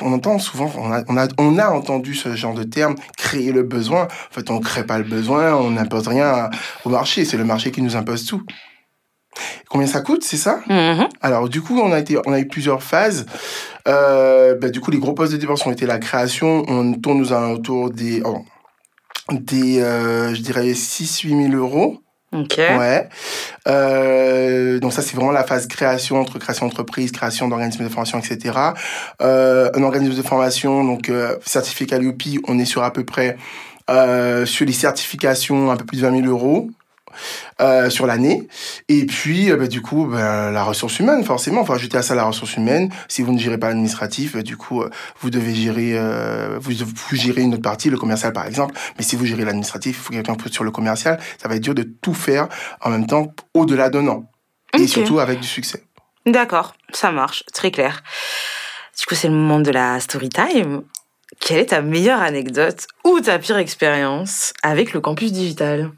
On 0.00 0.12
entend 0.12 0.38
souvent, 0.38 0.70
on 0.76 0.90
a, 0.92 1.04
on, 1.08 1.16
a, 1.16 1.28
on 1.38 1.58
a 1.58 1.68
entendu 1.68 2.14
ce 2.14 2.34
genre 2.34 2.54
de 2.54 2.64
terme, 2.64 2.94
créer 3.16 3.52
le 3.52 3.62
besoin. 3.62 4.04
En 4.04 4.34
fait, 4.34 4.50
on 4.50 4.54
ne 4.58 4.64
crée 4.64 4.84
pas 4.84 4.98
le 4.98 5.04
besoin, 5.04 5.54
on 5.54 5.70
n'impose 5.72 6.08
rien 6.08 6.50
au 6.84 6.88
marché, 6.88 7.24
c'est 7.24 7.36
le 7.36 7.44
marché 7.44 7.70
qui 7.70 7.80
nous 7.82 7.96
impose 7.96 8.26
tout. 8.26 8.42
Combien 9.68 9.86
ça 9.86 10.00
coûte, 10.00 10.22
c'est 10.24 10.36
ça? 10.36 10.60
Mhm. 10.68 11.08
alors 11.20 11.48
du 11.48 11.60
coup, 11.60 11.78
on 11.80 11.92
a 11.92 11.98
été, 11.98 12.16
on 12.26 12.32
a 12.32 12.38
eu 12.40 12.46
plusieurs 12.48 12.82
phases. 12.82 13.26
Euh, 13.88 14.54
bah, 14.56 14.70
du 14.70 14.80
coup, 14.80 14.90
les 14.90 14.98
gros 14.98 15.12
postes 15.12 15.32
de 15.32 15.38
dépenses 15.38 15.66
ont 15.66 15.72
été 15.72 15.86
la 15.86 15.98
création. 15.98 16.64
On 16.68 16.94
tourne 16.94 17.20
aux 17.20 17.32
alentours 17.32 17.90
des, 17.90 18.22
oh, 18.24 18.38
des, 19.32 19.80
euh, 19.80 20.34
je 20.34 20.40
dirais 20.40 20.72
6-8 20.72 21.50
000 21.50 21.54
euros. 21.60 21.98
Ok. 22.34 22.56
Ouais. 22.58 23.08
Euh, 23.68 24.80
donc 24.80 24.92
ça, 24.92 25.02
c'est 25.02 25.14
vraiment 25.14 25.30
la 25.30 25.44
phase 25.44 25.68
création 25.68 26.20
entre 26.20 26.38
création 26.38 26.66
d'entreprise, 26.66 27.12
création 27.12 27.48
d'organismes 27.48 27.84
de 27.84 27.88
formation, 27.88 28.18
etc. 28.18 28.58
Euh, 29.22 29.70
un 29.74 29.82
organisme 29.82 30.16
de 30.16 30.22
formation, 30.22 30.84
donc 30.84 31.08
euh, 31.08 31.36
certifié 31.44 31.86
Calliope, 31.86 32.22
on 32.48 32.58
est 32.58 32.64
sur 32.64 32.82
à 32.82 32.92
peu 32.92 33.04
près 33.04 33.36
euh, 33.90 34.46
sur 34.46 34.66
les 34.66 34.72
certifications 34.72 35.70
un 35.70 35.76
peu 35.76 35.84
plus 35.84 35.98
de 36.00 36.06
20 36.06 36.22
000 36.22 36.26
euros. 36.26 36.70
Euh, 37.60 37.90
sur 37.90 38.06
l'année. 38.06 38.48
Et 38.88 39.06
puis 39.06 39.50
euh, 39.50 39.56
bah, 39.56 39.66
du 39.66 39.82
coup 39.82 40.06
bah, 40.06 40.50
la 40.50 40.64
ressource 40.64 40.98
humaine 40.98 41.24
forcément. 41.24 41.60
Enfin 41.60 41.74
ajouter 41.74 41.96
à 41.96 42.02
ça 42.02 42.14
la 42.14 42.24
ressource 42.24 42.56
humaine. 42.56 42.90
Si 43.08 43.22
vous 43.22 43.32
ne 43.32 43.38
gérez 43.38 43.58
pas 43.58 43.68
l'administratif 43.68 44.36
euh, 44.36 44.42
du 44.42 44.56
coup 44.56 44.82
vous 45.20 45.30
devez 45.30 45.54
gérer 45.54 45.98
vous, 46.58 46.72
vous 46.72 47.16
gérez 47.16 47.42
une 47.42 47.54
autre 47.54 47.62
partie 47.62 47.90
le 47.90 47.98
commercial 47.98 48.32
par 48.32 48.46
exemple. 48.46 48.74
Mais 48.98 49.04
si 49.04 49.16
vous 49.16 49.26
gérez 49.26 49.44
l'administratif 49.44 49.96
il 49.96 50.02
faut 50.02 50.12
quelqu'un 50.12 50.36
sur 50.50 50.64
le 50.64 50.70
commercial. 50.70 51.18
Ça 51.40 51.48
va 51.48 51.56
être 51.56 51.62
dur 51.62 51.74
de 51.74 51.82
tout 51.82 52.14
faire 52.14 52.48
en 52.80 52.90
même 52.90 53.06
temps 53.06 53.32
au-delà 53.54 53.90
d'un 53.90 54.06
an. 54.08 54.30
Et 54.78 54.86
surtout 54.86 55.20
avec 55.20 55.40
du 55.40 55.46
succès. 55.46 55.84
D'accord, 56.26 56.74
ça 56.92 57.12
marche, 57.12 57.44
très 57.52 57.70
clair. 57.70 58.02
Du 58.98 59.06
coup, 59.06 59.14
c'est 59.14 59.28
le 59.28 59.34
moment 59.34 59.60
de 59.60 59.70
la 59.70 60.00
story 60.00 60.28
time. 60.28 60.82
Quelle 61.40 61.58
est 61.58 61.66
ta 61.66 61.82
meilleure 61.82 62.22
anecdote 62.22 62.86
ou 63.04 63.20
ta 63.20 63.38
pire 63.38 63.58
expérience 63.58 64.52
avec 64.62 64.92
le 64.92 65.00
campus 65.00 65.32
digital? 65.32 65.90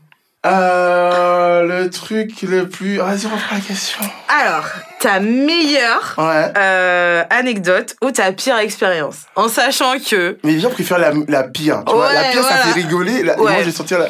Euh, 0.53 1.63
le 1.83 1.91
truc 1.91 2.43
le 2.43 2.69
plus 2.69 2.97
vas-y 2.99 3.25
reprends 3.27 3.55
la 3.57 3.61
question 3.61 4.01
Alors, 4.29 4.65
ta 5.01 5.21
meilleure 5.21 6.15
ouais 6.19 6.53
euh, 6.57 7.25
anecdote 7.31 7.97
ou 8.03 8.11
ta 8.11 8.33
pire 8.33 8.59
expérience? 8.59 9.19
En 9.37 9.49
sachant 9.49 9.99
que. 9.99 10.39
mais 10.45 10.53
les 10.53 10.61
gens 10.61 10.71
préfèrent 10.71 10.99
la, 10.99 11.13
la 11.29 11.43
pire 11.45 11.83
tu 11.87 11.93
vois 11.95 12.13
la 12.13 12.25
pire 12.25 12.43
ça 12.45 12.57
fait 12.57 12.73
rigoler 12.73 13.23
la, 13.23 13.35
et 13.35 13.41
Ouais. 13.41 13.53
moi 13.53 13.61
je 13.61 13.67
vais 13.67 13.73
sortir 13.73 13.99
la 13.99 14.07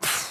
pff. 0.00 0.24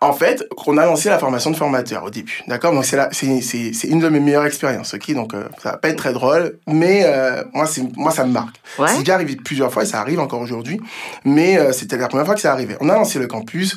En 0.00 0.12
fait, 0.12 0.44
on 0.66 0.76
a 0.76 0.86
lancé 0.86 1.08
la 1.08 1.18
formation 1.18 1.50
de 1.52 1.56
formateur 1.56 2.02
au 2.02 2.10
début, 2.10 2.42
d'accord? 2.48 2.72
Donc 2.72 2.84
c'est 2.84 2.96
la- 2.96 3.08
c'est 3.12 3.40
c'est 3.40 3.72
c'est 3.72 3.86
une 3.88 4.00
de 4.00 4.08
mes 4.08 4.18
meilleures 4.18 4.44
expériences, 4.46 4.94
ok? 4.94 5.12
Donc 5.14 5.34
euh, 5.34 5.44
ça 5.62 5.70
va 5.72 5.76
pas 5.76 5.88
être 5.88 5.96
très 5.98 6.12
drôle, 6.12 6.58
mais 6.66 7.02
euh, 7.04 7.44
moi 7.54 7.66
c'est 7.66 7.82
moi 7.96 8.10
ça 8.10 8.24
me 8.26 8.32
marque. 8.32 8.56
Ouais. 8.78 8.88
C'est 8.88 8.98
déjà 9.00 9.14
arrivé 9.14 9.36
plusieurs 9.36 9.72
fois 9.72 9.84
et 9.84 9.86
ça 9.86 10.00
arrive 10.00 10.18
encore 10.18 10.40
aujourd'hui, 10.40 10.80
mais 11.24 11.58
euh, 11.58 11.72
c'était 11.72 11.96
la 11.96 12.08
première 12.08 12.26
fois 12.26 12.34
que 12.34 12.40
ça 12.40 12.52
arrivait. 12.52 12.76
On 12.80 12.88
a 12.88 12.94
lancé 12.94 13.18
le 13.20 13.28
campus. 13.28 13.76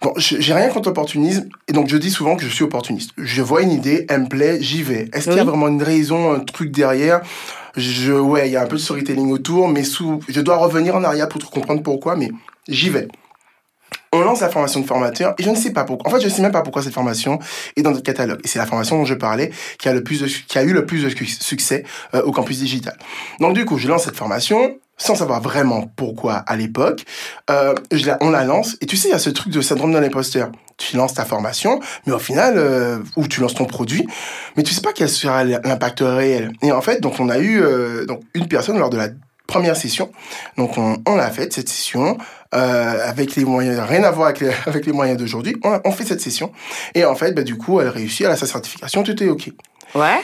Bon, 0.00 0.12
je- 0.16 0.40
j'ai 0.40 0.52
rien 0.54 0.68
contre 0.70 0.88
l'opportunisme, 0.88 1.48
et 1.68 1.72
donc 1.72 1.86
je 1.88 1.96
dis 1.96 2.10
souvent 2.10 2.34
que 2.34 2.42
je 2.42 2.48
suis 2.48 2.64
opportuniste. 2.64 3.10
Je 3.16 3.40
vois 3.42 3.62
une 3.62 3.70
idée, 3.70 4.04
elle 4.08 4.22
me 4.22 4.28
plaît, 4.28 4.58
j'y 4.60 4.82
vais. 4.82 5.08
Est-ce 5.12 5.26
qu'il 5.28 5.36
y 5.36 5.40
a 5.40 5.44
vraiment 5.44 5.68
une 5.68 5.82
raison, 5.84 6.32
un 6.34 6.40
truc 6.40 6.72
derrière? 6.72 7.20
Je, 7.76 8.12
Ouais, 8.12 8.48
il 8.48 8.52
y 8.52 8.56
a 8.56 8.62
un 8.62 8.66
peu 8.66 8.74
de 8.76 8.80
storytelling 8.80 9.30
autour, 9.30 9.68
mais 9.68 9.84
sous, 9.84 10.18
je 10.28 10.40
dois 10.40 10.56
revenir 10.56 10.96
en 10.96 11.04
arrière 11.04 11.28
pour 11.28 11.48
comprendre 11.48 11.82
pourquoi, 11.84 12.16
mais 12.16 12.32
j'y 12.68 12.90
vais. 12.90 13.06
On 14.14 14.20
lance 14.20 14.40
la 14.40 14.50
formation 14.50 14.80
de 14.80 14.86
formateur 14.86 15.34
et 15.38 15.42
je 15.42 15.48
ne 15.50 15.56
sais 15.56 15.72
pas 15.72 15.84
pourquoi. 15.84 16.10
En 16.10 16.14
fait, 16.14 16.20
je 16.20 16.26
ne 16.26 16.30
sais 16.30 16.42
même 16.42 16.52
pas 16.52 16.62
pourquoi 16.62 16.82
cette 16.82 16.92
formation 16.92 17.38
est 17.76 17.82
dans 17.82 17.92
notre 17.92 18.02
catalogue. 18.02 18.40
Et 18.44 18.48
c'est 18.48 18.58
la 18.58 18.66
formation 18.66 18.98
dont 18.98 19.06
je 19.06 19.14
parlais 19.14 19.50
qui 19.78 19.88
a, 19.88 19.94
le 19.94 20.02
plus 20.02 20.20
de, 20.20 20.26
qui 20.26 20.58
a 20.58 20.62
eu 20.62 20.72
le 20.72 20.84
plus 20.84 21.02
de 21.02 21.08
su- 21.08 21.26
succès 21.26 21.84
euh, 22.14 22.22
au 22.22 22.30
campus 22.30 22.58
digital. 22.58 22.96
Donc 23.40 23.54
du 23.54 23.64
coup, 23.64 23.78
je 23.78 23.88
lance 23.88 24.04
cette 24.04 24.16
formation 24.16 24.76
sans 24.98 25.14
savoir 25.14 25.40
vraiment 25.40 25.90
pourquoi 25.96 26.34
à 26.34 26.56
l'époque. 26.56 27.04
Euh, 27.50 27.74
on 28.20 28.30
la 28.30 28.44
lance 28.44 28.76
et 28.82 28.86
tu 28.86 28.96
sais, 28.96 29.08
il 29.08 29.12
y 29.12 29.14
a 29.14 29.18
ce 29.18 29.30
truc 29.30 29.52
de 29.52 29.60
syndrome 29.62 29.92
de 29.92 29.98
l'imposteur. 29.98 30.52
Tu 30.76 30.96
lances 30.96 31.14
ta 31.14 31.24
formation, 31.24 31.80
mais 32.06 32.12
au 32.12 32.18
final, 32.18 32.54
euh, 32.58 32.98
ou 33.16 33.26
tu 33.26 33.40
lances 33.40 33.54
ton 33.54 33.64
produit, 33.64 34.06
mais 34.56 34.62
tu 34.62 34.74
sais 34.74 34.80
pas 34.82 34.92
quel 34.92 35.08
sera 35.08 35.42
l'impact 35.44 36.00
réel. 36.00 36.52
Et 36.60 36.70
en 36.70 36.82
fait, 36.82 37.00
donc 37.00 37.18
on 37.18 37.28
a 37.30 37.38
eu 37.38 37.62
euh, 37.62 38.04
donc 38.04 38.20
une 38.34 38.46
personne 38.46 38.78
lors 38.78 38.90
de 38.90 38.96
la 38.98 39.08
première 39.46 39.76
session. 39.76 40.12
Donc 40.56 40.76
on, 40.78 40.98
on 41.06 41.16
l'a 41.16 41.30
faite 41.30 41.52
cette 41.52 41.68
session 41.68 42.18
euh, 42.54 43.08
avec 43.08 43.34
les 43.36 43.44
moyens, 43.44 43.80
rien 43.80 44.04
à 44.04 44.10
voir 44.10 44.28
avec 44.28 44.40
les, 44.40 44.50
avec 44.66 44.86
les 44.86 44.92
moyens 44.92 45.18
d'aujourd'hui. 45.18 45.56
On, 45.62 45.92
fait 45.92 46.04
cette 46.04 46.20
session 46.20 46.52
et 46.94 47.04
en 47.04 47.14
fait, 47.14 47.32
bah, 47.32 47.42
du 47.42 47.56
coup, 47.56 47.80
elle 47.80 47.88
réussit, 47.88 48.26
elle 48.26 48.32
a 48.32 48.36
sa 48.36 48.46
certification, 48.46 49.02
tout 49.02 49.22
est 49.22 49.28
ok. 49.28 49.50
Ouais. 49.94 50.20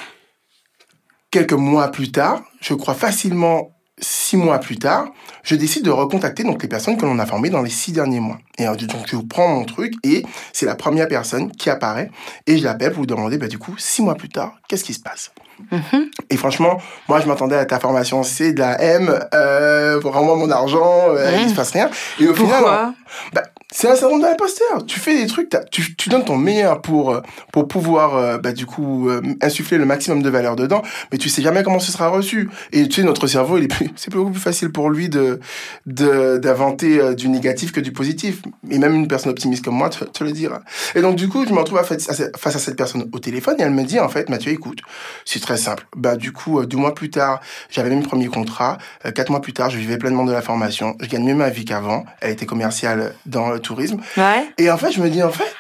Quelques 1.31 1.53
mois 1.53 1.89
plus 1.89 2.11
tard, 2.11 2.43
je 2.61 2.75
crois 2.75 2.95
facilement 2.95 3.71
six 4.01 4.37
mois 4.37 4.59
plus 4.59 4.79
tard, 4.79 5.09
je 5.43 5.55
décide 5.55 5.85
de 5.85 5.91
recontacter 5.91 6.45
donc 6.45 6.63
les 6.63 6.69
personnes 6.69 6.97
que 6.97 7.05
l'on 7.05 7.19
a 7.19 7.27
formées 7.27 7.51
dans 7.51 7.63
les 7.63 7.71
six 7.71 7.93
derniers 7.93 8.21
mois. 8.21 8.39
Et 8.59 8.67
euh, 8.67 8.75
donc 8.75 9.07
je 9.07 9.17
prends 9.17 9.49
mon 9.49 9.65
truc 9.65 9.95
et 10.05 10.25
c'est 10.53 10.67
la 10.67 10.75
première 10.75 11.09
personne 11.09 11.51
qui 11.51 11.71
apparaît 11.71 12.11
et 12.47 12.59
je 12.59 12.65
l'appelle 12.65 12.93
pour 12.93 13.03
lui 13.03 13.07
demander 13.07 13.39
bah, 13.39 13.49
du 13.49 13.59
coup 13.59 13.75
six 13.79 14.03
mois 14.03 14.15
plus 14.15 14.29
tard 14.29 14.59
qu'est-ce 14.69 14.85
qui 14.85 14.95
se 14.95 15.01
passe? 15.01 15.33
Mhm. 15.71 16.11
Et 16.31 16.37
franchement, 16.37 16.79
moi 17.09 17.21
je 17.21 17.27
m'attendais 17.27 17.57
à 17.57 17.65
ta 17.65 17.79
formation 17.79 18.23
c'est 18.23 18.53
de 18.53 18.61
la 18.61 18.81
M, 18.81 19.19
euh, 19.35 20.01
rends-moi 20.05 20.37
mon 20.37 20.51
argent, 20.51 21.07
euh, 21.11 21.31
Mhm. 21.37 21.43
il 21.45 21.51
se 21.51 21.55
passe 21.55 21.71
rien. 21.73 21.91
Et 22.21 22.27
au 22.29 22.35
final, 22.35 22.51
Pourquoi 22.61 22.95
bah, 23.33 23.43
c'est 23.71 23.89
un 23.89 23.95
syndrome 23.97 24.21
de 24.21 24.27
l'imposteur. 24.27 24.85
Tu 24.87 24.99
fais 24.99 25.15
des 25.19 25.27
trucs, 25.27 25.51
tu, 25.71 25.95
tu 25.97 26.09
donnes 26.09 26.25
ton 26.25 26.37
meilleur 26.37 26.81
pour, 26.81 27.11
euh, 27.13 27.21
pour 27.53 27.69
pouvoir, 27.69 28.17
euh, 28.17 28.39
bah, 28.39 28.53
du 28.53 28.65
coup, 28.65 29.11
euh, 29.11 29.21
insuffler 29.43 29.77
le 29.77 29.85
maximum 29.85 30.23
de 30.23 30.31
valeur 30.31 30.57
dedans, 30.57 30.81
mais 31.13 31.19
tu 31.19 31.29
sais 31.29 31.43
jamais 31.43 31.63
comment 31.63 31.79
ce 31.79 31.93
sera 31.93 32.09
reçu. 32.09 32.49
Et 32.73 32.89
tu 32.89 33.01
sais, 33.01 33.03
notre 33.07 33.27
cerveau, 33.27 33.59
il 33.59 33.65
est 33.65 33.69
plus, 33.69 33.91
c'est 33.97 34.11
beaucoup 34.13 34.31
plus 34.31 34.41
facile 34.41 34.71
pour 34.73 34.89
lui 34.91 35.09
de, 35.11 35.39
d'inventer 35.87 37.15
du 37.15 37.29
négatif 37.29 37.73
que 37.73 37.81
du 37.81 37.93
positif. 37.93 38.41
Et 38.71 38.79
même 38.79 38.95
une 38.95 39.09
personne 39.09 39.31
optimiste 39.33 39.65
comme 39.65 39.75
moi 39.75 39.91
te, 39.91 40.05
te 40.05 40.25
le 40.25 40.33
dira. 40.33 40.61
Et 40.95 41.01
donc, 41.03 41.17
du 41.17 41.29
coup, 41.29 41.45
je 41.47 41.53
me 41.53 41.59
retrouve 41.59 41.83
face 41.83 42.09
à 42.57 42.59
cette 42.59 42.77
personne 42.77 43.09
au 43.13 43.19
téléphone 43.19 43.57
et 43.59 43.63
elle 43.63 43.71
me 43.71 43.85
dit, 43.85 44.01
en 44.01 44.09
fait, 44.09 44.29
Mathieu, 44.29 44.53
écoute, 44.53 44.81
c'est 45.25 45.41
très 45.49 45.57
simple. 45.57 45.87
Bah, 45.97 46.17
du 46.17 46.33
coup, 46.33 46.61
euh, 46.61 46.67
deux 46.67 46.77
mois 46.77 46.95
plus 46.95 47.09
tard, 47.09 47.41
j'avais 47.71 47.89
mon 47.89 48.03
premier 48.03 48.27
contrat. 48.27 48.77
Euh, 49.07 49.13
quatre 49.13 49.31
mois 49.31 49.41
plus 49.41 49.55
tard, 49.55 49.71
je 49.71 49.79
vivais 49.79 49.97
pleinement 49.97 50.27
de 50.27 50.33
la 50.33 50.43
formation. 50.43 50.95
Je 51.01 51.07
gagne 51.07 51.25
mieux 51.25 51.35
ma 51.35 51.49
vie 51.49 51.65
qu'avant. 51.65 52.05
Elle 52.21 52.33
était 52.33 52.45
commerciale 52.45 53.15
dans 53.25 53.49
le 53.49 53.59
tourisme. 53.59 53.99
Ouais. 54.19 54.47
Et 54.59 54.71
en 54.71 54.77
fait, 54.77 54.93
je 54.93 55.01
me 55.01 55.09
dis, 55.09 55.23
en 55.23 55.31
fait, 55.31 55.51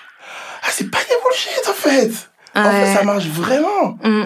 ah, 0.62 0.68
c'est 0.70 0.90
pas 0.90 0.98
des 0.98 1.14
bullshit, 1.24 1.68
en 1.68 1.72
fait. 1.72 2.31
En 2.55 2.70
fait, 2.70 2.94
ça 2.94 3.03
marche 3.03 3.29
vraiment. 3.29 3.96
Mm. 4.05 4.24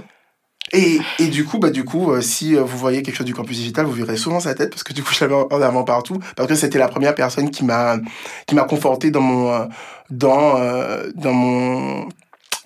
Et, 0.72 1.00
et 1.20 1.28
du 1.28 1.44
coup, 1.44 1.58
bah, 1.60 1.70
du 1.70 1.84
coup, 1.84 2.10
euh, 2.10 2.20
si 2.22 2.54
vous 2.54 2.78
voyez 2.78 3.02
quelque 3.02 3.16
chose 3.16 3.26
du 3.26 3.34
campus 3.34 3.58
digital, 3.58 3.86
vous 3.86 3.92
verrez 3.92 4.16
souvent 4.16 4.40
sa 4.40 4.54
tête 4.54 4.70
parce 4.70 4.82
que 4.82 4.94
du 4.94 5.04
coup, 5.04 5.12
je 5.12 5.24
l'avais 5.24 5.34
en 5.34 5.62
avant 5.62 5.84
partout 5.84 6.18
parce 6.34 6.48
que 6.48 6.54
c'était 6.54 6.78
la 6.78 6.88
première 6.88 7.14
personne 7.14 7.50
qui 7.50 7.64
m'a 7.64 7.98
qui 8.46 8.54
m'a 8.54 8.64
conforté 8.64 9.10
dans 9.10 9.20
mon 9.20 9.68
dans 10.08 10.56
euh, 10.56 11.10
dans 11.14 11.34
mon 11.34 12.08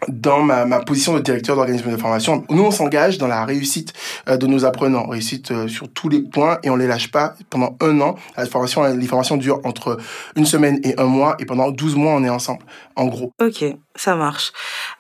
dans 0.08 0.42
ma, 0.42 0.66
ma 0.66 0.80
position 0.80 1.14
de 1.14 1.20
directeur 1.20 1.56
d'organisme 1.56 1.90
de 1.90 1.96
formation, 1.96 2.44
nous 2.50 2.62
on 2.62 2.70
s'engage 2.70 3.18
dans 3.18 3.26
la 3.26 3.44
réussite 3.44 3.92
euh, 4.28 4.36
de 4.36 4.46
nos 4.46 4.64
apprenants, 4.64 5.06
réussite 5.06 5.50
euh, 5.50 5.68
sur 5.68 5.88
tous 5.88 6.08
les 6.08 6.22
points 6.22 6.58
et 6.62 6.70
on 6.70 6.76
les 6.76 6.86
lâche 6.86 7.10
pas 7.10 7.34
pendant 7.50 7.76
un 7.80 8.00
an. 8.00 8.16
La 8.36 8.46
formation, 8.46 8.84
les 8.84 9.06
formations 9.06 9.36
durent 9.36 9.60
entre 9.64 9.96
une 10.36 10.46
semaine 10.46 10.80
et 10.84 10.98
un 11.00 11.04
mois 11.06 11.36
et 11.38 11.46
pendant 11.46 11.70
12 11.70 11.96
mois 11.96 12.12
on 12.12 12.24
est 12.24 12.30
ensemble, 12.30 12.64
en 12.94 13.06
gros. 13.06 13.32
Ok, 13.40 13.64
ça 13.94 14.14
marche. 14.14 14.52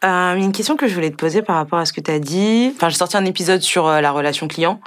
Euh, 0.04 0.34
une 0.34 0.52
question 0.52 0.76
que 0.76 0.88
je 0.88 0.94
voulais 0.94 1.10
te 1.10 1.16
poser 1.16 1.42
par 1.42 1.56
rapport 1.56 1.78
à 1.78 1.84
ce 1.84 1.92
que 1.92 2.00
tu 2.00 2.10
as 2.10 2.18
dit. 2.18 2.72
Enfin, 2.74 2.88
j'ai 2.88 2.96
sorti 2.96 3.16
un 3.16 3.24
épisode 3.24 3.60
sur 3.60 3.88
la 3.88 4.10
relation 4.10 4.48
client 4.48 4.80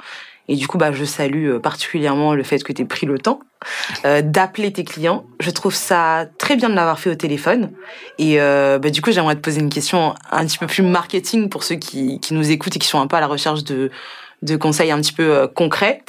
et 0.50 0.56
du 0.56 0.66
coup, 0.66 0.78
bah, 0.78 0.90
je 0.90 1.04
salue 1.04 1.48
euh, 1.48 1.58
particulièrement 1.60 2.34
le 2.34 2.42
fait 2.42 2.58
que 2.64 2.72
tu 2.72 2.82
aies 2.82 2.84
pris 2.84 3.06
le 3.06 3.20
temps 3.20 3.38
euh, 4.04 4.20
d'appeler 4.20 4.72
tes 4.72 4.82
clients. 4.82 5.24
Je 5.38 5.48
trouve 5.50 5.72
ça 5.72 6.26
très 6.38 6.56
bien 6.56 6.68
de 6.68 6.74
l'avoir 6.74 6.98
fait 6.98 7.08
au 7.08 7.14
téléphone. 7.14 7.70
Et 8.18 8.40
euh, 8.40 8.80
bah, 8.80 8.90
du 8.90 9.00
coup, 9.00 9.12
j'aimerais 9.12 9.36
te 9.36 9.40
poser 9.40 9.60
une 9.60 9.70
question 9.70 10.12
un 10.32 10.44
petit 10.44 10.58
peu 10.58 10.66
plus 10.66 10.82
marketing 10.82 11.48
pour 11.48 11.62
ceux 11.62 11.76
qui, 11.76 12.18
qui 12.18 12.34
nous 12.34 12.50
écoutent 12.50 12.74
et 12.74 12.78
qui 12.80 12.88
sont 12.88 13.00
un 13.00 13.06
peu 13.06 13.14
à 13.14 13.20
la 13.20 13.28
recherche 13.28 13.62
de, 13.62 13.92
de 14.42 14.56
conseils 14.56 14.90
un 14.90 15.00
petit 15.00 15.12
peu 15.12 15.46
concrets. 15.46 16.02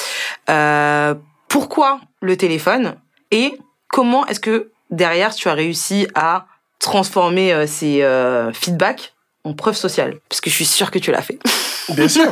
Pourquoi 1.48 2.02
le 2.22 2.36
téléphone 2.36 2.96
et 3.30 3.54
comment 3.90 4.26
est-ce 4.26 4.40
que 4.40 4.72
derrière 4.90 5.36
tu 5.36 5.50
as 5.50 5.54
réussi 5.54 6.08
à 6.16 6.48
transformer 6.80 7.68
ces 7.68 8.04
feedbacks 8.54 9.14
en 9.44 9.54
preuve 9.54 9.76
sociale 9.76 10.16
Parce 10.30 10.42
que 10.42 10.50
je 10.50 10.56
suis 10.56 10.66
sûre 10.66 10.90
que 10.90 11.00
tu 11.00 11.12
l'as 11.12 11.22
fait. 11.22 11.38
Bien 11.96 12.08
sûr. 12.08 12.32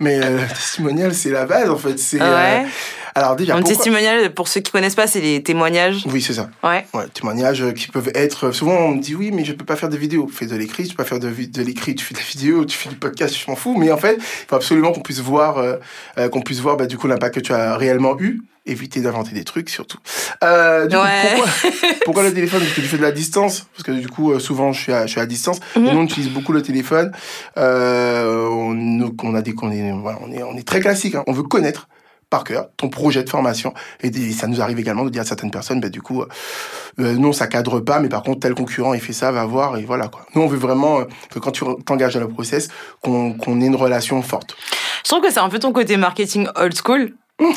Mais 0.00 0.22
euh, 0.22 0.40
le 0.42 0.48
testimonial, 0.48 1.14
c'est 1.14 1.30
la 1.30 1.46
base, 1.46 1.70
en 1.70 1.76
fait. 1.76 1.98
C'est, 1.98 2.20
ah 2.20 2.34
ouais. 2.34 2.64
Euh, 2.64 2.68
alors 3.14 3.36
déjà, 3.36 3.56
un 3.56 3.62
testimonial, 3.62 4.32
pour 4.32 4.48
ceux 4.48 4.60
qui 4.60 4.72
connaissent 4.72 4.94
pas, 4.94 5.06
c'est 5.06 5.20
les 5.20 5.42
témoignages. 5.42 6.04
Oui, 6.06 6.22
c'est 6.22 6.32
ça. 6.32 6.48
Ouais. 6.62 6.86
Ouais, 6.94 7.06
témoignages 7.12 7.72
qui 7.74 7.88
peuvent 7.88 8.10
être. 8.14 8.52
Souvent, 8.52 8.72
on 8.72 8.92
me 8.92 9.02
dit 9.02 9.14
oui, 9.14 9.30
mais 9.32 9.44
je 9.44 9.52
peux 9.52 9.66
pas 9.66 9.76
faire 9.76 9.90
de 9.90 9.96
vidéo. 9.96 10.28
Fais 10.32 10.46
de 10.46 10.56
l'écrit, 10.56 10.84
tu 10.84 10.94
peux 10.94 11.02
pas 11.02 11.08
faire 11.08 11.20
de, 11.20 11.28
de 11.28 11.62
l'écrit, 11.62 11.94
tu 11.94 12.04
fais 12.04 12.14
de 12.14 12.20
la 12.20 12.24
vidéo, 12.24 12.64
tu 12.64 12.76
fais 12.76 12.88
du 12.88 12.96
podcast, 12.96 13.36
je 13.36 13.50
m'en 13.50 13.56
fous. 13.56 13.76
Mais 13.76 13.92
en 13.92 13.98
fait, 13.98 14.16
il 14.16 14.46
faut 14.48 14.56
absolument 14.56 14.92
qu'on 14.92 15.02
puisse 15.02 15.20
voir, 15.20 15.58
euh, 15.58 16.28
qu'on 16.30 16.40
puisse 16.40 16.60
voir, 16.60 16.76
bah, 16.76 16.86
du 16.86 16.96
coup, 16.96 17.06
l'impact 17.06 17.34
que 17.34 17.40
tu 17.40 17.52
as 17.52 17.76
réellement 17.76 18.16
eu 18.18 18.42
éviter 18.66 19.00
d'inventer 19.00 19.32
des 19.32 19.44
trucs 19.44 19.70
surtout. 19.70 19.98
Euh, 20.42 20.86
du 20.86 20.96
ouais. 20.96 21.02
coup, 21.02 21.42
pourquoi, 21.42 21.88
pourquoi, 22.04 22.22
le 22.22 22.34
téléphone? 22.34 22.60
Parce 22.60 22.72
que 22.74 22.80
tu 22.80 22.86
fais 22.86 22.96
de 22.96 23.02
la 23.02 23.12
distance. 23.12 23.66
Parce 23.72 23.84
que 23.84 23.92
du 23.92 24.08
coup, 24.08 24.38
souvent, 24.38 24.72
je 24.72 24.80
suis 24.80 24.92
à, 24.92 25.06
je 25.06 25.12
suis 25.12 25.20
à 25.20 25.26
distance. 25.26 25.60
Mm 25.60 25.80
-hmm. 25.80 25.88
Et 25.88 25.92
nous, 25.92 26.00
on 26.00 26.04
utilise 26.04 26.30
beaucoup 26.30 26.52
le 26.52 26.62
téléphone. 26.62 27.12
Euh, 27.56 28.48
on, 28.48 29.14
on, 29.22 29.34
a 29.34 29.42
des, 29.42 29.54
on, 29.62 29.70
est, 29.70 29.92
voilà, 29.92 30.18
on, 30.24 30.32
est, 30.32 30.42
on 30.42 30.56
est 30.56 30.66
très 30.66 30.80
classique. 30.80 31.14
Hein. 31.14 31.24
On 31.26 31.32
veut 31.32 31.42
connaître 31.44 31.88
par 32.32 32.44
cœur 32.44 32.70
ton 32.78 32.88
projet 32.88 33.22
de 33.22 33.30
formation. 33.30 33.74
Et 34.00 34.10
des, 34.10 34.32
ça 34.32 34.46
nous 34.46 34.60
arrive 34.62 34.80
également 34.80 35.04
de 35.04 35.10
dire 35.10 35.22
à 35.22 35.24
certaines 35.24 35.50
personnes, 35.50 35.80
bah, 35.80 35.90
du 35.90 36.00
coup, 36.00 36.22
euh, 36.22 37.12
non, 37.24 37.32
ça 37.32 37.46
cadre 37.46 37.78
pas, 37.80 38.00
mais 38.00 38.08
par 38.08 38.22
contre, 38.22 38.40
tel 38.40 38.54
concurrent, 38.54 38.94
il 38.94 39.00
fait 39.00 39.12
ça, 39.12 39.30
va 39.30 39.44
voir, 39.44 39.76
et 39.76 39.84
voilà, 39.84 40.08
quoi. 40.08 40.24
Nous, 40.34 40.40
on 40.40 40.46
veut 40.46 40.58
vraiment 40.58 41.00
euh, 41.00 41.04
que 41.30 41.38
quand 41.38 41.52
tu 41.52 41.62
t'engages 41.84 42.14
dans 42.14 42.20
le 42.20 42.28
process, 42.28 42.68
qu'on 43.02 43.34
qu 43.34 43.50
ait 43.50 43.66
une 43.66 43.76
relation 43.76 44.22
forte. 44.22 44.56
Je 45.04 45.10
trouve 45.10 45.22
que 45.22 45.30
c'est 45.30 45.40
un 45.40 45.50
peu 45.50 45.58
ton 45.58 45.72
côté 45.72 45.96
marketing 45.98 46.48
old 46.56 46.74
school 46.74 47.12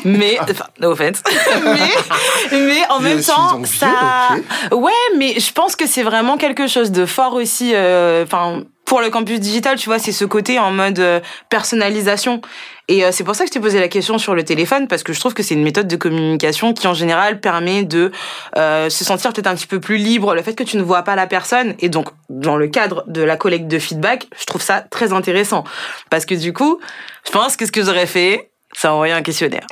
mais 0.05 0.37
enfin 0.41 0.67
no 0.79 0.91
offense. 0.91 1.21
Mais 1.63 2.57
mais 2.57 2.81
en 2.89 2.99
même 2.99 3.21
temps 3.21 3.63
ça 3.65 4.31
okay. 4.31 4.75
ouais 4.75 4.91
mais 5.17 5.39
je 5.39 5.51
pense 5.51 5.75
que 5.75 5.87
c'est 5.87 6.03
vraiment 6.03 6.37
quelque 6.37 6.67
chose 6.67 6.91
de 6.91 7.05
fort 7.05 7.33
aussi 7.33 7.69
enfin 7.69 8.57
euh, 8.57 8.61
pour 8.85 9.01
le 9.01 9.09
campus 9.09 9.39
digital 9.39 9.77
tu 9.77 9.89
vois 9.89 9.99
c'est 9.99 10.11
ce 10.11 10.25
côté 10.25 10.59
en 10.59 10.71
mode 10.71 10.99
euh, 10.99 11.19
personnalisation. 11.49 12.41
Et 12.87 13.03
euh, 13.03 13.09
c'est 13.11 13.23
pour 13.23 13.35
ça 13.35 13.43
que 13.43 13.49
je 13.49 13.53
t'ai 13.53 13.59
posé 13.59 13.79
la 13.79 13.87
question 13.87 14.19
sur 14.19 14.35
le 14.35 14.43
téléphone 14.43 14.87
parce 14.87 15.01
que 15.01 15.11
je 15.11 15.19
trouve 15.19 15.33
que 15.33 15.41
c'est 15.41 15.55
une 15.55 15.63
méthode 15.63 15.87
de 15.87 15.95
communication 15.95 16.73
qui 16.73 16.87
en 16.87 16.93
général 16.93 17.39
permet 17.39 17.83
de 17.83 18.11
euh, 18.57 18.89
se 18.89 19.03
sentir 19.03 19.33
peut-être 19.33 19.47
un 19.47 19.55
petit 19.55 19.65
peu 19.65 19.79
plus 19.79 19.97
libre 19.97 20.35
le 20.35 20.43
fait 20.43 20.53
que 20.53 20.63
tu 20.63 20.77
ne 20.77 20.83
vois 20.83 21.01
pas 21.01 21.15
la 21.15 21.25
personne. 21.25 21.73
Et 21.79 21.89
donc 21.89 22.09
dans 22.29 22.57
le 22.57 22.67
cadre 22.67 23.03
de 23.07 23.23
la 23.23 23.37
collecte 23.37 23.67
de 23.67 23.79
feedback 23.79 24.27
je 24.39 24.45
trouve 24.45 24.61
ça 24.61 24.81
très 24.81 25.13
intéressant. 25.13 25.63
Parce 26.11 26.25
que 26.25 26.35
du 26.35 26.53
coup 26.53 26.79
je 27.25 27.31
pense 27.31 27.57
que 27.57 27.65
ce 27.65 27.71
que 27.71 27.83
j'aurais 27.83 28.05
fait 28.05 28.51
c'est 28.75 28.87
envoyer 28.87 29.13
un 29.13 29.21
questionnaire 29.21 29.65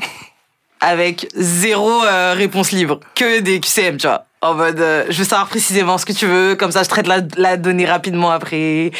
avec 0.84 1.30
zéro 1.34 2.04
euh, 2.04 2.34
réponse 2.36 2.72
libre, 2.74 3.00
que 3.16 3.39
des 3.39 3.62
QCM, 3.62 3.96
tu 3.96 4.06
vois. 4.06 4.26
En 4.42 4.54
mode, 4.54 4.82
euh, 4.82 5.06
je 5.10 5.20
veux 5.20 5.24
savoir 5.24 5.48
précisément 5.48 5.98
ce 5.98 6.06
que 6.06 6.12
tu 6.12 6.26
veux, 6.26 6.56
comme 6.56 6.72
ça 6.72 6.84
je 6.84 6.89
traite 6.89 7.08
la, 7.08 7.20
la 7.38 7.56
donnée 7.56 7.86
rapidement 7.86 8.32
après. 8.32 8.92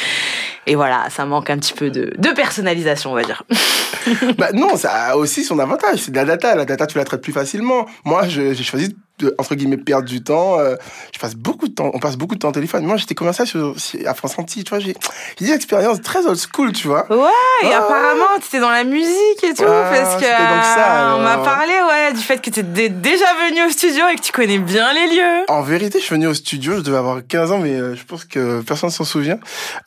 Et 0.66 0.74
voilà, 0.74 1.08
ça 1.10 1.24
manque 1.24 1.50
un 1.50 1.58
petit 1.58 1.74
peu 1.74 1.90
de, 1.90 2.12
de 2.16 2.28
personnalisation, 2.30 3.12
on 3.12 3.14
va 3.14 3.22
dire. 3.22 3.42
bah 4.38 4.52
non, 4.52 4.76
ça 4.76 4.92
a 4.92 5.16
aussi 5.16 5.44
son 5.44 5.58
avantage, 5.58 6.00
c'est 6.00 6.10
de 6.10 6.16
la 6.16 6.24
data. 6.24 6.54
La 6.54 6.64
data, 6.64 6.86
tu 6.86 6.98
la 6.98 7.04
traites 7.04 7.22
plus 7.22 7.32
facilement. 7.32 7.86
Moi, 8.04 8.28
j'ai 8.28 8.54
choisi 8.62 8.96
de, 9.18 9.34
entre 9.38 9.54
guillemets, 9.54 9.76
perdre 9.76 10.08
du 10.08 10.22
temps. 10.22 10.58
Euh, 10.58 10.74
je 11.12 11.18
passe 11.20 11.36
beaucoup 11.36 11.68
de 11.68 11.74
temps, 11.74 11.90
on 11.94 11.98
passe 11.98 12.16
beaucoup 12.16 12.34
de 12.34 12.40
temps 12.40 12.48
au 12.48 12.52
téléphone. 12.52 12.84
Moi, 12.84 12.96
j'étais 12.96 13.14
commercial 13.14 13.46
sur, 13.46 13.74
à 14.06 14.14
France 14.14 14.38
Antilles, 14.38 14.64
tu 14.64 14.70
vois, 14.70 14.80
j'ai 14.80 14.94
des 15.38 15.52
expériences 15.52 16.00
très 16.02 16.26
old 16.26 16.38
school, 16.38 16.72
tu 16.72 16.88
vois. 16.88 17.06
Ouais, 17.10 17.30
et 17.62 17.66
oh. 17.66 17.76
apparemment, 17.76 18.38
tu 18.40 18.46
étais 18.46 18.60
dans 18.60 18.70
la 18.70 18.84
musique 18.84 19.44
et 19.44 19.54
tout, 19.54 19.62
ouais, 19.62 19.68
parce 19.68 20.16
que 20.16 20.22
donc 20.22 20.64
ça, 20.64 21.14
on 21.16 21.22
m'a 21.22 21.38
parlé, 21.38 21.72
ouais, 21.72 22.12
du 22.12 22.20
fait 22.20 22.38
que 22.38 22.50
tu 22.50 22.60
étais 22.60 22.88
déjà 22.88 23.26
venu 23.48 23.64
au 23.64 23.70
studio 23.70 24.04
et 24.12 24.16
que 24.16 24.22
tu 24.22 24.32
connais 24.32 24.58
bien 24.58 24.92
les 24.92 25.14
lieux. 25.14 25.44
En 25.48 25.62
vérité, 25.62 26.00
je 26.00 26.04
suis 26.04 26.14
venu 26.14 26.26
au 26.26 26.34
studio, 26.34 26.76
je 26.76 26.80
devais 26.80 26.98
avoir 26.98 27.20
15 27.26 27.52
ans, 27.52 27.58
mais 27.58 27.74
euh, 27.74 27.94
je 27.94 28.04
pense 28.04 28.24
que 28.24 28.62
personne 28.62 28.90
s'en 28.90 29.04
souvient. 29.04 29.38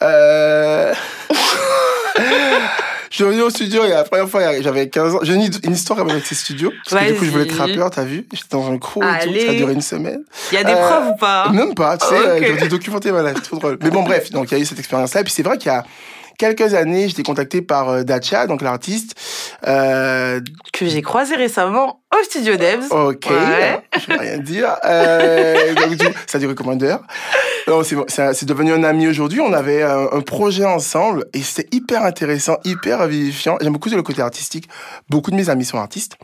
Euh... 0.01 0.66
Je 3.10 3.23
suis 3.23 3.23
venu 3.23 3.41
au 3.41 3.49
studio 3.49 3.86
et 3.86 3.89
la 3.89 4.03
première 4.03 4.30
fois, 4.30 4.62
j'avais 4.62 4.89
15 4.89 5.15
ans. 5.15 5.19
J'ai 5.23 5.34
une, 5.34 5.49
une, 5.63 5.73
histoire 5.73 5.99
avec 5.99 6.25
ces 6.25 6.36
studios. 6.36 6.71
Parce 6.88 7.03
que 7.03 7.12
du 7.12 7.17
coup, 7.17 7.25
je 7.25 7.32
voulais 7.32 7.45
être 7.45 7.58
rappeur, 7.58 7.89
t'as 7.89 8.03
vu? 8.03 8.27
J'étais 8.34 8.49
dans 8.51 8.69
un 8.69 8.77
crew 8.77 8.99
et 9.01 9.25
tout. 9.25 9.39
Ça 9.39 9.51
a 9.51 9.56
duré 9.56 9.73
une 9.73 9.82
semaine. 9.82 10.23
Il 10.51 10.56
y 10.56 10.58
a 10.58 10.63
des 10.63 10.73
euh, 10.73 10.88
preuves 10.88 11.08
ou 11.08 11.15
pas? 11.15 11.49
Même 11.49 11.73
pas, 11.73 11.97
tu 11.97 12.06
sais. 12.06 12.38
Okay. 12.38 12.53
J'ai 12.53 12.62
dû 12.63 12.67
documenter 12.67 13.12
ma 13.12 13.23
life. 13.23 13.41
Trop 13.41 13.58
drôle. 13.58 13.77
Mais 13.82 13.89
bon, 13.89 14.03
bref. 14.03 14.30
Donc, 14.32 14.51
il 14.51 14.58
y 14.58 14.60
a 14.60 14.62
eu 14.62 14.65
cette 14.65 14.80
expérience-là. 14.80 15.21
Et 15.21 15.23
puis, 15.23 15.34
c'est 15.34 15.43
vrai 15.43 15.58
qu'il 15.58 15.71
y 15.71 15.75
a 15.75 15.84
quelques 16.38 16.73
années, 16.73 17.08
j'étais 17.08 17.23
contacté 17.23 17.62
par 17.62 17.89
euh, 17.89 18.03
Dacia, 18.03 18.45
donc 18.45 18.62
l'artiste. 18.62 19.15
Euh... 19.65 20.39
Que 20.73 20.85
j'ai 20.85 21.01
croisé 21.01 21.35
récemment 21.35 22.01
au 22.13 22.23
studio 22.23 22.55
Devs. 22.55 22.91
Ok, 22.91 23.27
ouais. 23.29 23.81
je 23.99 24.07
vais 24.07 24.17
rien 24.17 24.37
dire. 24.37 24.75
Euh, 24.85 25.73
donc, 25.73 26.13
ça 26.27 26.37
a 26.37 26.39
duré 26.39 26.53
d'heures 26.75 27.03
C'est 28.07 28.45
devenu 28.45 28.73
un 28.73 28.83
ami 28.83 29.07
aujourd'hui. 29.07 29.39
On 29.39 29.53
avait 29.53 29.81
un, 29.81 30.09
un, 30.11 30.21
projet 30.21 30.65
ensemble 30.65 31.25
et 31.33 31.41
c'était 31.41 31.75
hyper 31.75 32.03
intéressant, 32.03 32.57
hyper 32.65 33.07
vivifiant. 33.07 33.57
J'aime 33.61 33.73
beaucoup 33.73 33.89
le 33.89 34.03
côté 34.03 34.21
artistique. 34.21 34.69
Beaucoup 35.09 35.31
de 35.31 35.35
mes 35.35 35.49
amis 35.49 35.65
sont 35.65 35.79
artistes 35.79 36.17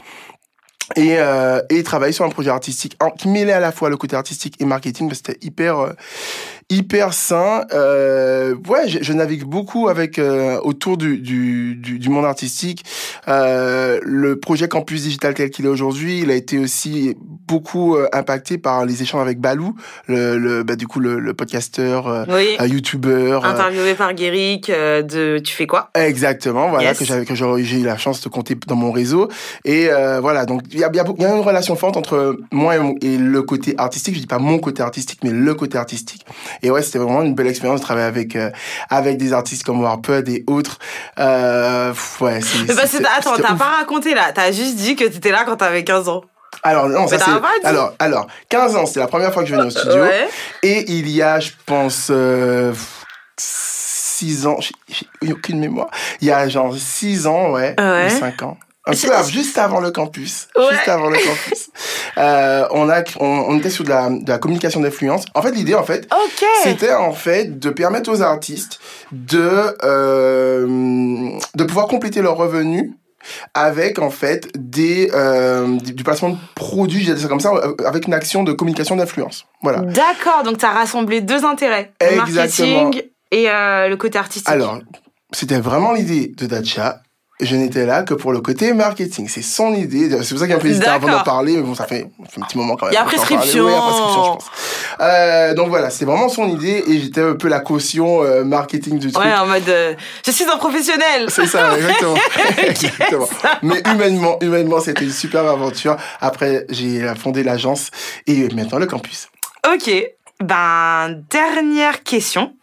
et, 0.96 1.18
euh, 1.18 1.62
et 1.70 1.84
travailler 1.84 2.14
sur 2.14 2.26
un 2.26 2.30
projet 2.30 2.50
artistique 2.50 2.98
qui 3.18 3.28
mêlait 3.28 3.54
à 3.54 3.60
la 3.60 3.72
fois 3.72 3.90
le 3.90 3.98
côté 3.98 4.16
artistique 4.16 4.56
et 4.60 4.66
marketing 4.66 5.12
c'était 5.14 5.38
hyper 5.42 5.80
euh, 5.80 5.94
hyper 6.70 7.14
sain 7.14 7.66
euh, 7.74 8.56
ouais 8.68 8.88
je, 8.88 9.00
je, 9.02 9.14
navigue 9.14 9.44
beaucoup 9.44 9.90
avec 9.90 10.20
euh, 10.20 10.60
autour 10.62 10.98
du, 10.98 11.18
du, 11.18 11.76
du, 11.76 12.00
du, 12.00 12.10
monde 12.10 12.26
artistique 12.26 12.84
euh, 13.28 14.00
le 14.04 14.40
projet 14.40 14.68
campus 14.68 15.04
digital 15.04 15.34
tel 15.34 15.50
qu'il 15.50 15.66
est 15.66 15.70
aujourd'hui 15.70 16.20
il 16.20 16.32
a 16.32 16.36
été 16.36 16.58
aussi 16.60 17.16
beaucoup 17.20 17.96
euh, 17.96 18.08
impacté 18.14 18.58
par 18.58 18.86
les 18.86 19.02
échanges 19.02 19.22
avec 19.22 19.40
Balou 19.40 19.76
le, 20.08 20.38
le 20.38 20.64
bah, 20.64 20.76
du 20.76 20.88
coup 20.88 21.00
le, 21.00 21.20
le 21.20 21.34
podcasteur 21.34 22.26
oui. 22.30 22.56
youtubeur 22.68 23.46
interviewé 23.46 23.94
par 23.94 24.14
Guéric 24.14 24.70
de 24.70 25.40
tu 25.40 25.54
fais 25.54 25.68
quoi? 25.68 25.90
Exactement 25.96 26.70
voilà 26.70 26.90
yes. 26.90 27.00
que 27.00 27.06
j'avais 27.06 27.26
que 27.26 27.36
j'ai 27.36 27.80
eu 27.80 27.84
la 27.84 27.98
chance 27.98 28.22
de 28.22 28.30
compter 28.30 28.56
dans 28.68 28.76
mon 28.76 28.92
réseau 28.92 29.30
et 29.66 29.90
voilà 30.22 30.46
donc 30.46 30.62
il 30.72 30.80
y 30.80 30.84
a, 30.84 30.92
y, 30.94 31.00
a, 31.00 31.04
y 31.04 31.26
a 31.26 31.36
une 31.36 31.42
relation 31.42 31.76
forte 31.76 31.98
entre 31.98 32.38
moi 32.52 32.76
et, 33.02 33.18
le 33.18 33.42
côté 33.42 33.76
artistique. 33.78 34.16
Je 34.16 34.20
dis 34.20 34.28
pas 34.28 34.40
mon 34.40 34.60
côté 34.60 34.82
artistique, 34.82 35.20
mais 35.24 35.32
le 35.32 35.54
côté 35.54 35.78
artistique. 35.78 36.26
Et 36.62 36.72
ouais, 36.72 36.82
c'était 36.82 37.00
vraiment 37.00 37.22
une 37.22 37.36
belle 37.36 37.48
expérience 37.48 37.80
de 37.80 37.86
travailler 37.86 38.08
avec 38.08 38.36
euh, 38.36 38.52
avec 38.90 39.18
des 39.18 39.34
artistes 39.34 39.64
comme 39.64 39.82
Warpud 39.82 40.28
et 40.30 40.44
autres. 40.48 40.80
Euh, 41.20 41.94
ouais, 42.22 42.40
c'est. 42.42 43.02
Bah, 43.02 43.10
attends, 43.18 43.36
t'as 43.38 43.56
pas 43.56 43.78
raconté 43.80 44.14
là. 44.14 44.32
T'as 44.34 44.52
juste 44.52 44.76
dit 44.76 44.96
que 44.96 45.06
t'étais 45.06 45.32
là 45.32 45.44
quand 45.46 45.58
t'avais 45.58 45.84
15 45.84 46.10
ans. 46.10 46.24
Alors 46.62 46.88
non, 46.88 47.08
ça 47.08 47.18
c'est 47.18 47.68
alors 47.68 47.94
alors 48.00 48.28
15 48.50 48.76
ans, 48.76 48.86
c'était 48.86 49.00
la 49.00 49.08
première 49.08 49.34
fois 49.34 49.44
que 49.44 49.50
je 49.50 49.56
venais 49.56 49.68
au 49.68 49.72
studio 49.72 50.02
ouais. 50.02 50.30
et 50.62 50.86
il 50.92 51.10
y 51.10 51.22
a 51.22 51.40
je 51.40 51.50
pense 51.66 52.10
euh, 52.12 52.74
6 53.38 54.48
ans, 54.48 54.58
j'ai 54.62 55.32
aucune 55.32 55.60
mémoire. 55.60 55.90
Il 56.22 56.28
y 56.28 56.32
a 56.32 56.48
genre 56.48 56.74
6 56.76 57.28
ans, 57.28 57.52
ouais, 57.52 57.76
ouais. 57.78 58.06
ou 58.06 58.20
5 58.20 58.44
ans. 58.44 58.58
Un 58.86 58.92
peu 58.92 59.14
avant, 59.14 59.28
juste 59.30 59.58
avant 59.58 59.80
le 59.80 59.92
campus. 59.92 60.48
Ouais. 60.58 60.66
Juste 60.72 60.90
avant 60.90 61.10
le 61.10 61.16
campus. 61.18 61.70
euh, 62.18 62.68
on 62.72 62.90
a, 62.90 63.02
on, 63.20 63.26
on, 63.26 63.58
était 63.58 63.70
sur 63.70 63.86
de 63.86 63.90
la, 63.90 64.10
de 64.10 64.28
la 64.28 64.38
communication 64.40 64.82
d'influence. 64.82 65.24
En 65.34 65.42
fait, 65.42 65.52
l'idée, 65.52 65.76
en 65.76 65.84
fait, 65.84 66.06
okay. 66.12 66.46
c'était 66.64 66.94
en 66.94 67.14
fait 67.14 67.60
de 67.60 67.70
permettre 67.70 68.12
aux 68.12 68.22
artistes 68.22 68.80
de, 69.14 69.78
euh, 69.84 71.30
de 71.56 71.64
pouvoir 71.64 71.88
compléter 71.88 72.22
leurs 72.22 72.36
revenus 72.36 72.92
avec 73.54 74.00
en 74.00 74.10
fait 74.10 74.50
des 74.56 75.10
euh, 75.14 75.78
du 75.80 76.04
placement 76.04 76.30
de 76.32 76.38
produits, 76.56 77.04
je 77.04 77.16
ça 77.16 77.28
comme 77.28 77.40
ça, 77.40 77.52
avec 77.86 78.08
une 78.08 78.14
action 78.14 78.44
de 78.44 78.52
communication 78.52 78.96
d'influence. 78.96 79.46
Voilà. 79.62 79.80
D'accord, 79.80 80.44
donc 80.44 80.58
tu 80.58 80.66
as 80.66 80.72
rassemblé 80.72 81.22
deux 81.22 81.46
intérêts, 81.46 81.94
le 82.02 82.18
marketing 82.18 83.02
et 83.32 83.50
euh, 83.50 83.88
le 83.88 83.98
côté 83.98 84.18
artistique. 84.18 84.50
Alors, 84.50 84.80
c'était 85.32 85.60
vraiment 85.60 85.94
l'idée 85.94 86.34
de 86.36 86.46
Dacia 86.46 87.02
je 87.46 87.56
n'étais 87.56 87.86
là 87.86 88.04
que 88.04 88.14
pour 88.14 88.32
le 88.32 88.42
côté 88.42 88.74
marketing. 88.74 89.28
C'est 89.28 89.42
son 89.42 89.74
idée. 89.74 90.10
C'est 90.24 90.30
pour 90.30 90.40
ça 90.40 90.46
qu'il 90.46 90.50
y 90.50 90.54
a 90.54 90.56
un 90.56 90.60
peu 90.60 90.68
hésité 90.68 90.88
avant 90.88 91.10
d'en 91.10 91.24
parler, 91.24 91.56
mais 91.58 91.64
bon, 91.64 91.76
ça 91.76 91.86
fait, 91.86 92.08
un 92.20 92.42
petit 92.42 92.58
moment 92.58 92.76
quand 92.76 92.86
même. 92.86 92.94
Il 92.94 92.96
y 92.96 93.00
a 93.00 93.04
prescription. 93.04 93.66
Oui, 93.66 93.72
il 93.72 93.76
y 93.76 93.78
a 93.78 93.82
prescription, 93.82 94.24
je 94.24 94.30
pense. 94.30 94.46
Euh, 95.02 95.54
donc 95.54 95.70
voilà, 95.70 95.90
c'est 95.90 96.06
vraiment 96.06 96.30
son 96.30 96.48
idée 96.48 96.84
et 96.88 97.00
j'étais 97.00 97.22
un 97.22 97.36
peu 97.36 97.48
la 97.48 97.60
caution 97.60 98.24
euh, 98.24 98.44
marketing 98.44 99.00
du 99.00 99.12
truc. 99.12 99.24
Ouais, 99.24 99.34
en 99.34 99.46
mode, 99.46 99.68
euh, 99.68 99.94
je 100.26 100.32
suis 100.32 100.46
un 100.46 100.58
professionnel. 100.58 101.30
C'est 101.30 101.48
ça, 101.48 101.76
exactement. 101.78 102.16
exactement. 102.58 103.30
Mais 103.62 103.82
humainement, 103.94 104.38
humainement, 104.42 104.80
c'était 104.80 105.06
une 105.06 105.12
super 105.12 105.46
aventure. 105.48 105.98
Après, 106.22 106.66
j'ai 106.70 107.06
fondé 107.16 107.44
l'agence 107.44 107.90
et 108.28 108.48
maintenant 108.54 108.80
le 108.80 108.86
campus. 108.86 109.28
Ok. 109.72 109.92
Ben, 110.40 111.22
dernière 111.30 112.04
question. 112.04 112.54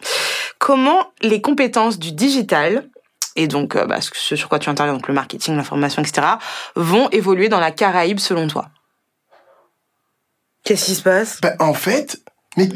Comment 0.59 1.07
les 1.23 1.41
compétences 1.41 1.99
du 1.99 2.13
digital 2.13 2.90
et 3.41 3.47
donc 3.47 3.75
euh, 3.75 3.87
bah, 3.87 4.01
ce 4.01 4.37
sur 4.37 4.49
quoi 4.49 4.59
tu 4.59 4.69
interviens, 4.69 4.93
donc 4.93 5.09
le 5.09 5.15
marketing, 5.15 5.57
l'information, 5.57 6.03
etc., 6.03 6.27
vont 6.77 7.09
évoluer 7.11 7.49
dans 7.49 7.61
la 7.61 7.71
Caraïbe 7.71 8.19
selon 8.19 8.47
toi 8.49 8.69
Qu'est-ce 10.63 10.85
qui 10.85 10.95
se 10.95 11.03
passe? 11.03 11.41
Ben, 11.41 11.57
En 11.59 11.75
fait, 11.75 12.21
mais... 12.57 12.69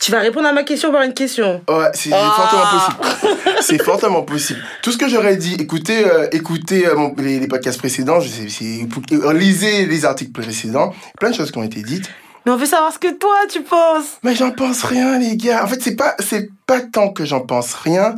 Tu 0.00 0.10
vas 0.10 0.18
répondre 0.18 0.48
à 0.48 0.52
ma 0.52 0.64
question 0.64 0.90
par 0.90 1.02
une 1.02 1.14
question? 1.14 1.62
Ouais, 1.68 1.90
c'est 1.94 2.10
fortement 2.10 2.62
ah. 2.64 2.94
possible. 2.98 3.56
c'est 3.60 3.82
fortement 3.84 4.22
possible. 4.22 4.60
Tout 4.82 4.90
ce 4.90 4.98
que 4.98 5.08
j'aurais 5.08 5.36
dit, 5.36 5.54
écoutez, 5.60 6.04
euh, 6.04 6.26
écoutez 6.32 6.88
euh, 6.88 7.10
les, 7.18 7.38
les, 7.38 7.46
podcasts 7.46 7.78
précédents, 7.78 8.18
je 8.18 8.28
sais, 8.28 9.32
lisez 9.32 9.86
les 9.86 10.04
articles 10.04 10.32
précédents, 10.32 10.92
plein 11.20 11.30
de 11.30 11.36
choses 11.36 11.52
qui 11.52 11.58
ont 11.58 11.62
été 11.62 11.82
dites. 11.82 12.10
Mais 12.44 12.52
on 12.52 12.56
veut 12.56 12.66
savoir 12.66 12.92
ce 12.92 12.98
que 12.98 13.12
toi 13.12 13.34
tu 13.48 13.62
penses. 13.62 14.18
Mais 14.22 14.34
j'en 14.34 14.50
pense 14.50 14.82
rien, 14.82 15.18
les 15.18 15.36
gars. 15.36 15.64
En 15.64 15.66
fait, 15.66 15.80
c'est 15.80 15.96
pas, 15.96 16.14
c'est 16.18 16.50
pas 16.66 16.80
tant 16.80 17.10
que 17.10 17.24
j'en 17.24 17.40
pense 17.40 17.74
rien, 17.74 18.16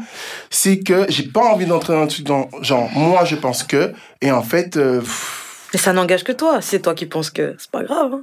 c'est 0.50 0.80
que 0.80 1.06
j'ai 1.08 1.24
pas 1.24 1.42
envie 1.42 1.66
d'entrer 1.66 1.92
dans 1.92 2.02
un 2.02 2.06
truc 2.06 2.24
dans, 2.24 2.48
genre, 2.62 2.90
moi 2.92 3.24
je 3.24 3.36
pense 3.36 3.62
que, 3.62 3.92
et 4.20 4.32
en 4.32 4.42
fait, 4.42 4.76
euh, 4.76 5.02
Mais 5.72 5.78
ça 5.78 5.92
n'engage 5.92 6.24
que 6.24 6.32
toi. 6.32 6.60
C'est 6.60 6.80
toi 6.80 6.94
qui 6.94 7.06
penses 7.06 7.30
que, 7.30 7.54
c'est 7.58 7.70
pas 7.70 7.82
grave. 7.82 8.14
Hein. 8.14 8.22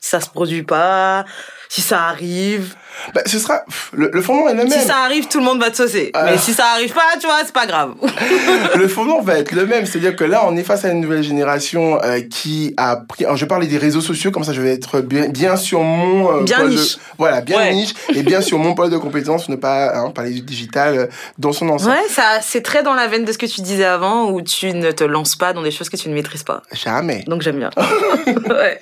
Si 0.00 0.10
ça 0.10 0.20
se 0.20 0.28
produit 0.28 0.62
pas, 0.62 1.24
si 1.68 1.80
ça 1.80 2.04
arrive. 2.04 2.74
Bah, 3.14 3.22
ce 3.26 3.38
sera 3.38 3.64
le, 3.92 4.22
fondement 4.22 4.48
est 4.48 4.54
le 4.54 4.64
même. 4.64 4.70
Si 4.70 4.86
ça 4.86 4.98
arrive, 5.04 5.28
tout 5.28 5.38
le 5.38 5.44
monde 5.44 5.60
va 5.60 5.70
te 5.70 5.76
saucer. 5.76 6.10
Euh. 6.16 6.22
Mais 6.24 6.38
si 6.38 6.52
ça 6.52 6.64
arrive 6.74 6.92
pas, 6.92 7.18
tu 7.20 7.26
vois, 7.26 7.38
c'est 7.44 7.52
pas 7.52 7.66
grave. 7.66 7.94
le 8.76 8.88
fondement 8.88 9.20
va 9.20 9.38
être 9.38 9.52
le 9.52 9.66
même, 9.66 9.86
c'est-à-dire 9.86 10.16
que 10.16 10.24
là, 10.24 10.44
on 10.46 10.56
est 10.56 10.62
face 10.62 10.84
à 10.84 10.90
une 10.90 11.00
nouvelle 11.00 11.22
génération 11.22 12.00
euh, 12.02 12.20
qui 12.20 12.74
a 12.76 12.96
pris. 12.96 13.24
Alors, 13.24 13.36
je 13.36 13.44
parler 13.44 13.66
des 13.66 13.78
réseaux 13.78 14.00
sociaux, 14.00 14.30
comme 14.30 14.44
ça, 14.44 14.52
je 14.52 14.60
vais 14.62 14.72
être 14.72 15.00
bien, 15.00 15.28
bien 15.28 15.56
sur 15.56 15.82
mon 15.82 16.40
euh, 16.40 16.42
bien 16.42 16.66
niche. 16.66 16.96
Voilà, 17.18 17.40
bien 17.40 17.70
niche 17.72 17.94
et 18.14 18.22
bien 18.22 18.40
sur 18.40 18.58
mon 18.58 18.74
pôle 18.74 18.90
de 18.90 18.96
compétences, 18.96 19.48
ne 19.48 19.56
pas 19.56 19.96
hein, 19.96 20.10
parler 20.10 20.30
du 20.30 20.40
digital 20.40 21.10
dans 21.38 21.52
son 21.52 21.68
ensemble. 21.68 21.92
Ouais, 21.92 22.08
ça, 22.08 22.40
c'est 22.40 22.62
très 22.62 22.82
dans 22.82 22.94
la 22.94 23.06
veine 23.06 23.24
de 23.24 23.32
ce 23.32 23.38
que 23.38 23.46
tu 23.46 23.60
disais 23.60 23.84
avant, 23.84 24.30
où 24.30 24.40
tu 24.40 24.72
ne 24.72 24.90
te 24.92 25.04
lances 25.04 25.36
pas 25.36 25.52
dans 25.52 25.62
des 25.62 25.70
choses 25.70 25.88
que 25.88 25.96
tu 25.96 26.08
ne 26.08 26.14
maîtrises 26.14 26.42
pas. 26.42 26.62
Jamais. 26.72 27.24
Donc 27.26 27.42
j'aime 27.42 27.58
bien. 27.58 27.70
ouais. 28.26 28.80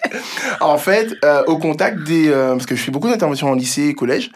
En 0.60 0.78
fait, 0.78 1.08
au 1.46 1.58
contact 1.58 1.98
des, 2.04 2.30
parce 2.30 2.66
que 2.66 2.76
je 2.76 2.82
fais 2.82 2.92
beaucoup 2.92 3.08
d'interventions 3.08 3.50
en 3.50 3.54
lycée 3.54 3.94
collège. 4.02 4.30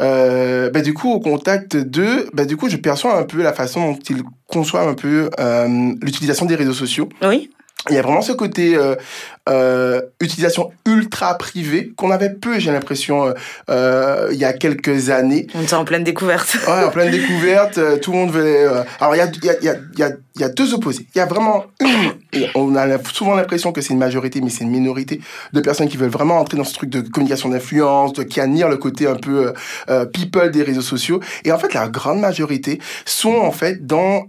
Euh, 0.00 0.70
bah, 0.70 0.80
du 0.80 0.92
coup, 0.92 1.12
au 1.12 1.20
contact 1.20 1.76
de, 1.76 2.28
bah, 2.32 2.44
du 2.44 2.56
coup, 2.56 2.68
je 2.68 2.76
perçois 2.76 3.16
un 3.16 3.22
peu 3.22 3.42
la 3.42 3.52
façon 3.52 3.92
dont 3.92 3.98
ils 4.10 4.22
conçoivent 4.48 4.88
un 4.88 4.94
peu 4.94 5.30
euh, 5.38 5.92
l'utilisation 6.02 6.46
des 6.46 6.56
réseaux 6.56 6.74
sociaux. 6.74 7.08
Oui. 7.22 7.50
Il 7.90 7.96
y 7.96 7.98
a 7.98 8.02
vraiment 8.02 8.22
ce 8.22 8.32
côté 8.32 8.76
euh, 8.76 8.96
euh, 9.46 10.00
utilisation 10.22 10.70
ultra 10.86 11.36
privée 11.36 11.92
qu'on 11.96 12.10
avait 12.10 12.30
peu, 12.30 12.58
j'ai 12.58 12.72
l'impression, 12.72 13.26
euh, 13.26 13.32
euh, 13.68 14.28
il 14.32 14.38
y 14.38 14.44
a 14.46 14.54
quelques 14.54 15.10
années. 15.10 15.48
On 15.54 15.60
était 15.60 15.74
en 15.74 15.84
pleine 15.84 16.02
découverte. 16.02 16.56
ouais, 16.66 16.84
en 16.84 16.88
pleine 16.88 17.10
découverte. 17.10 17.78
Tout 18.00 18.12
le 18.12 18.16
monde 18.16 18.30
veut. 18.30 18.70
alors, 19.00 19.14
il 19.14 19.18
y 19.18 19.20
a, 19.20 19.26
y, 19.26 19.48
a, 19.50 19.60
y, 19.60 19.68
a, 19.68 19.76
y, 19.98 20.02
a, 20.02 20.12
y 20.36 20.44
a 20.44 20.48
deux 20.48 20.72
opposés. 20.72 21.06
Il 21.14 21.18
y 21.18 21.20
a 21.20 21.26
vraiment 21.26 21.66
une. 21.80 22.14
on 22.54 22.74
a 22.74 22.86
souvent 23.12 23.34
l'impression 23.34 23.72
que 23.72 23.82
c'est 23.82 23.92
une 23.92 23.98
majorité, 23.98 24.40
mais 24.40 24.48
c'est 24.48 24.64
une 24.64 24.70
minorité 24.70 25.20
de 25.52 25.60
personnes 25.60 25.90
qui 25.90 25.98
veulent 25.98 26.08
vraiment 26.08 26.38
entrer 26.38 26.56
dans 26.56 26.64
ce 26.64 26.72
truc 26.72 26.88
de 26.88 27.02
communication 27.02 27.50
d'influence, 27.50 28.14
de, 28.14 28.22
qui 28.22 28.40
admirent 28.40 28.70
le 28.70 28.78
côté 28.78 29.06
un 29.06 29.16
peu 29.16 29.52
people 30.14 30.50
des 30.52 30.62
réseaux 30.62 30.80
sociaux. 30.80 31.20
Et 31.44 31.52
en 31.52 31.58
fait, 31.58 31.74
la 31.74 31.88
grande 31.88 32.18
majorité 32.18 32.80
sont 33.04 33.34
en 33.34 33.52
fait 33.52 33.86
dans, 33.86 34.24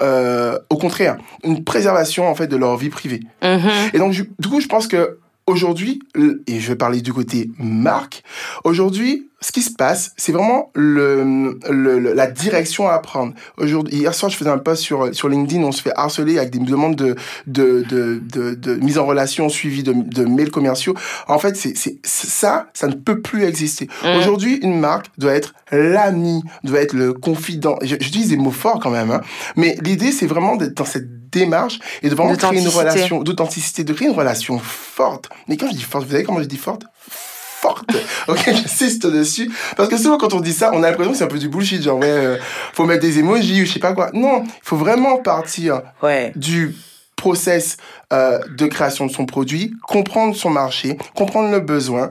au 0.70 0.78
contraire, 0.78 1.16
une 1.46 1.64
préservation 1.64 2.28
en 2.28 2.36
fait 2.36 2.48
de 2.48 2.58
leur 2.58 2.76
vie 2.76 2.90
privée. 2.90 3.22
Mm-hmm. 3.42 3.92
Et 3.94 3.98
donc, 3.98 4.12
du 4.12 4.50
coup, 4.50 4.60
je 4.60 4.68
pense 4.68 4.88
que 4.88 5.05
aujourd'hui, 5.48 6.00
et 6.48 6.60
je 6.60 6.68
vais 6.68 6.76
parler 6.76 7.02
du 7.02 7.14
côté 7.14 7.50
marque, 7.60 8.24
aujourd'hui, 8.64 9.30
ce 9.42 9.52
qui 9.52 9.62
se 9.62 9.72
passe, 9.72 10.14
c'est 10.18 10.32
vraiment 10.32 10.72
le, 10.74 11.60
le, 11.70 12.00
la 12.00 12.26
direction 12.26 12.88
à 12.88 12.98
prendre. 12.98 13.34
Aujourd'hui, 13.58 14.00
hier 14.00 14.14
soir, 14.16 14.32
je 14.32 14.38
faisais 14.38 14.50
un 14.50 14.58
post 14.58 14.82
sur, 14.82 15.14
sur 15.14 15.30
LinkedIn, 15.30 15.62
on 15.62 15.72
se 15.72 15.84
fait 15.84 15.92
harceler 15.96 16.40
avec 16.40 16.50
des 16.50 16.58
demandes 16.58 16.96
de, 16.96 17.16
de, 17.46 17.84
de, 17.88 18.20
de, 18.24 18.56
de 18.56 18.76
mise 18.76 18.98
en 18.98 19.06
relation 19.06 19.48
suivies 19.50 19.84
de, 19.84 19.94
de 19.94 20.26
mails 20.26 20.50
commerciaux. 20.50 20.96
En 21.28 21.38
fait, 21.38 21.56
c'est, 21.56 21.78
c'est, 21.78 22.00
ça, 22.04 22.70
ça 22.74 22.88
ne 22.88 22.96
peut 22.96 23.22
plus 23.22 23.44
exister. 23.44 23.88
Mmh. 24.04 24.18
Aujourd'hui, 24.18 24.56
une 24.64 24.80
marque 24.80 25.08
doit 25.20 25.34
être 25.34 25.54
l'ami, 25.72 26.42
doit 26.64 26.80
être 26.80 26.94
le 26.94 27.14
confident. 27.14 27.78
Je, 27.84 27.96
dis 27.98 28.28
des 28.28 28.38
mots 28.38 28.50
forts 28.50 28.80
quand 28.80 28.92
même, 28.92 29.12
hein. 29.12 29.22
mais 29.56 29.78
l'idée, 29.84 30.12
c'est 30.12 30.28
vraiment 30.28 30.56
d'être 30.56 30.76
dans 30.76 30.86
cette 30.86 31.25
démarche 31.40 31.80
et 32.02 32.10
de 32.10 32.16
vraiment 32.16 32.36
créer 32.36 32.60
une 32.60 32.68
relation 32.68 33.22
d'authenticité, 33.22 33.84
de 33.84 33.94
créer 33.94 34.08
une 34.08 34.16
relation 34.16 34.60
forte. 34.60 35.30
Mais 35.48 35.58
quand 35.58 35.68
je 35.68 35.74
dis 35.74 35.84
forte, 35.84 36.06
vous 36.06 36.12
savez 36.12 36.24
comment 36.24 36.40
je 36.40 36.46
dis 36.46 36.58
forte? 36.58 36.84
Forte. 37.08 37.92
Ok, 38.28 38.44
j'insiste 38.48 39.06
dessus. 39.06 39.52
Parce 39.78 39.90
que 39.90 39.98
souvent, 39.98 40.18
quand 40.18 40.34
on 40.34 40.40
dit 40.40 40.54
ça, 40.54 40.72
on 40.74 40.82
a 40.82 40.90
l'impression 40.90 41.12
que 41.12 41.18
c'est 41.18 41.24
un 41.24 41.28
peu 41.28 41.38
du 41.38 41.50
bullshit. 41.50 41.82
Genre, 41.82 42.00
ouais, 42.00 42.08
euh, 42.08 42.38
faut 42.74 42.86
mettre 42.86 43.02
des 43.02 43.20
emojis 43.20 43.62
ou 43.62 43.66
je 43.66 43.74
sais 43.74 43.80
pas 43.80 43.94
quoi. 43.94 44.10
Non, 44.14 44.44
il 44.44 44.52
faut 44.64 44.78
vraiment 44.78 45.18
partir 45.18 45.82
ouais. 46.02 46.32
du 46.36 46.76
process 47.16 47.78
euh, 48.14 48.40
de 48.58 48.66
création 48.66 49.06
de 49.06 49.12
son 49.12 49.26
produit, 49.26 49.74
comprendre 49.88 50.36
son 50.36 50.50
marché, 50.50 50.98
comprendre 51.16 51.52
le 51.52 51.60
besoin, 51.60 52.10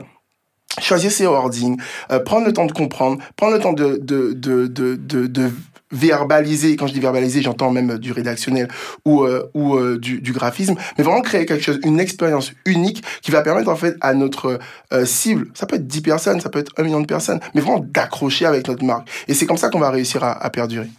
choisir 0.79 1.11
ses 1.11 1.27
wordings, 1.27 1.77
euh, 2.11 2.19
prendre 2.19 2.45
le 2.45 2.53
temps 2.53 2.65
de 2.65 2.71
comprendre, 2.71 3.21
prendre 3.35 3.53
le 3.53 3.59
temps 3.59 3.73
de, 3.73 3.99
de, 4.01 4.33
de, 4.33 4.67
de, 4.67 4.95
de 4.95 5.51
verbaliser, 5.91 6.75
quand 6.75 6.87
je 6.87 6.93
dis 6.93 6.99
verbaliser, 6.99 7.41
j'entends 7.41 7.71
même 7.71 7.97
du 7.97 8.11
rédactionnel 8.11 8.67
ou, 9.05 9.23
euh, 9.23 9.49
ou 9.53 9.75
euh, 9.75 9.97
du, 9.99 10.19
du, 10.21 10.31
graphisme, 10.31 10.75
mais 10.97 11.03
vraiment 11.03 11.21
créer 11.21 11.45
quelque 11.45 11.63
chose, 11.63 11.79
une 11.83 11.99
expérience 11.99 12.53
unique 12.65 13.03
qui 13.21 13.31
va 13.31 13.41
permettre 13.41 13.69
en 13.69 13.75
fait 13.75 13.95
à 14.01 14.13
notre 14.13 14.59
euh, 14.93 15.05
cible, 15.05 15.47
ça 15.53 15.65
peut 15.65 15.75
être 15.75 15.87
10 15.87 16.01
personnes, 16.01 16.41
ça 16.41 16.49
peut 16.49 16.59
être 16.59 16.71
un 16.77 16.83
million 16.83 17.01
de 17.01 17.05
personnes, 17.05 17.39
mais 17.53 17.61
vraiment 17.61 17.85
d'accrocher 17.87 18.45
avec 18.45 18.67
notre 18.67 18.83
marque. 18.83 19.07
Et 19.27 19.33
c'est 19.33 19.45
comme 19.45 19.57
ça 19.57 19.69
qu'on 19.69 19.79
va 19.79 19.91
réussir 19.91 20.23
à, 20.23 20.31
à 20.31 20.49
perdurer. 20.49 20.89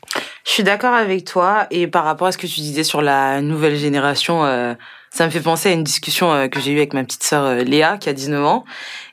Je 0.47 0.53
suis 0.53 0.63
d'accord 0.63 0.95
avec 0.95 1.25
toi 1.25 1.67
et 1.73 1.89
par 1.89 2.05
rapport 2.05 2.29
à 2.29 2.33
ce 2.33 2.39
que 2.39 2.47
tu 2.47 2.61
disais 2.61 2.85
sur 2.85 3.03
la 3.03 3.41
nouvelle 3.41 3.77
génération, 3.77 4.45
euh, 4.45 4.75
ça 5.11 5.27
me 5.27 5.31
fait 5.31 5.41
penser 5.41 5.71
à 5.71 5.73
une 5.73 5.83
discussion 5.83 6.33
euh, 6.33 6.47
que 6.47 6.61
j'ai 6.61 6.71
eue 6.71 6.77
avec 6.77 6.95
ma 6.95 7.03
petite 7.03 7.25
sœur 7.25 7.57
Léa 7.57 7.99
qui 7.99 8.09
a 8.09 8.13
19 8.13 8.45
ans 8.45 8.65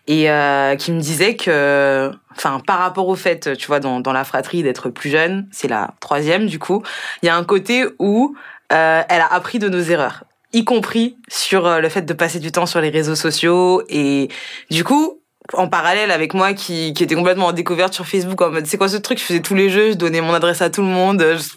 et 0.07 0.29
euh, 0.29 0.75
qui 0.75 0.91
me 0.91 0.99
disait 0.99 1.35
que, 1.35 2.11
enfin, 2.31 2.59
par 2.65 2.79
rapport 2.79 3.07
au 3.07 3.15
fait, 3.15 3.55
tu 3.57 3.67
vois, 3.67 3.79
dans, 3.79 3.99
dans 3.99 4.13
la 4.13 4.23
fratrie 4.23 4.63
d'être 4.63 4.89
plus 4.89 5.09
jeune, 5.09 5.47
c'est 5.51 5.67
la 5.67 5.93
troisième 5.99 6.47
du 6.47 6.59
coup, 6.59 6.83
il 7.21 7.27
y 7.27 7.29
a 7.29 7.35
un 7.35 7.43
côté 7.43 7.85
où 7.99 8.35
euh, 8.71 9.01
elle 9.07 9.21
a 9.21 9.33
appris 9.33 9.59
de 9.59 9.69
nos 9.69 9.81
erreurs, 9.81 10.23
y 10.51 10.65
compris 10.65 11.17
sur 11.29 11.65
euh, 11.65 11.79
le 11.79 11.89
fait 11.89 12.01
de 12.01 12.13
passer 12.13 12.39
du 12.39 12.51
temps 12.51 12.65
sur 12.65 12.81
les 12.81 12.89
réseaux 12.89 13.15
sociaux 13.15 13.83
et 13.89 14.29
du 14.69 14.83
coup. 14.83 15.19
En 15.51 15.67
parallèle 15.67 16.09
avec 16.11 16.33
moi 16.33 16.53
qui, 16.53 16.93
qui 16.93 17.03
était 17.03 17.15
complètement 17.15 17.47
en 17.47 17.51
découverte 17.51 17.93
sur 17.93 18.07
Facebook 18.07 18.41
en 18.41 18.49
mode 18.49 18.65
c'est 18.65 18.77
quoi 18.77 18.87
ce 18.87 18.95
truc? 18.95 19.19
Je 19.19 19.25
faisais 19.25 19.41
tous 19.41 19.55
les 19.55 19.69
jeux 19.69 19.89
je 19.89 19.97
donnais 19.97 20.21
mon 20.21 20.33
adresse 20.33 20.61
à 20.61 20.69
tout 20.69 20.81
le 20.81 20.87
monde 20.87 21.35
je 21.37 21.49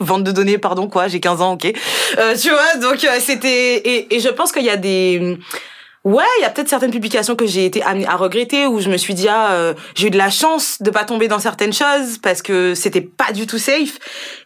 vente 0.00 0.24
de 0.24 0.32
données, 0.32 0.58
pardon, 0.58 0.88
quoi, 0.88 1.08
j'ai 1.08 1.20
15 1.20 1.40
ans, 1.40 1.52
ok. 1.52 1.72
Euh, 2.18 2.36
tu 2.36 2.50
vois, 2.50 2.76
donc 2.80 3.04
euh, 3.04 3.18
c'était... 3.20 3.76
Et, 3.76 4.14
et, 4.14 4.20
je 4.20 4.28
pense 4.28 4.52
qu'il 4.52 4.64
y 4.64 4.70
a 4.70 4.76
des... 4.76 5.38
Ouais, 6.04 6.24
il 6.38 6.42
y 6.42 6.44
a 6.44 6.50
peut-être 6.50 6.68
certaines 6.68 6.90
publications 6.90 7.34
que 7.34 7.46
j'ai 7.46 7.64
été 7.64 7.82
amenée 7.82 8.06
à 8.06 8.16
regretter 8.16 8.66
où 8.66 8.78
je 8.78 8.90
me 8.90 8.98
suis 8.98 9.14
dit 9.14 9.26
ah 9.26 9.52
euh, 9.52 9.72
j'ai 9.94 10.08
eu 10.08 10.10
de 10.10 10.18
la 10.18 10.28
chance 10.28 10.82
de 10.82 10.90
pas 10.90 11.04
tomber 11.04 11.28
dans 11.28 11.38
certaines 11.38 11.72
choses 11.72 12.18
parce 12.18 12.42
que 12.42 12.74
c'était 12.74 13.00
pas 13.00 13.32
du 13.32 13.46
tout 13.46 13.56
safe. 13.56 13.98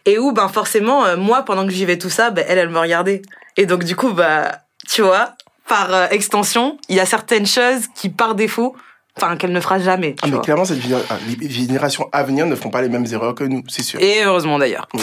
Et 0.05 0.17
où 0.17 0.31
ben 0.31 0.47
forcément 0.47 1.03
euh, 1.03 1.17
moi 1.17 1.43
pendant 1.43 1.65
que 1.65 1.71
je 1.71 1.75
vivais 1.75 1.97
tout 1.97 2.09
ça 2.09 2.29
ben 2.29 2.45
elle 2.47 2.59
elle 2.59 2.69
me 2.69 2.79
regardait. 2.79 3.23
Et 3.57 3.65
donc 3.65 3.83
du 3.83 3.97
coup 3.97 4.13
bah 4.13 4.59
tu 4.87 5.01
vois 5.01 5.33
par 5.67 5.93
euh, 5.93 6.07
extension 6.11 6.77
il 6.87 6.95
y 6.95 7.01
a 7.01 7.05
certaines 7.05 7.45
choses 7.45 7.87
qui 7.93 8.07
par 8.07 8.35
défaut 8.35 8.73
enfin 9.21 9.35
qu'elle 9.37 9.51
ne 9.51 9.59
fera 9.59 9.79
jamais. 9.79 10.15
Ah, 10.21 10.27
mais 10.27 10.33
vois. 10.33 10.41
clairement, 10.41 10.65
cette 10.65 10.81
génération, 10.81 11.15
les 11.39 11.49
générations 11.49 12.09
à 12.11 12.23
venir 12.23 12.45
ne 12.45 12.55
feront 12.55 12.69
pas 12.69 12.81
les 12.81 12.89
mêmes 12.89 13.05
erreurs 13.11 13.35
que 13.35 13.43
nous, 13.43 13.63
c'est 13.67 13.83
sûr. 13.83 13.99
Et 13.99 14.23
heureusement 14.23 14.57
d'ailleurs. 14.59 14.87
Oui. 14.93 15.01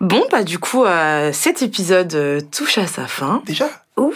Bon, 0.00 0.24
bah 0.30 0.42
du 0.42 0.58
coup, 0.58 0.84
euh, 0.84 1.30
cet 1.32 1.62
épisode 1.62 2.14
euh, 2.14 2.40
touche 2.40 2.78
à 2.78 2.86
sa 2.86 3.06
fin. 3.06 3.42
Déjà? 3.46 3.68
Oui 3.96 4.12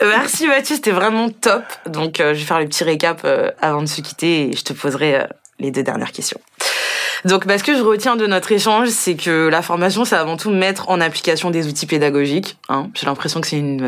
Merci 0.00 0.46
Mathieu, 0.46 0.76
c'était 0.76 0.90
vraiment 0.90 1.30
top. 1.30 1.64
Donc 1.86 2.20
euh, 2.20 2.34
je 2.34 2.40
vais 2.40 2.44
faire 2.44 2.60
le 2.60 2.66
petit 2.66 2.84
récap 2.84 3.26
avant 3.62 3.80
de 3.80 3.86
se 3.86 4.02
quitter 4.02 4.50
et 4.50 4.52
je 4.52 4.62
te 4.62 4.72
poserai 4.72 5.26
les 5.58 5.70
deux 5.70 5.82
dernières 5.82 6.12
questions. 6.12 6.40
Donc, 7.24 7.46
bah, 7.46 7.58
ce 7.58 7.64
que 7.64 7.74
je 7.74 7.82
retiens 7.82 8.14
de 8.14 8.26
notre 8.26 8.52
échange, 8.52 8.88
c'est 8.88 9.16
que 9.16 9.48
la 9.48 9.62
formation, 9.62 10.04
c'est 10.04 10.14
avant 10.14 10.36
tout 10.36 10.50
mettre 10.50 10.90
en 10.90 11.00
application 11.00 11.50
des 11.50 11.66
outils 11.66 11.86
pédagogiques. 11.86 12.56
Hein. 12.68 12.88
J'ai 12.94 13.06
l'impression 13.06 13.40
que 13.40 13.48
c'est 13.48 13.58
une 13.58 13.84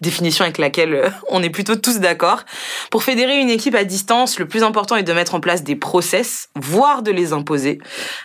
définition 0.00 0.44
avec 0.44 0.58
laquelle 0.58 0.94
euh, 0.94 1.10
on 1.28 1.42
est 1.42 1.50
plutôt 1.50 1.76
tous 1.76 2.00
d'accord. 2.00 2.42
Pour 2.90 3.04
fédérer 3.04 3.38
une 3.38 3.50
équipe 3.50 3.74
à 3.74 3.84
distance, 3.84 4.38
le 4.38 4.46
plus 4.46 4.62
important 4.62 4.96
est 4.96 5.04
de 5.04 5.12
mettre 5.12 5.34
en 5.34 5.40
place 5.40 5.62
des 5.62 5.76
process, 5.76 6.48
voire 6.56 7.02
de 7.02 7.12
les 7.12 7.32
imposer. 7.32 7.78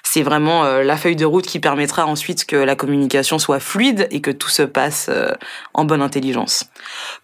C'est 0.04 0.24
vraiment 0.24 0.66
euh, 0.66 0.84
la 0.84 0.98
feuille 0.98 1.16
de 1.16 1.26
route 1.26 1.46
qui 1.46 1.60
permettra 1.60 2.08
ensuite 2.08 2.46
que 2.46 2.56
la 2.56 2.76
communication 2.76 3.38
soit 3.38 3.60
fluide 3.60 4.08
et 4.10 4.20
que 4.20 4.32
tout 4.32 4.50
se 4.50 4.64
passe 4.64 5.08
euh, 5.10 5.32
en 5.74 5.86
bonne 5.86 6.02
intelligence. 6.02 6.66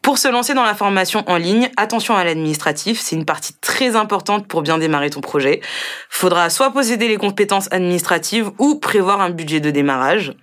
Pour 0.02 0.20
se 0.20 0.28
lancer 0.28 0.54
dans 0.54 0.64
la 0.64 0.76
formation 0.76 1.24
en 1.28 1.38
ligne, 1.38 1.72
attention 1.76 2.16
à 2.16 2.24
l'administratif, 2.24 3.00
c'est 3.02 3.16
une 3.16 3.26
partie 3.26 3.54
très 3.62 3.96
importante 3.96 4.48
pour 4.48 4.62
bien 4.62 4.78
démarrer 4.78 5.10
ton 5.10 5.22
projet. 5.22 5.62
Faudra 6.10 6.52
soit 6.52 6.72
posséder 6.72 7.08
les 7.08 7.18
compétences 7.18 7.68
administratives 7.72 8.52
ou 8.60 8.76
prévoir 8.76 9.22
un 9.22 9.32
budget 9.32 9.60
de 9.60 9.72
démarrage. 9.72 10.34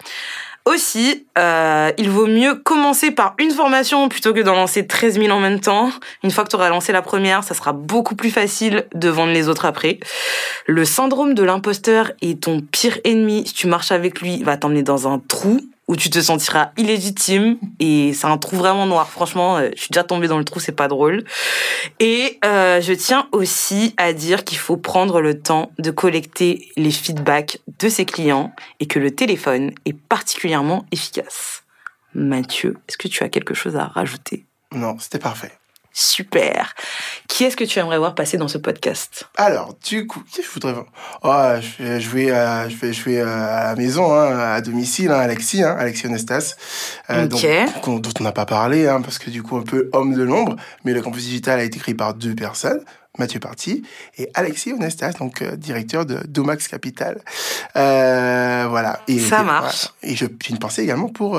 Aussi, 0.65 1.27
euh, 1.39 1.91
il 1.99 2.09
vaut 2.09 2.29
mieux 2.29 2.55
commencer 2.55 3.11
par 3.11 3.35
une 3.39 3.51
formation 3.51 4.09
plutôt 4.09 4.33
que 4.33 4.41
d'en 4.41 4.55
lancer 4.55 4.87
13 4.87 5.19
000 5.19 5.31
en 5.31 5.41
même 5.41 5.59
temps. 5.59 5.91
Une 6.23 6.31
fois 6.31 6.45
que 6.45 6.51
tu 6.51 6.57
auras 6.57 6.69
lancé 6.69 6.93
la 6.93 7.03
première, 7.03 7.43
ça 7.43 7.55
sera 7.55 7.73
beaucoup 7.73 8.15
plus 8.15 8.31
facile 8.31 8.87
de 8.95 9.09
vendre 9.09 9.33
les 9.33 9.49
autres 9.49 9.65
après. 9.65 9.99
Le 10.67 10.85
syndrome 10.85 11.35
de 11.35 11.43
l'imposteur 11.43 12.13
est 12.23 12.43
ton 12.45 12.61
pire 12.61 12.99
ennemi. 13.03 13.45
Si 13.47 13.55
tu 13.55 13.67
marches 13.67 13.91
avec 13.91 14.21
lui, 14.21 14.35
il 14.35 14.45
va 14.45 14.57
t'emmener 14.57 14.85
dans 14.85 15.09
un 15.09 15.19
trou 15.19 15.61
où 15.89 15.97
tu 15.97 16.11
te 16.11 16.21
sentiras 16.21 16.71
illégitime 16.77 17.59
et 17.81 18.13
c'est 18.15 18.27
un 18.27 18.39
trou 18.39 18.57
vraiment 18.57 18.87
noir. 18.87 19.11
Franchement, 19.11 19.59
euh, 19.59 19.71
je 19.75 19.83
suis 19.83 19.91
déjà 19.91 20.05
tombée 20.05 20.29
dans 20.29 20.39
le 20.39 20.45
trou, 20.45 20.61
c'est 20.61 20.73
pas 20.73 20.89
drôle. 20.89 21.25
Et 21.99 22.39
euh, 22.45 22.81
je 22.81 22.93
tiens 22.93 23.29
aussi 23.33 23.95
à 23.97 24.13
dire 24.13 24.45
qu'il 24.45 24.59
faut 24.59 24.77
prendre 24.77 25.21
le 25.21 25.41
temps 25.41 25.73
de 25.79 25.91
collecter 25.91 26.71
les 26.77 26.91
feedbacks 26.91 27.59
de 27.79 27.89
ses 27.89 28.05
clients 28.05 28.53
et 28.81 28.87
que 28.87 28.99
le 28.99 29.11
téléphone 29.11 29.73
est 29.85 29.97
particulièrement 29.97 30.87
efficace. 30.93 31.65
Mathieu, 32.15 32.77
est-ce 32.89 32.99
que 32.99 33.09
tu 33.09 33.25
as 33.25 33.29
quelque 33.29 33.55
chose 33.55 33.77
à 33.77 33.87
rajouter? 33.87 34.47
Non, 34.73 34.97
c'était 34.99 35.19
parfait. 35.19 35.53
Super. 35.93 36.75
Qui 37.29 37.45
est-ce 37.45 37.57
que 37.57 37.65
tu 37.65 37.79
aimerais 37.79 37.99
voir 37.99 38.15
passer 38.15 38.39
dans 38.39 38.49
ce 38.49 38.59
podcast? 38.59 39.29
Alors, 39.37 39.75
du 39.85 40.07
coup, 40.07 40.23
je 40.35 40.49
voudrais 40.53 40.75
oh, 41.23 41.53
je 41.61 41.83
vais, 41.83 42.01
je 42.01 42.09
vais, 42.09 42.31
euh, 42.31 42.69
je 42.69 42.77
vais, 42.77 42.93
je 42.93 43.05
vais 43.05 43.19
euh, 43.19 43.27
à 43.27 43.65
la 43.65 43.77
maison, 43.77 44.15
hein, 44.15 44.39
à 44.39 44.61
domicile, 44.61 45.11
hein, 45.11 45.19
Alexis, 45.19 45.63
hein, 45.63 45.77
Alexis 45.79 46.07
Onestas, 46.07 46.57
euh, 47.11 47.27
dont, 47.27 47.99
dont, 47.99 48.13
on 48.21 48.23
n'a 48.25 48.33
pas 48.33 48.47
parlé, 48.47 48.87
parce 49.03 49.19
que 49.19 49.31
du 49.31 49.43
coup, 49.43 49.57
un 49.57 49.63
peu 49.63 49.91
homme 49.93 50.15
de 50.15 50.23
l'ombre, 50.23 50.57
mais 50.85 50.95
le 50.95 51.03
campus 51.03 51.25
digital 51.25 51.61
a 51.61 51.65
été 51.65 51.79
créé 51.79 51.95
par 51.95 52.15
deux 52.15 52.35
personnes. 52.35 52.83
Mathieu 53.19 53.41
Parti 53.41 53.83
et 54.17 54.31
Alexis 54.33 54.73
Onestas, 54.73 55.13
donc 55.13 55.43
euh, 55.43 55.55
directeur 55.57 56.07
de 56.07 56.21
Domax 56.27 56.67
Capital. 56.69 57.21
Voilà. 57.75 59.01
Et, 59.07 59.19
Ça 59.19 59.43
marche. 59.43 59.89
Et 60.03 60.17
j'ai 60.17 60.29
une 60.49 60.59
pensée 60.59 60.83
également 60.83 61.11
pour 61.11 61.39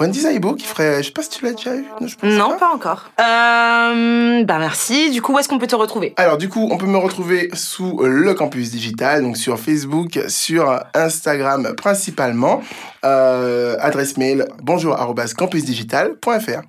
Wendy 0.00 0.20
Zaibo 0.20 0.54
qui 0.54 0.64
ferait, 0.64 1.02
je 1.02 1.08
sais 1.08 1.12
pas 1.12 1.22
si 1.22 1.28
tu 1.28 1.44
l'as 1.44 1.52
déjà 1.52 1.76
eu. 1.76 1.84
Non, 2.22 2.56
pas. 2.58 2.70
encore. 2.74 3.10
Euh, 3.20 4.42
bah 4.44 4.58
merci. 4.58 5.10
Du 5.10 5.20
coup, 5.20 5.34
où 5.34 5.38
est-ce 5.38 5.48
qu'on 5.48 5.58
peut 5.58 5.66
te 5.66 5.76
retrouver? 5.76 6.14
Alors 6.16 6.38
du 6.38 6.48
coup, 6.48 6.68
on 6.72 6.78
peut 6.78 6.86
me 6.86 6.96
retrouver 6.96 7.50
sous 7.52 8.00
le 8.02 8.32
campus 8.32 8.70
digital, 8.70 9.22
donc 9.22 9.36
sur 9.36 9.58
Facebook, 9.58 10.18
sur 10.28 10.80
Instagram 10.94 11.74
principalement. 11.76 12.62
Euh, 13.04 13.76
adresse 13.80 14.16
mail 14.16 14.46
bonjour@campusdigital.fr 14.62 16.62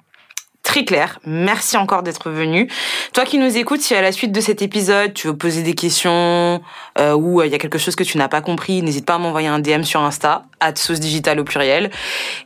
très 0.71 0.85
clair. 0.85 1.19
Merci 1.25 1.75
encore 1.75 2.01
d'être 2.01 2.29
venu. 2.29 2.69
Toi 3.11 3.25
qui 3.25 3.37
nous 3.37 3.57
écoutes, 3.57 3.81
si 3.81 3.93
à 3.93 4.01
la 4.01 4.13
suite 4.13 4.31
de 4.31 4.39
cet 4.39 4.61
épisode, 4.61 5.13
tu 5.13 5.27
veux 5.27 5.35
poser 5.35 5.63
des 5.63 5.73
questions 5.73 6.61
euh, 6.97 7.13
ou 7.13 7.41
il 7.41 7.51
y 7.51 7.53
a 7.53 7.57
quelque 7.57 7.77
chose 7.77 7.97
que 7.97 8.05
tu 8.05 8.17
n'as 8.17 8.29
pas 8.29 8.39
compris, 8.39 8.81
n'hésite 8.81 9.05
pas 9.05 9.15
à 9.15 9.17
m'envoyer 9.17 9.49
un 9.49 9.59
DM 9.59 9.83
sur 9.83 9.99
Insta, 9.99 10.45
at 10.61 10.77
sauce 10.77 11.01
digital 11.01 11.41
au 11.41 11.43
pluriel. 11.43 11.91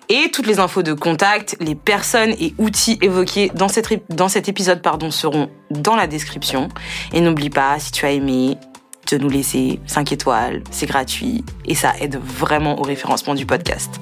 Et 0.10 0.32
toutes 0.34 0.48
les 0.48 0.58
infos 0.58 0.82
de 0.82 0.94
contact, 0.94 1.56
les 1.60 1.76
personnes 1.76 2.32
et 2.40 2.56
outils 2.58 2.98
évoqués 3.04 3.52
dans 3.54 3.68
cet 3.68 4.50
épisode 4.50 4.82
pardon, 4.82 5.12
seront 5.12 5.52
dans 5.70 5.96
la 5.96 6.08
description. 6.08 6.70
Et 7.14 7.22
n'oublie 7.22 7.52
pas, 7.52 7.78
si 7.78 7.92
tu 7.92 8.08
as 8.08 8.12
aimé, 8.12 8.58
de 9.12 9.20
nous 9.20 9.30
laisser 9.30 9.80
5 9.86 10.14
étoiles, 10.14 10.64
c'est 10.72 10.88
gratuit 10.88 11.46
et 11.66 11.76
ça 11.76 11.94
aide 12.02 12.20
vraiment 12.20 12.80
au 12.80 12.82
référencement 12.82 13.36
du 13.36 13.46
podcast. 13.46 14.02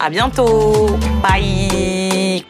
À 0.00 0.10
bientôt. 0.10 0.88
Bye. 1.22 2.44